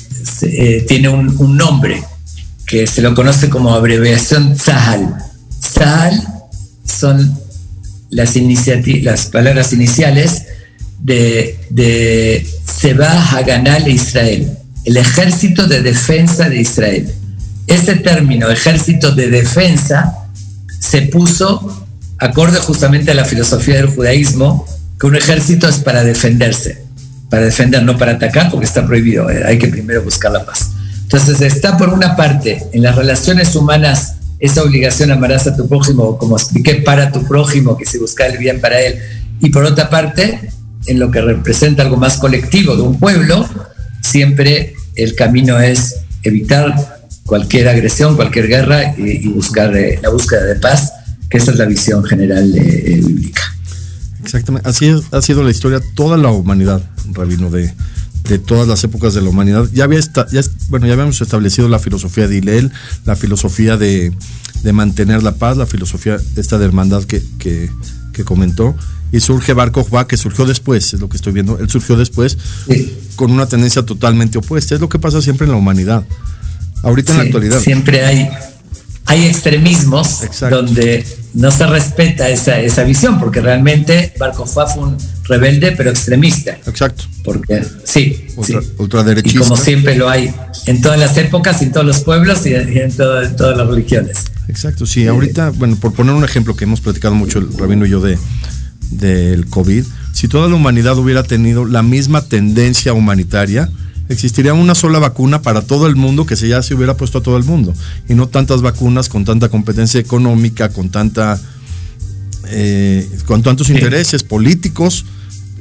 eh, 0.42 0.84
tiene 0.88 1.08
un, 1.08 1.32
un, 1.38 1.56
nombre 1.56 2.02
que 2.66 2.88
se 2.88 3.00
lo 3.00 3.14
conoce 3.14 3.48
como 3.48 3.72
abreviación 3.72 4.56
Tzahal. 4.56 5.18
Tzahal 5.60 6.20
son 6.84 7.38
las, 8.10 8.34
las 9.02 9.26
palabras 9.26 9.72
iniciales 9.72 10.46
de, 11.02 11.58
de 11.70 12.46
Seba 12.64 13.30
Haganal 13.30 13.88
Israel, 13.88 14.56
el 14.84 14.96
ejército 14.96 15.66
de 15.66 15.82
defensa 15.82 16.48
de 16.48 16.60
Israel. 16.60 17.12
Este 17.66 17.96
término, 17.96 18.50
ejército 18.50 19.12
de 19.12 19.28
defensa, 19.28 20.14
se 20.78 21.02
puso 21.02 21.86
acorde 22.18 22.58
justamente 22.58 23.10
a 23.10 23.14
la 23.14 23.24
filosofía 23.24 23.76
del 23.76 23.88
judaísmo, 23.88 24.66
que 24.98 25.06
un 25.06 25.16
ejército 25.16 25.68
es 25.68 25.78
para 25.78 26.04
defenderse, 26.04 26.84
para 27.28 27.44
defender, 27.44 27.82
no 27.82 27.98
para 27.98 28.12
atacar, 28.12 28.50
porque 28.50 28.66
está 28.66 28.86
prohibido, 28.86 29.28
eh, 29.30 29.42
hay 29.44 29.58
que 29.58 29.68
primero 29.68 30.02
buscar 30.02 30.30
la 30.30 30.44
paz. 30.44 30.70
Entonces 31.02 31.40
está 31.40 31.76
por 31.76 31.88
una 31.88 32.16
parte 32.16 32.62
en 32.72 32.82
las 32.82 32.94
relaciones 32.94 33.54
humanas 33.56 34.14
esa 34.42 34.64
obligación 34.64 35.12
amarás 35.12 35.46
a 35.46 35.56
tu 35.56 35.68
prójimo, 35.68 36.18
como 36.18 36.36
expliqué, 36.36 36.74
para 36.74 37.12
tu 37.12 37.22
prójimo, 37.22 37.76
que 37.76 37.86
se 37.86 37.98
busca 37.98 38.26
el 38.26 38.38
bien 38.38 38.60
para 38.60 38.80
él. 38.80 38.98
Y 39.40 39.50
por 39.50 39.64
otra 39.64 39.88
parte, 39.88 40.50
en 40.86 40.98
lo 40.98 41.10
que 41.10 41.20
representa 41.20 41.82
algo 41.82 41.96
más 41.96 42.18
colectivo 42.18 42.76
de 42.76 42.82
un 42.82 42.98
pueblo, 42.98 43.48
siempre 44.00 44.74
el 44.94 45.14
camino 45.14 45.58
es 45.60 45.96
evitar 46.22 46.74
cualquier 47.24 47.68
agresión, 47.68 48.16
cualquier 48.16 48.48
guerra 48.48 48.94
y, 48.96 49.28
buscar 49.28 49.76
eh, 49.76 49.98
la 50.02 50.10
búsqueda 50.10 50.44
de 50.44 50.56
paz, 50.56 50.92
que 51.30 51.38
esa 51.38 51.52
es 51.52 51.58
la 51.58 51.66
visión 51.66 52.04
general 52.04 52.52
eh, 52.56 53.00
bíblica. 53.04 53.42
Exactamente, 54.22 54.68
así 54.68 54.94
ha 55.10 55.22
sido 55.22 55.42
la 55.42 55.50
historia 55.50 55.80
toda 55.94 56.16
la 56.16 56.30
humanidad, 56.30 56.82
Rabino, 57.12 57.50
de, 57.50 57.72
todas 58.46 58.66
las 58.66 58.82
épocas 58.84 59.14
de 59.14 59.20
la 59.20 59.28
humanidad. 59.28 59.68
Ya 59.72 59.84
había 59.84 60.00
bueno, 60.68 60.86
ya 60.86 60.94
habíamos 60.94 61.20
establecido 61.20 61.68
la 61.68 61.78
filosofía 61.78 62.28
de 62.28 62.38
Hillel, 62.38 62.72
la 63.04 63.14
filosofía 63.14 63.76
de, 63.76 64.12
mantener 64.72 65.22
la 65.22 65.34
paz, 65.34 65.56
la 65.56 65.66
filosofía 65.66 66.18
esta 66.36 66.58
de 66.58 66.64
hermandad 66.64 67.02
que 67.04 67.70
comentó. 68.24 68.74
Y 69.12 69.20
surge 69.20 69.52
Bar 69.52 69.70
Kokhba, 69.70 70.08
que 70.08 70.16
surgió 70.16 70.46
después, 70.46 70.94
es 70.94 71.00
lo 71.00 71.08
que 71.08 71.16
estoy 71.16 71.32
viendo. 71.32 71.58
Él 71.58 71.68
surgió 71.68 71.96
después 71.96 72.38
con 73.16 73.30
una 73.30 73.46
tendencia 73.46 73.84
totalmente 73.84 74.38
opuesta. 74.38 74.74
Es 74.74 74.80
lo 74.80 74.88
que 74.88 74.98
pasa 74.98 75.20
siempre 75.20 75.44
en 75.44 75.52
la 75.52 75.58
humanidad. 75.58 76.04
Ahorita 76.82 77.12
en 77.12 77.18
la 77.18 77.24
actualidad. 77.24 77.60
Siempre 77.60 78.04
hay, 78.04 78.28
hay 79.06 79.26
extremismos 79.26 80.22
donde 80.50 81.06
no 81.34 81.50
se 81.50 81.66
respeta 81.66 82.28
esa, 82.28 82.58
esa 82.58 82.84
visión, 82.84 83.20
porque 83.20 83.40
realmente 83.40 84.12
Bar 84.18 84.32
Kokhba 84.32 84.66
fue 84.66 84.84
un 84.84 84.96
rebelde 85.24 85.72
pero 85.72 85.90
extremista. 85.90 86.58
Exacto. 86.66 87.04
Porque 87.24 87.64
sí, 87.84 88.26
Ultra, 88.78 89.04
Y 89.24 89.34
como 89.34 89.56
siempre 89.56 89.96
lo 89.96 90.08
hay 90.08 90.34
en 90.66 90.80
todas 90.80 90.98
las 90.98 91.16
épocas, 91.16 91.62
en 91.62 91.72
todos 91.72 91.86
los 91.86 92.00
pueblos 92.00 92.44
y 92.46 92.54
en, 92.54 92.96
todas 92.96 93.56
las 93.56 93.66
religiones. 93.66 94.24
Exacto, 94.48 94.86
sí. 94.86 95.06
Ahorita, 95.06 95.50
bueno, 95.50 95.76
por 95.76 95.92
poner 95.92 96.14
un 96.14 96.24
ejemplo 96.24 96.56
que 96.56 96.64
hemos 96.64 96.80
platicado 96.80 97.14
mucho 97.14 97.38
el 97.38 97.56
rabino 97.56 97.86
y 97.86 97.90
yo 97.90 98.00
de 98.00 98.18
del 98.98 99.46
COVID, 99.46 99.84
si 100.12 100.28
toda 100.28 100.48
la 100.48 100.54
humanidad 100.54 100.96
hubiera 100.98 101.22
tenido 101.22 101.64
la 101.64 101.82
misma 101.82 102.22
tendencia 102.22 102.92
humanitaria, 102.92 103.70
existiría 104.08 104.54
una 104.54 104.74
sola 104.74 104.98
vacuna 104.98 105.42
para 105.42 105.62
todo 105.62 105.86
el 105.86 105.96
mundo 105.96 106.26
que 106.26 106.36
se 106.36 106.48
ya 106.48 106.62
se 106.62 106.74
hubiera 106.74 106.96
puesto 106.96 107.18
a 107.18 107.22
todo 107.22 107.36
el 107.36 107.44
mundo. 107.44 107.74
Y 108.08 108.14
no 108.14 108.28
tantas 108.28 108.62
vacunas 108.62 109.08
con 109.08 109.24
tanta 109.24 109.48
competencia 109.48 110.00
económica, 110.00 110.68
con 110.68 110.90
tanta 110.90 111.40
eh, 112.48 113.08
con 113.26 113.42
tantos 113.42 113.70
intereses 113.70 114.22
políticos, 114.24 115.06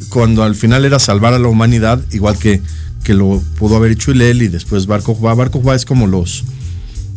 cuando 0.09 0.43
al 0.43 0.55
final 0.55 0.83
era 0.83 0.99
salvar 0.99 1.33
a 1.33 1.39
la 1.39 1.47
humanidad, 1.47 2.01
igual 2.11 2.37
que, 2.37 2.61
que 3.03 3.13
lo 3.13 3.41
pudo 3.57 3.77
haber 3.77 3.91
hecho 3.91 4.11
Ilel 4.11 4.41
y 4.41 4.47
después 4.49 4.87
Barco 4.87 5.15
Barco 5.15 5.73
es 5.73 5.85
como 5.85 6.07
los, 6.07 6.43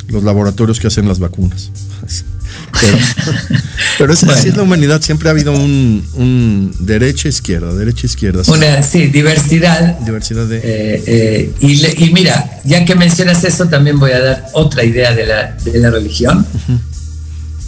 los 0.08 0.22
laboratorios 0.22 0.78
que 0.78 0.86
hacen 0.86 1.08
las 1.08 1.18
vacunas. 1.18 1.70
Pero, 3.98 4.12
es 4.12 4.24
así 4.24 4.48
es 4.48 4.56
la 4.56 4.62
humanidad, 4.62 5.00
siempre 5.00 5.28
ha 5.28 5.32
habido 5.32 5.52
un, 5.52 6.04
un 6.14 6.74
derecha 6.80 7.28
izquierda, 7.28 7.72
derecha 7.74 8.06
izquierda. 8.06 8.42
Una, 8.48 8.82
sí, 8.82 9.06
diversidad. 9.06 9.98
Diversidad 10.00 10.46
de. 10.46 10.58
Eh, 10.58 11.04
eh, 11.06 11.96
y, 11.98 12.12
mira, 12.12 12.60
ya 12.64 12.84
que 12.84 12.94
mencionas 12.94 13.44
eso, 13.44 13.68
también 13.68 13.98
voy 13.98 14.10
a 14.10 14.20
dar 14.20 14.46
otra 14.52 14.84
idea 14.84 15.14
de 15.14 15.26
la, 15.26 15.52
de 15.64 15.78
la 15.78 15.90
religión 15.90 16.44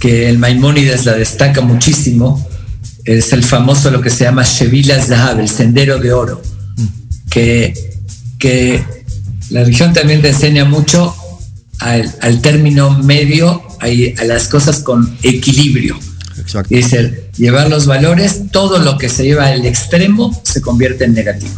que 0.01 0.28
el 0.28 0.39
Maimónides 0.39 1.05
la 1.05 1.14
destaca 1.14 1.61
muchísimo, 1.61 2.47
es 3.05 3.32
el 3.32 3.43
famoso 3.43 3.91
lo 3.91 4.01
que 4.01 4.11
se 4.11 4.24
llama 4.24 4.43
Shevila 4.45 5.01
Zahab, 5.03 5.41
el 5.41 5.49
sendero 5.49 5.99
de 5.99 6.12
oro, 6.12 6.43
que, 7.30 7.74
que 8.39 8.84
la 9.51 9.61
religión 9.61 9.93
también 9.93 10.22
te 10.22 10.28
enseña 10.28 10.64
mucho 10.64 11.14
al, 11.78 12.41
término 12.41 12.91
medio, 13.03 13.62
a, 13.81 14.24
las 14.24 14.49
cosas 14.49 14.81
con 14.81 15.16
equilibrio. 15.22 15.99
Exacto. 16.39 16.74
Es 16.74 16.95
llevar 17.37 17.70
los 17.70 17.87
valores, 17.87 18.43
todo 18.51 18.79
lo 18.79 18.99
que 18.99 19.09
se 19.09 19.24
lleva 19.24 19.47
al 19.47 19.64
extremo 19.64 20.39
se 20.45 20.61
convierte 20.61 21.05
en 21.05 21.14
negativo. 21.14 21.55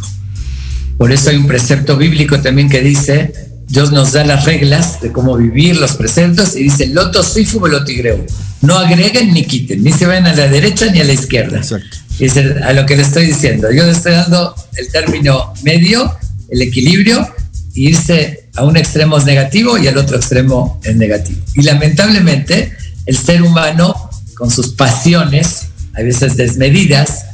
Por 0.97 1.11
eso 1.11 1.29
hay 1.29 1.37
un 1.37 1.47
precepto 1.47 1.97
bíblico 1.97 2.41
también 2.41 2.69
que 2.69 2.81
dice, 2.81 3.33
Dios 3.67 3.91
nos 3.91 4.13
da 4.13 4.25
las 4.25 4.45
reglas 4.45 4.99
de 5.01 5.11
cómo 5.11 5.37
vivir 5.37 5.77
los 5.77 5.93
preceptos 5.93 6.55
y 6.55 6.63
dice, 6.63 6.87
loto 6.87 7.23
sifu 7.23 7.65
lo 7.67 7.83
tigreo. 7.83 8.25
No 8.61 8.77
agreguen 8.77 9.33
ni 9.33 9.45
quiten, 9.45 9.83
ni 9.83 9.93
se 9.93 10.05
vayan 10.05 10.27
a 10.27 10.35
la 10.35 10.47
derecha 10.47 10.91
ni 10.91 10.99
a 10.99 11.05
la 11.05 11.13
izquierda. 11.13 11.57
Exacto. 11.57 11.97
Es 12.19 12.35
a 12.35 12.73
lo 12.73 12.85
que 12.85 12.97
le 12.97 13.03
estoy 13.03 13.27
diciendo. 13.27 13.71
Yo 13.71 13.85
le 13.85 13.91
estoy 13.91 14.11
dando 14.11 14.53
el 14.75 14.91
término 14.91 15.53
medio, 15.63 16.13
el 16.49 16.61
equilibrio, 16.63 17.25
y 17.73 17.89
irse 17.89 18.48
a 18.55 18.63
un 18.63 18.77
extremo 18.77 19.17
es 19.17 19.25
negativo 19.25 19.77
y 19.77 19.87
al 19.87 19.97
otro 19.97 20.17
extremo 20.17 20.79
es 20.83 20.95
negativo. 20.95 21.41
Y 21.55 21.63
lamentablemente 21.63 22.73
el 23.05 23.17
ser 23.17 23.41
humano 23.41 23.95
con 24.35 24.49
sus 24.49 24.69
pasiones, 24.69 25.67
a 25.93 26.01
veces 26.01 26.37
desmedidas, 26.37 27.25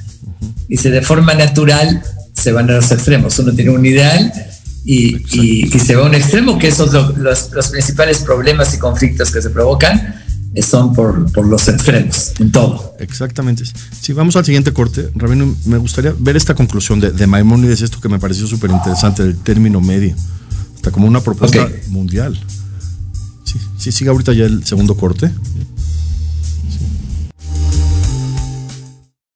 y 0.67 0.77
se 0.77 0.89
de 0.89 1.01
forma 1.01 1.33
natural 1.33 2.01
se 2.33 2.51
van 2.51 2.69
a 2.69 2.73
los 2.73 2.91
extremos. 2.91 3.37
Uno 3.39 3.53
tiene 3.53 3.71
un 3.71 3.85
ideal 3.85 4.31
y, 4.83 5.17
se 5.79 5.95
va 5.95 6.03
a 6.03 6.07
un 6.07 6.15
extremo, 6.15 6.57
que 6.57 6.67
esos 6.67 6.91
son 6.91 7.23
los, 7.23 7.51
los, 7.51 7.67
principales 7.69 8.19
problemas 8.19 8.73
y 8.73 8.77
conflictos 8.77 9.31
que 9.31 9.41
se 9.41 9.49
provocan 9.49 10.23
son 10.61 10.93
por, 10.93 11.31
por, 11.31 11.45
los 11.45 11.67
extremos, 11.67 12.33
en 12.39 12.51
todo. 12.51 12.95
Exactamente. 12.99 13.63
Si 14.01 14.13
vamos 14.13 14.35
al 14.35 14.45
siguiente 14.45 14.71
corte, 14.71 15.09
Rabino, 15.15 15.53
me 15.65 15.77
gustaría 15.77 16.13
ver 16.17 16.37
esta 16.37 16.55
conclusión 16.55 16.99
de, 16.99 17.11
de 17.11 17.27
Maimónides, 17.27 17.81
esto 17.81 17.99
que 17.99 18.09
me 18.09 18.19
pareció 18.19 18.47
súper 18.47 18.71
interesante, 18.71 19.23
del 19.23 19.37
término 19.37 19.81
medio, 19.81 20.15
hasta 20.85 20.93
como 20.93 21.07
una 21.07 21.19
propuesta 21.19 21.67
mundial. 21.87 22.39
Sí, 23.43 23.59
sí, 23.79 23.91
sigue 23.91 24.11
ahorita 24.11 24.33
ya 24.33 24.45
el 24.45 24.63
segundo 24.63 24.95
corte. 24.95 25.31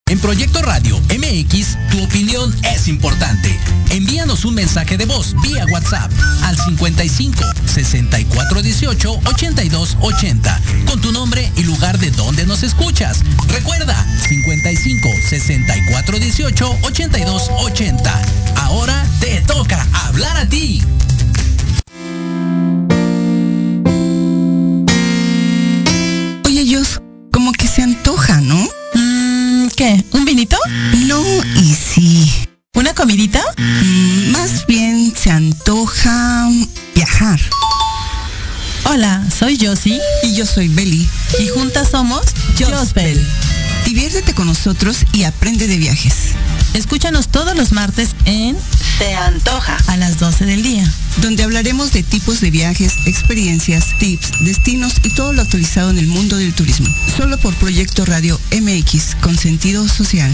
En 0.06 0.20
Proyecto 0.20 0.62
Radio 0.62 1.00
MX, 1.00 1.78
tu 1.90 2.04
opinión 2.04 2.56
es 2.72 2.88
importante. 2.88 3.60
Envíanos 3.90 4.46
un 4.46 4.54
mensaje 4.54 4.96
de 4.96 5.06
voz 5.06 5.36
vía 5.42 5.66
WhatsApp 5.72 6.12
al 6.44 6.56
55 6.56 7.42
64 7.66 8.62
18 8.62 9.20
82 9.26 9.98
80 10.02 10.62
con 10.86 11.02
tu 11.02 11.12
nombre 11.12 11.52
y 11.56 11.64
lugar 11.64 11.98
de 11.98 12.12
donde 12.12 12.46
nos 12.46 12.62
escuchas. 12.62 13.22
Recuerda 13.48 13.96
55 14.28 15.10
64 15.30 16.20
18 16.20 16.78
82 16.84 17.50
80. 17.58 18.22
Ahora 18.58 19.04
te 19.20 19.42
toca 19.42 19.88
hablar 20.06 20.38
a 20.38 20.48
ti. 20.48 20.84
¿Qué? 29.80 30.04
¿Un 30.12 30.26
vinito? 30.26 30.58
No, 31.08 31.24
y 31.56 31.74
sí. 31.74 32.30
¿Una 32.74 32.94
comidita? 32.94 33.42
Mm, 33.58 34.32
más 34.32 34.68
bien 34.68 35.14
se 35.16 35.32
antoja 35.32 36.50
viajar. 36.94 37.40
Hola, 38.86 39.24
soy 39.38 39.58
Josie. 39.60 40.00
Y 40.24 40.36
yo 40.36 40.46
soy 40.46 40.68
Belly. 40.68 41.08
Y 41.40 41.48
juntas 41.50 41.90
somos 41.92 42.22
Jospel. 42.58 43.20
Diviértete 43.86 44.34
con 44.34 44.48
nosotros 44.48 44.98
y 45.14 45.24
aprende 45.24 45.68
de 45.68 45.78
viajes. 45.78 46.34
Escúchanos 46.74 47.30
todos 47.30 47.56
los 47.56 47.72
martes 47.72 48.10
en 48.26 48.56
Se 49.00 49.16
Antoja 49.16 49.78
a 49.88 49.98
las 49.98 50.20
12 50.20 50.46
del 50.46 50.62
día, 50.62 50.92
donde 51.22 51.44
hablaremos 51.44 51.92
de 51.92 52.04
tipos 52.04 52.42
de 52.42 52.52
viajes, 52.52 52.94
experiencias, 53.06 53.98
tips, 53.98 54.32
destinos 54.42 54.94
y 55.04 55.10
todo 55.16 55.34
lo 55.34 55.42
actualizado 55.42 55.90
en 55.90 55.98
el 55.98 56.08
mundo 56.08 56.38
del 56.38 56.54
turismo. 56.54 56.88
Solo 57.18 57.38
por 57.40 57.56
Proyecto 57.56 58.06
Radio 58.06 58.40
MX 58.52 59.16
con 59.22 59.38
sentido 59.38 59.88
social. 59.88 60.32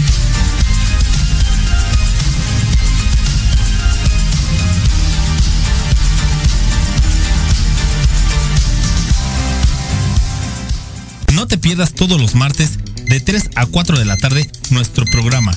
No 11.46 11.50
te 11.50 11.58
pierdas 11.58 11.92
todos 11.92 12.20
los 12.20 12.34
martes 12.34 12.76
de 13.04 13.20
3 13.20 13.50
a 13.54 13.66
4 13.66 14.00
de 14.00 14.04
la 14.04 14.16
tarde 14.16 14.50
nuestro 14.70 15.04
programa 15.04 15.56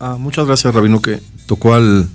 Ah, 0.00 0.16
muchas 0.18 0.46
gracias, 0.46 0.74
Rabino, 0.74 1.00
que 1.00 1.20
tocó 1.46 1.74
al, 1.74 2.08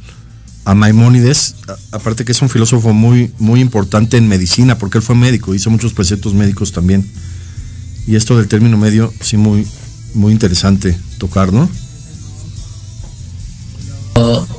a 0.66 0.76
Maimónides. 0.76 1.56
aparte 1.92 2.26
que 2.26 2.34
es 2.34 2.42
un 2.42 2.50
filósofo 2.50 2.94
muy, 2.94 3.32
muy 3.40 3.62
importante 3.62 4.18
en 4.18 4.28
medicina, 4.28 4.78
porque 4.78 4.98
él 4.98 5.04
fue 5.04 5.16
médico, 5.16 5.56
hizo 5.56 5.70
muchos 5.70 5.94
preceptos 5.94 6.34
médicos 6.34 6.74
también. 6.74 7.10
Y 8.06 8.16
esto 8.16 8.38
del 8.38 8.48
término 8.48 8.78
medio, 8.78 9.14
sí, 9.22 9.38
muy, 9.38 9.66
muy 10.14 10.34
interesante 10.34 10.98
tocar, 11.18 11.54
¿no? 11.54 11.70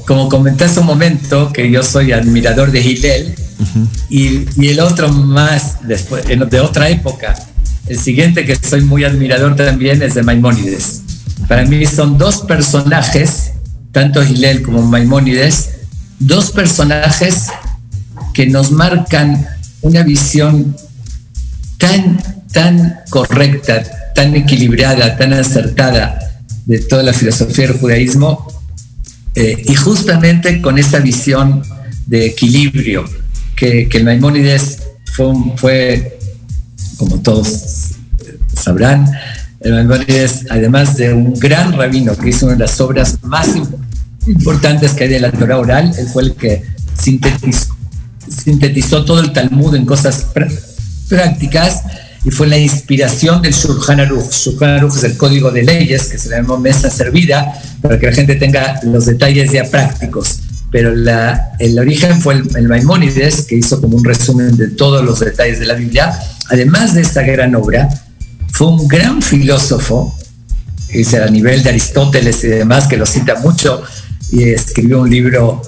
Como 0.07 0.30
comenté 0.30 0.64
hace 0.64 0.80
un 0.80 0.86
momento, 0.86 1.53
que 1.53 1.70
yo 1.70 1.82
soy 1.82 2.12
admirador 2.12 2.70
de 2.70 2.80
Hillel, 2.80 3.34
y, 4.09 4.47
y, 4.57 4.68
el 4.68 4.80
otro 4.80 5.12
más, 5.12 5.86
después, 5.86 6.24
de 6.26 6.61
otra 6.61 6.89
época, 6.89 7.34
el 7.86 7.99
siguiente 7.99 8.47
que 8.47 8.57
soy 8.57 8.82
muy 8.82 9.05
admirador 9.05 9.57
también 9.57 10.01
es 10.01 10.14
de 10.14 10.22
Maimónides. 10.22 11.03
Para 11.49 11.65
mí 11.65 11.87
son 11.87 12.19
dos 12.19 12.43
personajes, 12.43 13.53
tanto 13.91 14.23
Gilel 14.23 14.63
como 14.63 14.83
Maimónides, 14.83 15.71
dos 16.19 16.51
personajes 16.51 17.47
que 18.35 18.47
nos 18.47 18.71
marcan 18.71 19.47
una 19.81 20.03
visión 20.03 20.77
tan, 21.79 22.23
tan 22.53 23.01
correcta, 23.09 23.83
tan 24.15 24.35
equilibrada, 24.37 25.17
tan 25.17 25.33
acertada 25.33 26.19
de 26.67 26.81
toda 26.81 27.03
la 27.03 27.15
filosofía 27.15 27.69
del 27.69 27.79
judaísmo, 27.79 28.47
eh, 29.35 29.63
y 29.67 29.75
justamente 29.75 30.61
con 30.61 30.79
esa 30.79 30.99
visión 30.99 31.63
de 32.07 32.27
equilibrio 32.27 33.05
que, 33.57 33.89
que 33.89 34.03
Maimónides 34.03 34.83
fue, 35.15 35.33
fue, 35.57 36.19
como 36.99 37.21
todos 37.21 37.95
sabrán, 38.55 39.07
Maimónides, 39.65 40.47
además 40.51 40.97
de 40.97 41.13
un 41.13 41.35
gran 41.35 41.73
rabino 41.73 42.17
que 42.17 42.31
hizo 42.31 42.47
una 42.47 42.55
de 42.55 42.61
las 42.61 42.81
obras 42.81 43.19
más 43.23 43.49
importantes 44.27 44.93
que 44.93 45.05
hay 45.05 45.11
de 45.11 45.21
la 45.21 45.33
Torah 45.33 45.59
oral, 45.59 45.93
él 45.99 46.07
fue 46.07 46.23
el 46.23 46.35
que 46.35 46.65
sintetizó, 47.01 47.77
sintetizó 48.29 49.05
todo 49.05 49.21
el 49.21 49.33
Talmud 49.33 49.75
en 49.75 49.85
cosas 49.85 50.27
prácticas 51.09 51.83
y 52.25 52.31
fue 52.31 52.47
la 52.47 52.59
inspiración 52.59 53.43
del 53.43 53.53
Shulchan 53.53 54.01
Aruch. 54.01 54.31
Shulchan 54.31 54.71
Aruch 54.71 54.97
es 54.97 55.05
el 55.05 55.17
código 55.17 55.51
de 55.51 55.63
leyes 55.63 56.07
que 56.07 56.19
se 56.19 56.29
le 56.29 56.37
llamó 56.37 56.59
mesa 56.59 56.91
servida 56.91 57.53
para 57.81 57.99
que 57.99 58.07
la 58.07 58.13
gente 58.13 58.37
tenga 58.37 58.79
los 58.83 59.07
detalles 59.07 59.53
ya 59.53 59.65
prácticos. 59.65 60.41
Pero 60.71 60.95
la, 60.95 61.53
el 61.59 61.79
origen 61.79 62.21
fue 62.21 62.35
el, 62.35 62.57
el 62.57 62.69
Maimónides, 62.69 63.47
que 63.47 63.57
hizo 63.57 63.81
como 63.81 63.97
un 63.97 64.05
resumen 64.05 64.57
de 64.57 64.69
todos 64.69 65.03
los 65.05 65.21
detalles 65.21 65.59
de 65.61 65.67
la 65.67 65.75
Biblia. 65.75 66.19
Además 66.51 66.95
de 66.95 67.01
esta 67.01 67.23
gran 67.23 67.55
obra, 67.55 67.89
fue 68.53 68.69
un 68.69 68.89
gran 68.89 69.23
filósofo, 69.23 70.17
es 70.89 71.15
a 71.15 71.27
nivel 71.27 71.63
de 71.63 71.71
Aristóteles 71.71 72.43
y 72.45 72.49
demás, 72.49 72.87
que 72.87 72.97
lo 72.97 73.07
cita 73.07 73.37
mucho, 73.41 73.83
y 74.31 74.45
escribió 74.45 75.01
un 75.01 75.11
libro 75.11 75.63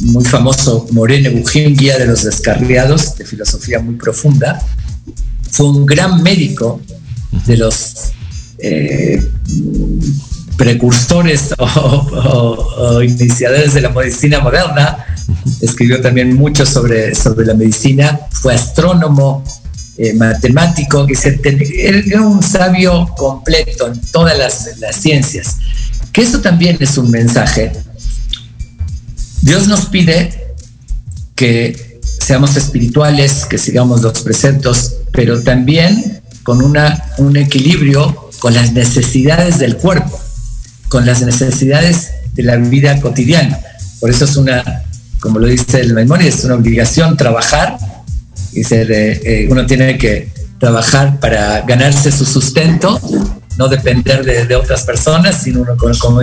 muy 0.00 0.24
famoso, 0.24 0.86
Moreno 0.92 1.30
Bujín, 1.30 1.76
Guía 1.76 1.98
de 1.98 2.06
los 2.06 2.24
Descarriados, 2.24 3.16
de 3.16 3.24
filosofía 3.24 3.80
muy 3.80 3.96
profunda. 3.96 4.60
Fue 5.50 5.66
un 5.66 5.84
gran 5.84 6.22
médico 6.22 6.80
de 7.46 7.56
los 7.56 8.12
eh, 8.58 9.22
precursores 10.56 11.54
o, 11.58 13.02
iniciadores 13.02 13.74
de 13.74 13.80
la 13.80 13.90
medicina 13.90 14.40
moderna. 14.40 15.04
Escribió 15.60 16.00
también 16.00 16.36
mucho 16.36 16.64
sobre, 16.64 17.14
sobre 17.14 17.46
la 17.46 17.54
medicina. 17.54 18.20
Fue 18.30 18.54
astrónomo, 18.54 19.44
eh, 20.02 20.14
matemático, 20.14 21.06
que 21.06 21.14
se, 21.14 21.38
era 21.44 22.22
un 22.22 22.42
sabio 22.42 23.06
completo 23.16 23.88
en 23.88 24.00
todas 24.12 24.38
las, 24.38 24.70
ciencias. 24.98 25.56
Que 26.10 26.22
eso 26.22 26.40
también 26.40 26.78
es 26.80 26.96
un 26.96 27.10
mensaje 27.10 27.70
Dios 29.42 29.68
nos 29.68 29.86
pide 29.86 30.54
que 31.34 32.00
seamos 32.02 32.56
espirituales, 32.56 33.46
que 33.46 33.56
sigamos 33.56 34.02
los 34.02 34.20
preceptos, 34.20 34.96
pero 35.12 35.42
también 35.42 36.20
con 36.42 36.62
una, 36.62 37.04
un 37.18 37.36
equilibrio 37.36 38.30
con 38.38 38.54
las 38.54 38.72
necesidades 38.72 39.58
del 39.58 39.76
cuerpo, 39.76 40.18
con 40.88 41.06
las 41.06 41.22
necesidades 41.22 42.10
de 42.34 42.42
la 42.42 42.56
vida 42.56 43.00
cotidiana. 43.00 43.58
Por 43.98 44.10
eso 44.10 44.26
es 44.26 44.36
una, 44.36 44.82
como 45.20 45.38
lo 45.38 45.46
dice 45.46 45.80
el 45.80 45.94
Maimónides, 45.94 46.38
es 46.38 46.44
una 46.44 46.56
obligación 46.56 47.16
trabajar. 47.16 47.78
Y 48.52 48.60
eh, 48.60 49.20
eh, 49.24 49.48
uno 49.50 49.66
tiene 49.66 49.96
que 49.98 50.30
trabajar 50.58 51.18
para 51.20 51.62
ganarse 51.62 52.12
su 52.12 52.24
sustento, 52.24 53.00
no 53.56 53.68
depender 53.68 54.24
de, 54.24 54.54
otras 54.56 54.82
personas, 54.82 55.42
sino 55.42 55.60
uno, 55.60 55.76
como, 55.76 55.94
como, 55.98 56.20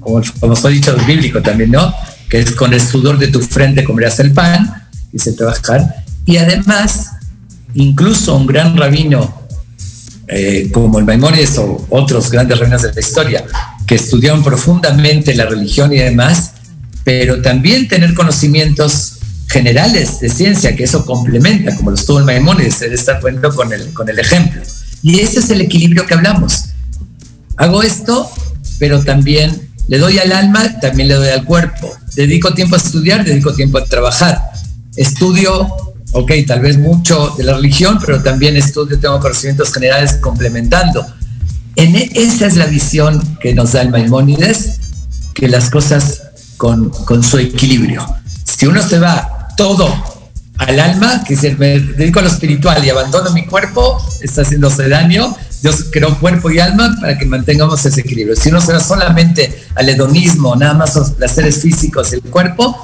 como, 0.00 0.22
como 0.40 0.68
dicho 0.68 0.94
el 0.94 1.04
bíblico 1.04 1.42
también, 1.42 1.72
¿no? 1.72 1.94
que 2.28 2.40
es 2.40 2.52
con 2.52 2.72
el 2.72 2.80
sudor 2.80 3.18
de 3.18 3.28
tu 3.28 3.40
frente 3.40 3.84
comerás 3.84 4.18
el 4.20 4.32
pan, 4.32 4.88
dice 5.12 5.32
trabajar. 5.32 6.02
Y 6.26 6.36
además, 6.36 7.10
incluso 7.74 8.34
un 8.36 8.46
gran 8.46 8.76
rabino 8.76 9.42
eh, 10.26 10.70
como 10.72 10.98
el 10.98 11.04
Maimónides 11.04 11.58
o 11.58 11.86
otros 11.90 12.30
grandes 12.30 12.58
rabinos 12.58 12.82
de 12.82 12.92
la 12.92 13.00
historia, 13.00 13.44
que 13.86 13.96
estudiaron 13.96 14.42
profundamente 14.42 15.34
la 15.34 15.46
religión 15.46 15.92
y 15.92 15.98
demás, 15.98 16.52
pero 17.04 17.42
también 17.42 17.86
tener 17.86 18.14
conocimientos 18.14 19.13
generales 19.54 20.18
de 20.18 20.28
ciencia, 20.28 20.74
que 20.74 20.82
eso 20.82 21.06
complementa, 21.06 21.76
como 21.76 21.90
lo 21.90 21.96
estuvo 21.96 22.18
el 22.18 22.24
Maimónides, 22.24 22.82
él 22.82 22.92
está 22.92 23.20
cuento 23.20 23.54
con 23.54 23.72
el, 23.72 23.92
con 23.92 24.08
el 24.08 24.18
ejemplo. 24.18 24.60
Y 25.00 25.20
ese 25.20 25.38
es 25.38 25.48
el 25.50 25.60
equilibrio 25.60 26.06
que 26.06 26.14
hablamos. 26.14 26.64
Hago 27.56 27.84
esto, 27.84 28.28
pero 28.80 29.04
también 29.04 29.70
le 29.86 29.98
doy 29.98 30.18
al 30.18 30.32
alma, 30.32 30.80
también 30.80 31.06
le 31.06 31.14
doy 31.14 31.28
al 31.28 31.44
cuerpo. 31.44 31.94
Dedico 32.16 32.52
tiempo 32.52 32.74
a 32.74 32.78
estudiar, 32.78 33.24
dedico 33.24 33.54
tiempo 33.54 33.78
a 33.78 33.84
trabajar. 33.84 34.42
Estudio, 34.96 35.68
ok, 36.10 36.32
tal 36.48 36.60
vez 36.60 36.76
mucho 36.76 37.32
de 37.38 37.44
la 37.44 37.54
religión, 37.54 38.00
pero 38.04 38.20
también 38.24 38.56
estudio, 38.56 38.98
tengo 38.98 39.20
conocimientos 39.20 39.72
generales 39.72 40.14
complementando. 40.14 41.06
En 41.76 41.94
e, 41.94 42.10
esa 42.16 42.48
es 42.48 42.56
la 42.56 42.66
visión 42.66 43.22
que 43.38 43.54
nos 43.54 43.70
da 43.70 43.82
el 43.82 43.90
Maimónides, 43.90 44.80
que 45.32 45.46
las 45.46 45.70
cosas 45.70 46.22
con, 46.56 46.90
con 46.90 47.22
su 47.22 47.38
equilibrio. 47.38 48.04
Si 48.44 48.66
uno 48.66 48.82
se 48.82 48.98
va 48.98 49.33
todo 49.56 49.88
al 50.58 50.78
alma, 50.78 51.24
que 51.24 51.36
se 51.36 51.54
me 51.56 51.80
dedico 51.80 52.20
a 52.20 52.22
lo 52.22 52.28
espiritual 52.28 52.84
y 52.84 52.90
abandono 52.90 53.30
mi 53.32 53.44
cuerpo, 53.44 53.98
está 54.20 54.42
haciéndose 54.42 54.88
daño, 54.88 55.36
Dios 55.62 55.86
creó 55.90 56.18
cuerpo 56.20 56.50
y 56.50 56.58
alma 56.58 56.94
para 57.00 57.18
que 57.18 57.24
mantengamos 57.24 57.84
ese 57.86 58.02
equilibrio. 58.02 58.36
Si 58.36 58.50
uno 58.50 58.60
se 58.60 58.72
va 58.72 58.80
solamente 58.80 59.64
al 59.74 59.88
hedonismo, 59.88 60.54
nada 60.56 60.74
más 60.74 60.94
los 60.94 61.12
placeres 61.12 61.60
físicos 61.62 62.10
del 62.10 62.20
cuerpo, 62.22 62.76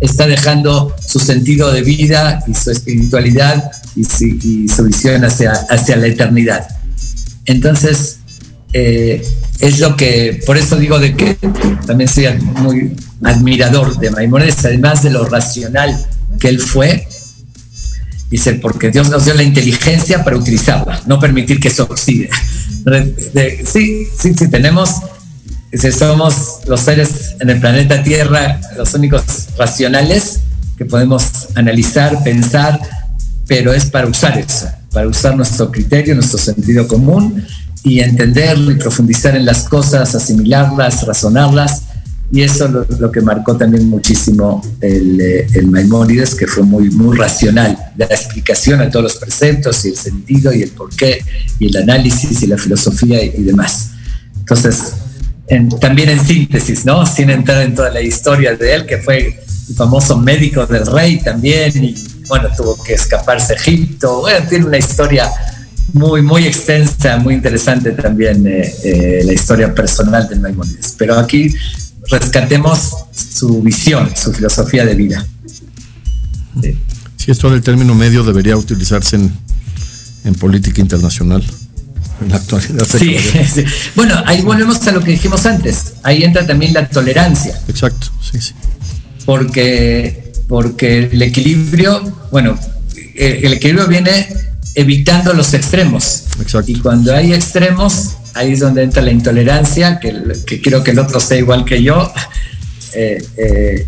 está 0.00 0.26
dejando 0.26 0.94
su 1.04 1.18
sentido 1.18 1.72
de 1.72 1.82
vida 1.82 2.42
y 2.46 2.54
su 2.54 2.70
espiritualidad 2.70 3.70
y 3.94 4.04
su, 4.04 4.84
visión 4.84 5.24
hacia, 5.24 5.52
hacia 5.70 5.96
la 5.96 6.08
eternidad. 6.08 6.66
Entonces, 7.46 8.15
eh, 8.72 9.26
es 9.60 9.78
lo 9.78 9.96
que, 9.96 10.42
por 10.44 10.56
eso 10.56 10.76
digo 10.76 10.98
de 10.98 11.16
que 11.16 11.36
también 11.86 12.08
soy 12.08 12.26
muy 12.38 12.96
admirador 13.22 13.98
de 13.98 14.10
Maimonides, 14.10 14.64
además 14.64 15.02
de 15.02 15.10
lo 15.10 15.24
racional 15.24 15.96
que 16.38 16.48
él 16.48 16.60
fue, 16.60 17.06
Dice, 18.30 18.54
porque 18.54 18.90
Dios 18.90 19.08
nos 19.08 19.24
dio 19.24 19.34
la 19.34 19.44
inteligencia 19.44 20.24
para 20.24 20.36
utilizarla, 20.36 21.00
no 21.06 21.20
permitir 21.20 21.60
que 21.60 21.68
eso 21.68 21.84
oxide. 21.84 22.28
Sí, 23.64 24.08
sí, 24.18 24.34
sí, 24.34 24.48
tenemos, 24.48 24.90
si 25.72 25.92
somos 25.92 26.58
los 26.66 26.80
seres 26.80 27.36
en 27.38 27.50
el 27.50 27.60
planeta 27.60 28.02
Tierra, 28.02 28.60
los 28.76 28.94
únicos 28.94 29.22
racionales 29.56 30.40
que 30.76 30.84
podemos 30.84 31.48
analizar, 31.54 32.22
pensar, 32.24 32.80
pero 33.46 33.72
es 33.72 33.86
para 33.86 34.08
usar 34.08 34.38
eso, 34.38 34.68
para 34.92 35.06
usar 35.06 35.36
nuestro 35.36 35.70
criterio, 35.70 36.16
nuestro 36.16 36.38
sentido 36.38 36.88
común 36.88 37.44
y 37.86 38.00
entender 38.00 38.58
y 38.58 38.74
profundizar 38.74 39.36
en 39.36 39.46
las 39.46 39.68
cosas, 39.68 40.14
asimilarlas, 40.14 41.06
razonarlas 41.06 41.82
y 42.32 42.42
eso 42.42 42.66
lo, 42.66 42.84
lo 42.98 43.12
que 43.12 43.20
marcó 43.20 43.56
también 43.56 43.88
muchísimo 43.88 44.60
el, 44.80 45.20
eh, 45.20 45.46
el, 45.54 45.68
Maimónides, 45.68 46.34
que 46.34 46.48
fue 46.48 46.64
muy, 46.64 46.90
muy 46.90 47.16
racional, 47.16 47.78
la 47.96 48.06
explicación 48.06 48.80
a 48.80 48.90
todos 48.90 49.04
los 49.04 49.16
preceptos 49.16 49.84
y 49.84 49.90
el 49.90 49.96
sentido 49.96 50.52
y 50.52 50.62
el 50.62 50.70
porqué 50.70 51.20
y 51.60 51.68
el 51.68 51.76
análisis 51.76 52.42
y 52.42 52.48
la 52.48 52.58
filosofía 52.58 53.22
y, 53.22 53.42
demás. 53.44 53.90
Entonces, 54.40 54.94
también 55.80 56.08
en 56.08 56.26
síntesis, 56.26 56.84
¿no? 56.84 57.06
Sin 57.06 57.30
entrar 57.30 57.62
en 57.62 57.76
toda 57.76 57.90
la 57.90 58.00
historia 58.00 58.56
de 58.56 58.74
él, 58.74 58.86
que 58.86 58.98
fue 58.98 59.38
el 59.68 59.74
famoso 59.76 60.18
médico 60.18 60.66
del 60.66 60.84
rey 60.84 61.20
también, 61.20 61.72
y 61.84 61.94
bueno, 62.26 62.48
tuvo 62.56 62.82
que 62.82 62.94
escaparse 62.94 63.52
a 63.52 63.56
Egipto. 63.56 64.22
Bueno, 64.22 64.44
tiene 64.48 64.64
una 64.64 64.78
historia 64.78 65.30
muy, 65.92 66.22
muy 66.22 66.46
extensa, 66.46 67.16
muy 67.18 67.34
interesante 67.34 67.92
también 67.92 68.46
eh, 68.46 68.72
eh, 68.84 69.22
la 69.24 69.32
historia 69.32 69.74
personal 69.74 70.28
del 70.28 70.40
Maimónides. 70.40 70.94
Pero 70.98 71.18
aquí 71.18 71.52
rescatemos 72.08 72.92
su 73.12 73.62
visión, 73.62 74.10
su 74.14 74.32
filosofía 74.32 74.84
de 74.84 74.94
vida. 74.94 75.26
Sí. 76.60 77.30
esto 77.30 77.50
del 77.50 77.60
término 77.62 77.94
medio 77.94 78.22
debería 78.24 78.56
utilizarse 78.56 79.16
en, 79.16 79.30
en 80.24 80.34
política 80.34 80.80
internacional 80.80 81.44
en 82.20 82.28
la 82.30 82.36
actualidad. 82.36 82.86
Sí, 82.86 83.16
sí, 83.54 83.64
Bueno, 83.94 84.14
ahí 84.26 84.42
volvemos 84.42 84.86
a 84.86 84.92
lo 84.92 85.02
que 85.02 85.12
dijimos 85.12 85.44
antes. 85.46 85.94
Ahí 86.02 86.22
entra 86.22 86.46
también 86.46 86.72
la 86.72 86.88
tolerancia. 86.88 87.60
Exacto, 87.68 88.08
sí, 88.20 88.40
sí. 88.40 88.54
Porque, 89.24 90.32
porque 90.48 91.10
el 91.12 91.20
equilibrio, 91.20 92.00
bueno, 92.30 92.58
el 93.14 93.52
equilibrio 93.52 93.86
viene 93.88 94.28
evitando 94.76 95.32
los 95.32 95.54
extremos. 95.54 96.24
Exacto. 96.40 96.70
Y 96.70 96.78
cuando 96.78 97.14
hay 97.14 97.32
extremos, 97.32 98.16
ahí 98.34 98.52
es 98.52 98.60
donde 98.60 98.82
entra 98.82 99.02
la 99.02 99.10
intolerancia, 99.10 99.98
que, 99.98 100.14
que 100.46 100.60
quiero 100.60 100.84
que 100.84 100.92
el 100.92 100.98
otro 100.98 101.18
sea 101.18 101.38
igual 101.38 101.64
que 101.64 101.82
yo. 101.82 102.12
Eh, 102.98 103.22
eh, 103.36 103.86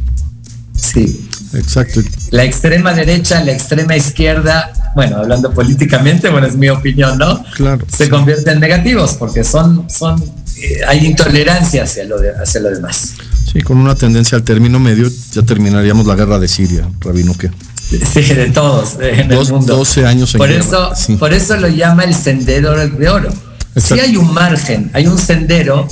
sí. 0.75 1.27
Exacto. 1.55 2.03
La 2.31 2.45
extrema 2.45 2.93
derecha, 2.93 3.43
la 3.43 3.53
extrema 3.53 3.97
izquierda, 3.97 4.71
bueno, 4.95 5.17
hablando 5.17 5.51
políticamente, 5.55 6.29
bueno, 6.29 6.47
es 6.47 6.57
mi 6.57 6.69
opinión, 6.69 7.17
¿no? 7.17 7.43
Claro. 7.55 7.87
Se 7.91 8.11
convierten 8.11 8.55
en 8.55 8.61
negativos 8.61 9.15
porque 9.15 9.45
son, 9.45 9.89
son, 9.89 10.23
eh, 10.59 10.81
hay 10.87 11.07
intolerancia 11.07 11.85
hacia 11.85 12.05
lo, 12.05 12.21
de, 12.21 12.33
hacia 12.33 12.61
lo 12.61 12.69
demás. 12.69 13.15
Sí, 13.51 13.63
con 13.63 13.79
una 13.79 13.95
tendencia 13.95 14.37
al 14.37 14.45
término 14.45 14.79
medio 14.79 15.09
ya 15.33 15.41
terminaríamos 15.43 16.07
la 16.07 16.15
guerra 16.15 16.39
de 16.39 16.49
Siria, 16.49 16.87
Rabino, 17.01 17.35
¿qué? 17.39 17.51
Sí, 17.89 18.23
de 18.23 18.51
todos 18.51 18.97
en 19.01 19.33
el 19.33 19.49
mundo. 19.51 19.77
12 19.77 20.07
años 20.07 20.35
en 20.35 20.39
por 20.39 20.51
eso, 20.51 20.93
por 21.19 21.33
eso 21.33 21.57
lo 21.57 21.69
llama 21.69 22.05
el 22.05 22.15
sendero 22.15 22.77
de 22.77 23.09
oro 23.09 23.33
si 23.81 23.99
hay 24.01 24.17
un 24.17 24.33
margen, 24.33 24.91
hay 24.93 25.07
un 25.07 25.19
sendero 25.19 25.87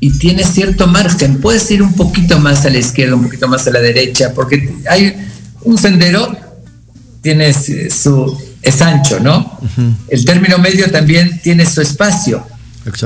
y 0.00 0.10
tiene 0.18 0.44
cierto 0.44 0.86
margen, 0.86 1.40
puedes 1.40 1.70
ir 1.70 1.82
un 1.82 1.94
poquito 1.94 2.38
más 2.38 2.64
a 2.66 2.70
la 2.70 2.78
izquierda, 2.78 3.14
un 3.14 3.24
poquito 3.24 3.48
más 3.48 3.66
a 3.66 3.70
la 3.70 3.80
derecha, 3.80 4.32
porque 4.34 4.74
hay 4.88 5.14
un 5.62 5.78
sendero, 5.78 6.36
tiene 7.22 7.52
su, 7.54 8.38
es 8.60 8.82
ancho, 8.82 9.18
¿no? 9.20 9.58
El 10.08 10.24
término 10.24 10.58
medio 10.58 10.90
también 10.90 11.40
tiene 11.40 11.64
su 11.64 11.80
espacio, 11.80 12.46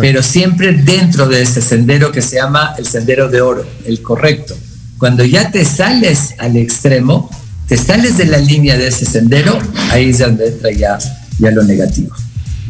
pero 0.01 0.23
siempre 0.23 0.73
dentro 0.73 1.29
de 1.29 1.43
ese 1.43 1.63
sendero 1.63 2.11
que 2.11 2.23
se 2.23 2.37
llama 2.37 2.75
el 2.79 2.87
sendero 2.87 3.29
de 3.29 3.41
oro, 3.41 3.65
el 3.85 4.03
correcto. 4.03 4.57
Cuando 4.99 5.25
ya 5.25 5.53
te 5.53 5.65
sales 5.65 6.35
al 6.39 6.57
extremo, 6.57 7.31
te 7.69 7.77
sales 7.77 8.17
de 8.17 8.25
la 8.25 8.39
línea 8.39 8.77
de 8.77 8.89
ese 8.89 9.05
sendero, 9.05 9.59
ahí 9.91 10.11
es 10.11 10.19
donde 10.19 10.49
entra 10.49 10.73
ya, 10.73 10.99
ya 11.39 11.51
lo 11.51 11.63
negativo 11.63 12.15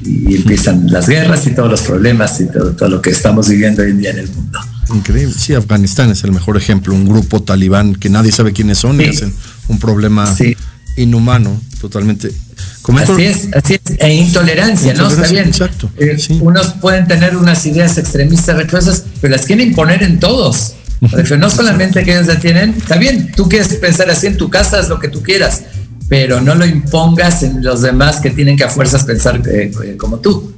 y 0.05 0.37
empiezan 0.37 0.91
las 0.91 1.09
guerras 1.09 1.47
y 1.47 1.51
todos 1.51 1.71
los 1.71 1.83
problemas 1.83 2.41
y 2.41 2.47
todo, 2.47 2.89
lo 2.89 3.03
que 3.03 3.11
estamos 3.11 3.49
viviendo 3.49 3.83
hoy 3.83 3.91
en 3.91 3.99
día 3.99 4.11
en 4.11 4.19
el 4.19 4.29
mundo. 4.29 4.59
Increíble. 4.95 5.35
Sí, 5.37 5.55
Afganistán 5.55 6.11
es 6.11 6.25
el 6.25 6.33
mejor 6.33 6.57
ejemplo. 6.57 6.95
Un 6.95 7.07
grupo 7.07 7.43
talibán 7.43 7.95
que 7.95 8.09
nadie 8.09 8.33
sabe 8.33 8.53
quiénes 8.53 8.79
son 8.79 9.01
y 9.01 9.05
hacen 9.05 9.33
un 9.69 9.79
problema 9.79 10.35
inhumano 10.97 11.61
totalmente. 11.81 12.31
así 12.97 13.23
es, 13.23 13.49
así 13.55 13.75
es, 13.75 13.81
e 13.99 14.15
intolerancia, 14.15 14.95
¿no? 14.95 15.09
Está 15.09 15.29
bien. 15.29 15.49
Exacto. 15.49 15.91
Eh, 15.99 16.17
unos 16.41 16.75
pueden 16.81 17.07
tener 17.07 17.37
unas 17.37 17.65
ideas 17.67 17.99
extremistas 17.99 18.57
religiosas, 18.57 19.05
pero 19.21 19.37
las 19.37 19.45
quieren 19.45 19.69
imponer 19.69 20.03
en 20.03 20.19
todos. 20.19 20.75
No 21.01 21.51
solamente 21.51 22.05
que 22.05 22.13
ellos 22.13 22.27
la 22.27 22.39
tienen, 22.39 22.71
está 22.71 22.97
bien, 22.97 23.33
tú 23.37 23.49
quieres 23.49 23.69
pensar 23.75 24.11
así 24.11 24.27
en 24.27 24.37
tu 24.37 24.51
casa, 24.51 24.81
haz 24.81 24.89
lo 24.89 24.99
que 24.99 25.09
tú 25.09 25.23
quieras, 25.23 25.63
pero 26.09 26.41
no 26.41 26.55
lo 26.55 26.67
impongas 26.67 27.43
en 27.43 27.63
los 27.63 27.83
demás 27.83 28.21
que 28.21 28.31
tienen 28.31 28.57
que 28.57 28.65
a 28.65 28.69
fuerzas 28.69 29.05
pensar 29.05 29.41
eh, 29.47 29.71
eh, 29.85 29.97
como 29.97 30.19
tú. 30.19 30.55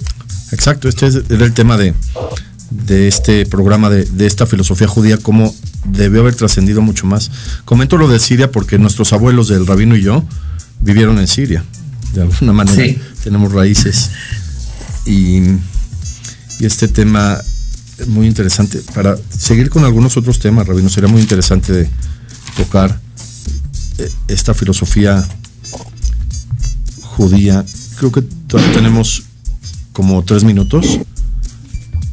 Exacto, 0.53 0.89
este 0.89 1.07
era 1.07 1.45
el 1.45 1.53
tema 1.53 1.77
de, 1.77 1.95
de 2.71 3.09
este 3.09 3.47
programa, 3.47 3.91
de, 3.91 4.05
de, 4.05 4.27
esta 4.27 4.47
filosofía 4.47 4.89
judía, 4.89 5.19
cómo 5.19 5.55
debió 5.85 6.21
haber 6.21 6.35
trascendido 6.35 6.83
mucho 6.83 7.07
más. 7.07 7.31
Comento 7.65 7.97
lo 7.97 8.09
de 8.09 8.19
Siria 8.19 8.51
porque 8.51 8.79
nuestros 8.79 9.13
abuelos 9.13 9.49
del 9.49 9.67
rabino 9.67 9.97
y 9.97 10.03
yo 10.03 10.25
vivieron 10.81 11.19
en 11.19 11.29
Siria, 11.29 11.65
de 12.15 12.23
alguna 12.23 12.53
manera. 12.53 13.01
Tenemos 13.23 13.53
raíces. 13.53 14.11
Y, 15.07 15.41
y 16.59 16.67
este 16.67 16.89
tema 16.89 17.41
es 17.41 17.60
muy 18.07 18.27
interesante. 18.27 18.81
Para 18.95 19.17
seguir 19.31 19.71
con 19.71 19.85
algunos 19.85 20.17
otros 20.17 20.39
temas, 20.39 20.67
rabino, 20.67 20.89
sería 20.89 21.09
muy 21.09 21.21
interesante 21.21 21.73
de 21.73 21.91
tocar 22.57 22.99
eh, 23.99 24.11
esta 24.29 24.55
filosofía 24.55 25.27
judía. 27.03 27.65
Creo 27.99 28.13
que 28.13 28.23
todavía 28.23 28.73
tenemos 28.73 29.25
como 29.93 30.23
tres 30.25 30.45
minutos. 30.45 30.99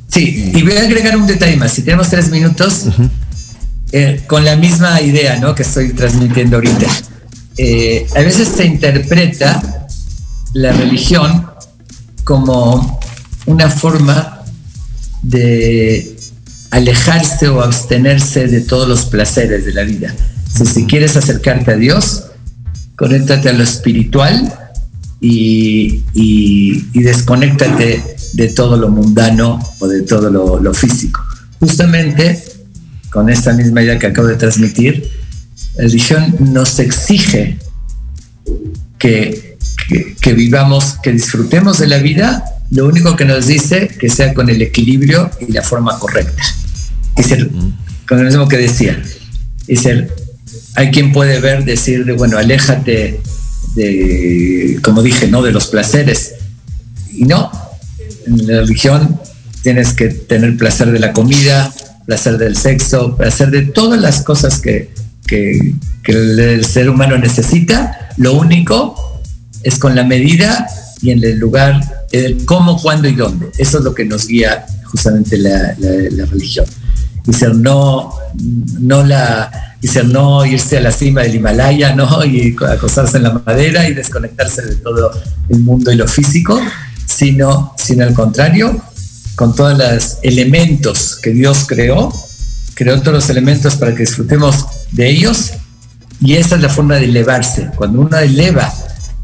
Sí, 0.10 0.52
y 0.56 0.64
voy 0.64 0.74
a 0.74 0.82
agregar 0.82 1.16
un 1.18 1.28
detalle 1.28 1.58
más. 1.58 1.74
Si 1.74 1.84
tenemos 1.84 2.10
tres 2.10 2.30
minutos, 2.32 2.88
eh, 3.92 4.24
con 4.28 4.44
la 4.44 4.56
misma 4.56 5.02
idea 5.02 5.40
¿no? 5.40 5.56
que 5.56 5.64
estoy 5.64 5.94
transmitiendo 5.94 6.58
ahorita. 6.58 6.88
Eh, 7.58 8.06
a 8.16 8.20
veces 8.20 8.50
se 8.50 8.66
interpreta 8.66 9.88
la 10.54 10.74
religión 10.74 11.48
como 12.24 13.00
una 13.46 13.70
forma 13.70 14.37
de 15.28 16.16
alejarse 16.72 17.50
o 17.50 17.62
abstenerse 17.62 18.48
de 18.48 18.62
todos 18.62 18.88
los 18.88 19.06
placeres 19.06 19.66
de 19.66 19.74
la 19.74 19.84
vida. 19.84 20.14
Si, 20.54 20.66
si 20.66 20.86
quieres 20.86 21.18
acercarte 21.18 21.72
a 21.72 21.76
Dios, 21.76 22.24
conéctate 22.96 23.50
a 23.50 23.54
lo 23.54 23.64
espiritual 23.64 24.54
y, 25.20 26.04
y, 26.14 27.02
desconéctate 27.02 28.04
de 28.34 28.48
todo 28.50 28.78
lo 28.78 28.90
mundano 28.90 29.60
o 29.80 29.88
de 29.88 30.02
todo 30.02 30.30
lo, 30.30 30.60
lo 30.60 30.74
físico. 30.74 31.22
Justamente 31.60 32.44
con 33.10 33.30
esta 33.30 33.54
misma 33.54 33.82
idea 33.82 34.00
que 34.00 34.08
acabo 34.08 34.28
de 34.28 34.36
transmitir, 34.36 35.10
la 35.76 35.84
religión 35.84 36.36
nos 36.40 36.80
exige 36.80 37.58
que, 38.98 39.47
que, 39.88 40.34
vivamos, 40.34 40.98
que 41.02 41.12
disfrutemos 41.12 41.80
de 41.80 41.88
la 41.88 41.98
vida, 41.98 42.44
lo 42.72 42.88
único 42.88 43.16
que 43.16 43.26
nos 43.26 43.48
dice 43.48 43.88
que 43.88 44.10
sea 44.10 44.34
con 44.34 44.50
el 44.50 44.62
equilibrio 44.62 45.32
y 45.46 45.52
la 45.52 45.62
forma 45.62 45.98
correcta. 46.00 46.44
Y 47.18 47.24
ser, 47.24 47.50
con 48.08 48.18
lo 48.20 48.24
mismo 48.24 48.48
que 48.48 48.58
decía, 48.58 49.02
y 49.68 49.76
ser, 49.78 50.14
hay 50.76 50.92
quien 50.92 51.12
puede 51.12 51.40
ver, 51.40 51.66
decir, 51.66 52.06
de, 52.06 52.14
bueno, 52.14 52.38
aléjate 52.38 53.22
de, 53.76 54.80
como 54.84 55.02
dije, 55.02 55.28
¿no? 55.28 55.42
De 55.42 55.52
los 55.52 55.68
placeres. 55.68 56.34
Y 57.12 57.24
no, 57.24 57.52
en 58.26 58.48
la 58.48 58.62
religión 58.62 59.20
tienes 59.64 59.94
que 59.94 60.10
tener 60.10 60.58
placer 60.58 60.92
de 60.92 61.00
la 61.00 61.14
comida, 61.14 61.74
placer 62.06 62.38
del 62.38 62.56
sexo, 62.56 63.16
placer 63.16 63.52
de 63.52 63.64
todas 63.64 64.00
las 64.00 64.22
cosas 64.22 64.62
que, 64.62 64.94
que, 65.26 65.74
el, 66.06 66.66
ser 66.66 66.90
humano 66.90 67.18
necesita. 67.18 68.10
Lo 68.18 68.34
único 68.34 69.16
es 69.64 69.80
con 69.80 69.95
la 69.95 70.03
medida 70.03 70.68
y 71.01 71.12
en 71.12 71.24
el 71.24 71.38
lugar, 71.38 71.80
el 72.12 72.45
cómo, 72.45 72.82
cuándo 72.82 73.08
y 73.08 73.16
dónde. 73.16 73.51
Eso 73.58 73.80
es 73.80 73.84
lo 73.84 73.93
que 73.93 74.05
nos 74.05 74.28
guía 74.28 74.66
justamente 74.86 75.38
la, 75.38 75.76
la, 75.78 76.26
religión. 76.26 76.66
Y 77.28 77.34
ser 77.34 77.55
no, 77.55 78.14
no 78.80 79.03
la, 79.03 79.76
ser 79.84 80.05
no 80.05 80.45
irse 80.45 80.78
a 80.78 80.82
la 80.82 80.91
cima 80.91 81.22
del 81.22 81.36
Himalaya, 81.36 81.93
¿no? 81.93 82.24
Y 82.26 82.55
acostarse 82.68 83.18
en 83.18 83.24
la 83.24 83.41
madera 83.45 83.88
y 83.88 83.93
desconectarse 83.93 84.62
de 84.64 84.76
todo 84.76 85.12
el 85.49 85.60
mundo 85.60 85.91
y 85.91 85.95
lo 85.95 86.08
físico, 86.08 86.60
sino, 87.05 87.74
sino 87.78 88.03
al 88.03 88.14
contrario, 88.14 88.82
con 89.36 89.55
todos 89.55 89.78
los 89.78 90.18
elementos 90.24 91.18
que 91.22 91.32
Dios 91.32 91.66
creó, 91.68 92.12
creó 92.74 92.99
todos 93.01 93.14
los 93.14 93.30
elementos 93.30 93.76
para 93.76 93.93
que 93.93 93.99
disfrutemos 93.99 94.66
de 94.91 95.10
ellos 95.10 95.51
y 96.20 96.36
esa 96.36 96.55
es 96.55 96.62
la 96.62 96.70
forma 96.70 96.95
de 96.95 97.05
elevarse. 97.05 97.70
Cuando 97.76 98.01
uno 98.01 98.18
eleva, 98.18 98.74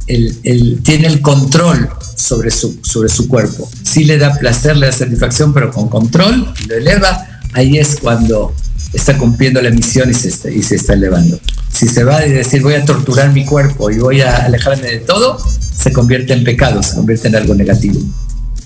el, 0.07 0.81
tiene 0.83 1.07
el 1.07 1.21
control 1.21 1.89
sobre 2.15 2.51
su, 2.51 2.79
sobre 2.83 3.09
su 3.09 3.27
cuerpo. 3.27 3.69
Sí 3.83 4.03
le 4.03 4.17
da 4.17 4.33
placer, 4.35 4.77
le 4.77 4.87
da 4.87 4.91
satisfacción, 4.91 5.53
pero 5.53 5.71
con 5.71 5.89
control, 5.89 6.53
lo 6.67 6.75
eleva, 6.75 7.41
ahí 7.53 7.77
es 7.77 7.97
cuando 8.01 8.53
está 8.93 9.17
cumpliendo 9.17 9.61
la 9.61 9.71
misión 9.71 10.09
y 10.09 10.13
se 10.13 10.29
está, 10.29 10.49
y 10.49 10.61
se 10.61 10.75
está 10.75 10.93
elevando. 10.93 11.39
Si 11.71 11.87
se 11.87 12.03
va 12.03 12.17
a 12.17 12.21
decir 12.21 12.61
voy 12.61 12.75
a 12.75 12.85
torturar 12.85 13.31
mi 13.31 13.45
cuerpo 13.45 13.89
y 13.89 13.97
voy 13.97 14.21
a 14.21 14.45
alejarme 14.45 14.87
de 14.87 14.99
todo, 14.99 15.37
se 15.39 15.91
convierte 15.91 16.33
en 16.33 16.43
pecado, 16.43 16.83
se 16.83 16.95
convierte 16.95 17.27
en 17.27 17.35
algo 17.35 17.55
negativo 17.55 17.99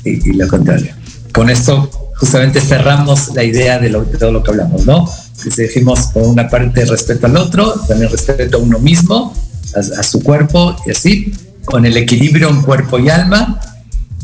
y 0.04 0.34
lo 0.34 0.48
contrario 0.48 0.94
con 1.38 1.52
esto 1.52 1.88
justamente 2.16 2.60
cerramos 2.60 3.36
la 3.36 3.44
idea 3.44 3.78
de, 3.78 3.92
todo 3.92 4.32
lo 4.32 4.42
que 4.42 4.50
hablamos, 4.50 4.88
¿no? 4.88 5.08
Que 5.44 5.64
dijimos 5.68 6.08
por 6.08 6.24
una 6.24 6.50
parte 6.50 6.84
respeto 6.84 7.28
al 7.28 7.38
otro, 7.38 7.76
también 7.88 8.10
respeto 8.12 8.58
a 8.58 8.60
uno 8.60 8.80
mismo, 8.80 9.36
a, 9.78 10.04
su 10.04 10.22
cuerpo 10.22 10.76
y 10.86 10.92
así, 10.92 11.34
con 11.66 11.86
el 11.86 11.98
equilibrio 11.98 12.50
en 12.50 12.62
cuerpo 12.62 13.00
y 13.00 13.10
alma, 13.10 13.60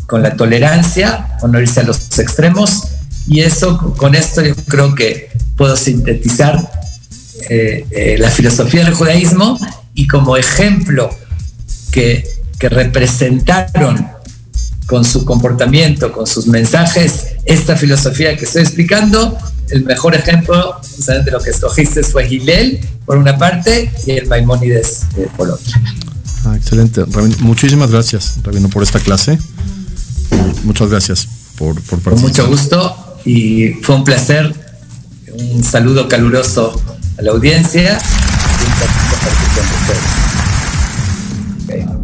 con 0.08 0.22
la 0.22 0.36
tolerancia, 0.36 1.38
con 1.40 1.56
irse 1.56 1.82
a 1.82 1.84
los 1.84 2.20
extremos. 2.20 2.84
Y 3.28 3.42
eso, 3.42 3.96
con 3.98 4.16
esto 4.16 4.42
yo 4.42 4.56
creo 4.68 4.96
que 4.96 5.30
puedo 5.56 5.76
sintetizar 5.76 6.72
eh, 7.50 7.86
eh, 7.92 8.16
la 8.18 8.30
filosofía 8.30 8.84
del 8.84 8.94
judaísmo 8.94 9.58
y 9.94 10.08
como 10.08 10.38
ejemplo 10.38 11.10
que, 11.92 12.28
que 12.60 12.70
representaron 12.70 14.13
con 14.94 15.04
su 15.04 15.26
comportamiento, 15.26 16.12
con 16.12 16.28
sus 16.28 16.46
mensajes, 16.46 17.30
esta 17.46 17.76
filosofía 17.76 18.38
que 18.38 18.46
estoy 18.46 18.62
explicando. 18.62 19.36
El 19.72 19.86
mejor 19.86 20.14
ejemplo 20.14 20.80
de 21.08 21.32
lo 21.32 21.40
que 21.40 21.50
escogiste 21.50 22.04
fue 22.04 22.28
Gilel, 22.28 22.80
por 23.04 23.18
una 23.18 23.36
parte, 23.36 23.92
y 24.06 24.12
el 24.12 24.28
Maimónides 24.28 25.06
eh, 25.18 25.28
por 25.36 25.50
otra. 25.50 25.82
Ah, 26.46 26.56
excelente. 26.56 27.06
muchísimas 27.40 27.90
gracias, 27.90 28.36
Rabino, 28.44 28.70
por 28.70 28.84
esta 28.84 29.00
clase. 29.00 29.40
Muchas 30.64 30.92
gracias 30.92 31.28
por, 31.58 31.74
por 31.82 32.00
participar. 32.00 32.14
Con 32.14 32.22
mucho 32.22 32.48
gusto 32.48 33.18
y 33.26 33.70
fue 33.82 33.96
un 33.96 34.04
placer. 34.04 34.54
Un 35.56 35.64
saludo 35.64 36.08
caluroso 36.08 36.80
a 37.18 37.22
la 37.24 37.32
audiencia 37.32 38.00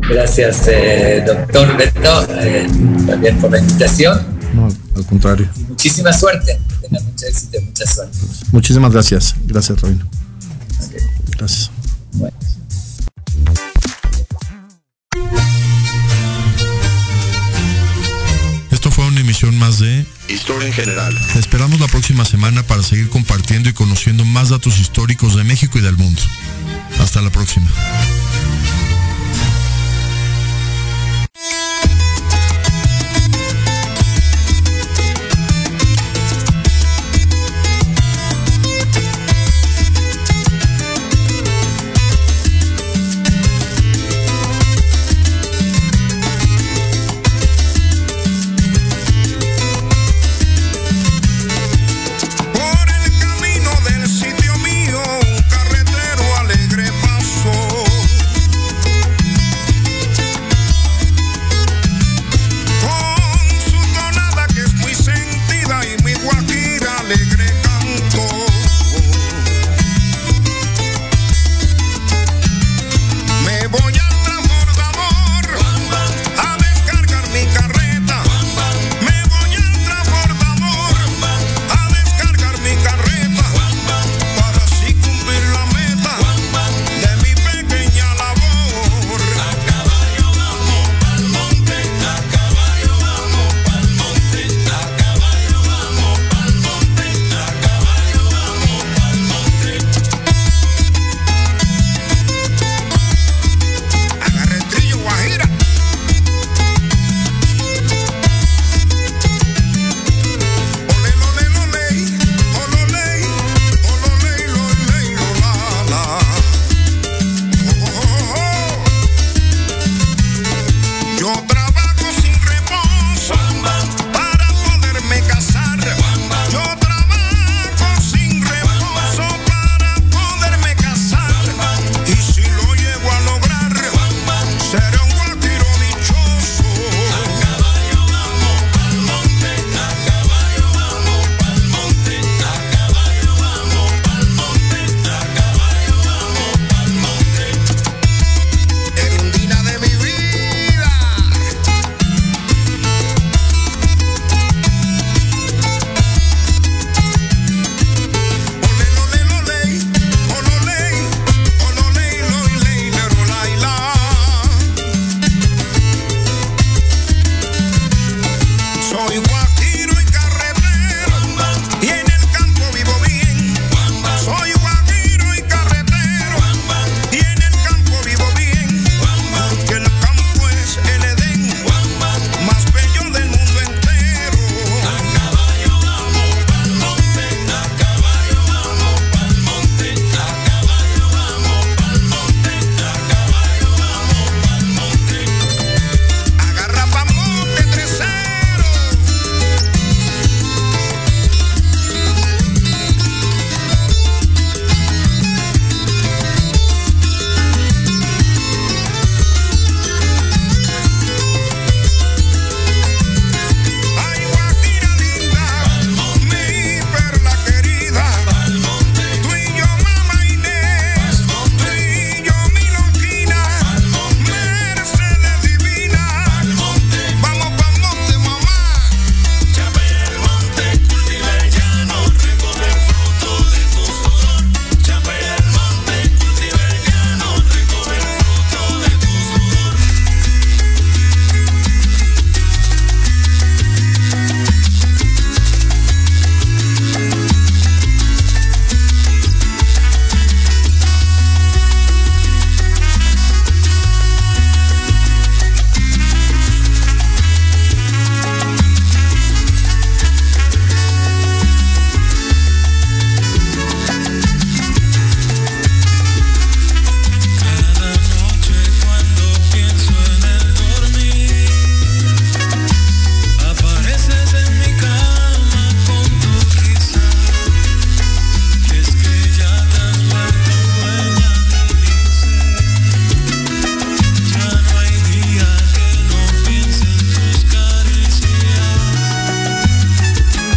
Gracias, 0.09 0.67
eh, 0.67 1.23
doctor 1.25 1.77
Beto, 1.77 2.27
eh, 2.31 2.67
también 3.05 3.37
por 3.37 3.51
la 3.51 3.59
invitación. 3.59 4.19
No, 4.55 4.67
al 4.95 5.05
contrario. 5.05 5.47
muchísima 5.67 6.11
suerte. 6.11 6.59
Tenga 6.81 6.99
mucha 7.03 7.27
éxito, 7.27 7.61
mucha 7.61 7.85
suerte. 7.85 8.17
Muchísimas 8.51 8.91
gracias. 8.91 9.35
Gracias, 9.45 9.79
Rabino. 9.79 10.09
Gracias. 11.37 11.69
Bueno. 12.13 12.35
Esto 18.71 18.89
fue 18.89 19.05
una 19.05 19.19
emisión 19.19 19.57
más 19.59 19.77
de 19.79 20.05
Historia 20.27 20.67
en 20.67 20.73
General. 20.73 21.15
Te 21.33 21.39
esperamos 21.39 21.79
la 21.79 21.87
próxima 21.87 22.25
semana 22.25 22.63
para 22.63 22.81
seguir 22.81 23.09
compartiendo 23.09 23.69
y 23.69 23.73
conociendo 23.73 24.25
más 24.25 24.49
datos 24.49 24.79
históricos 24.79 25.35
de 25.35 25.43
México 25.43 25.77
y 25.77 25.81
del 25.81 25.97
mundo. 25.97 26.21
Hasta 26.99 27.21
la 27.21 27.29
próxima. 27.29 27.69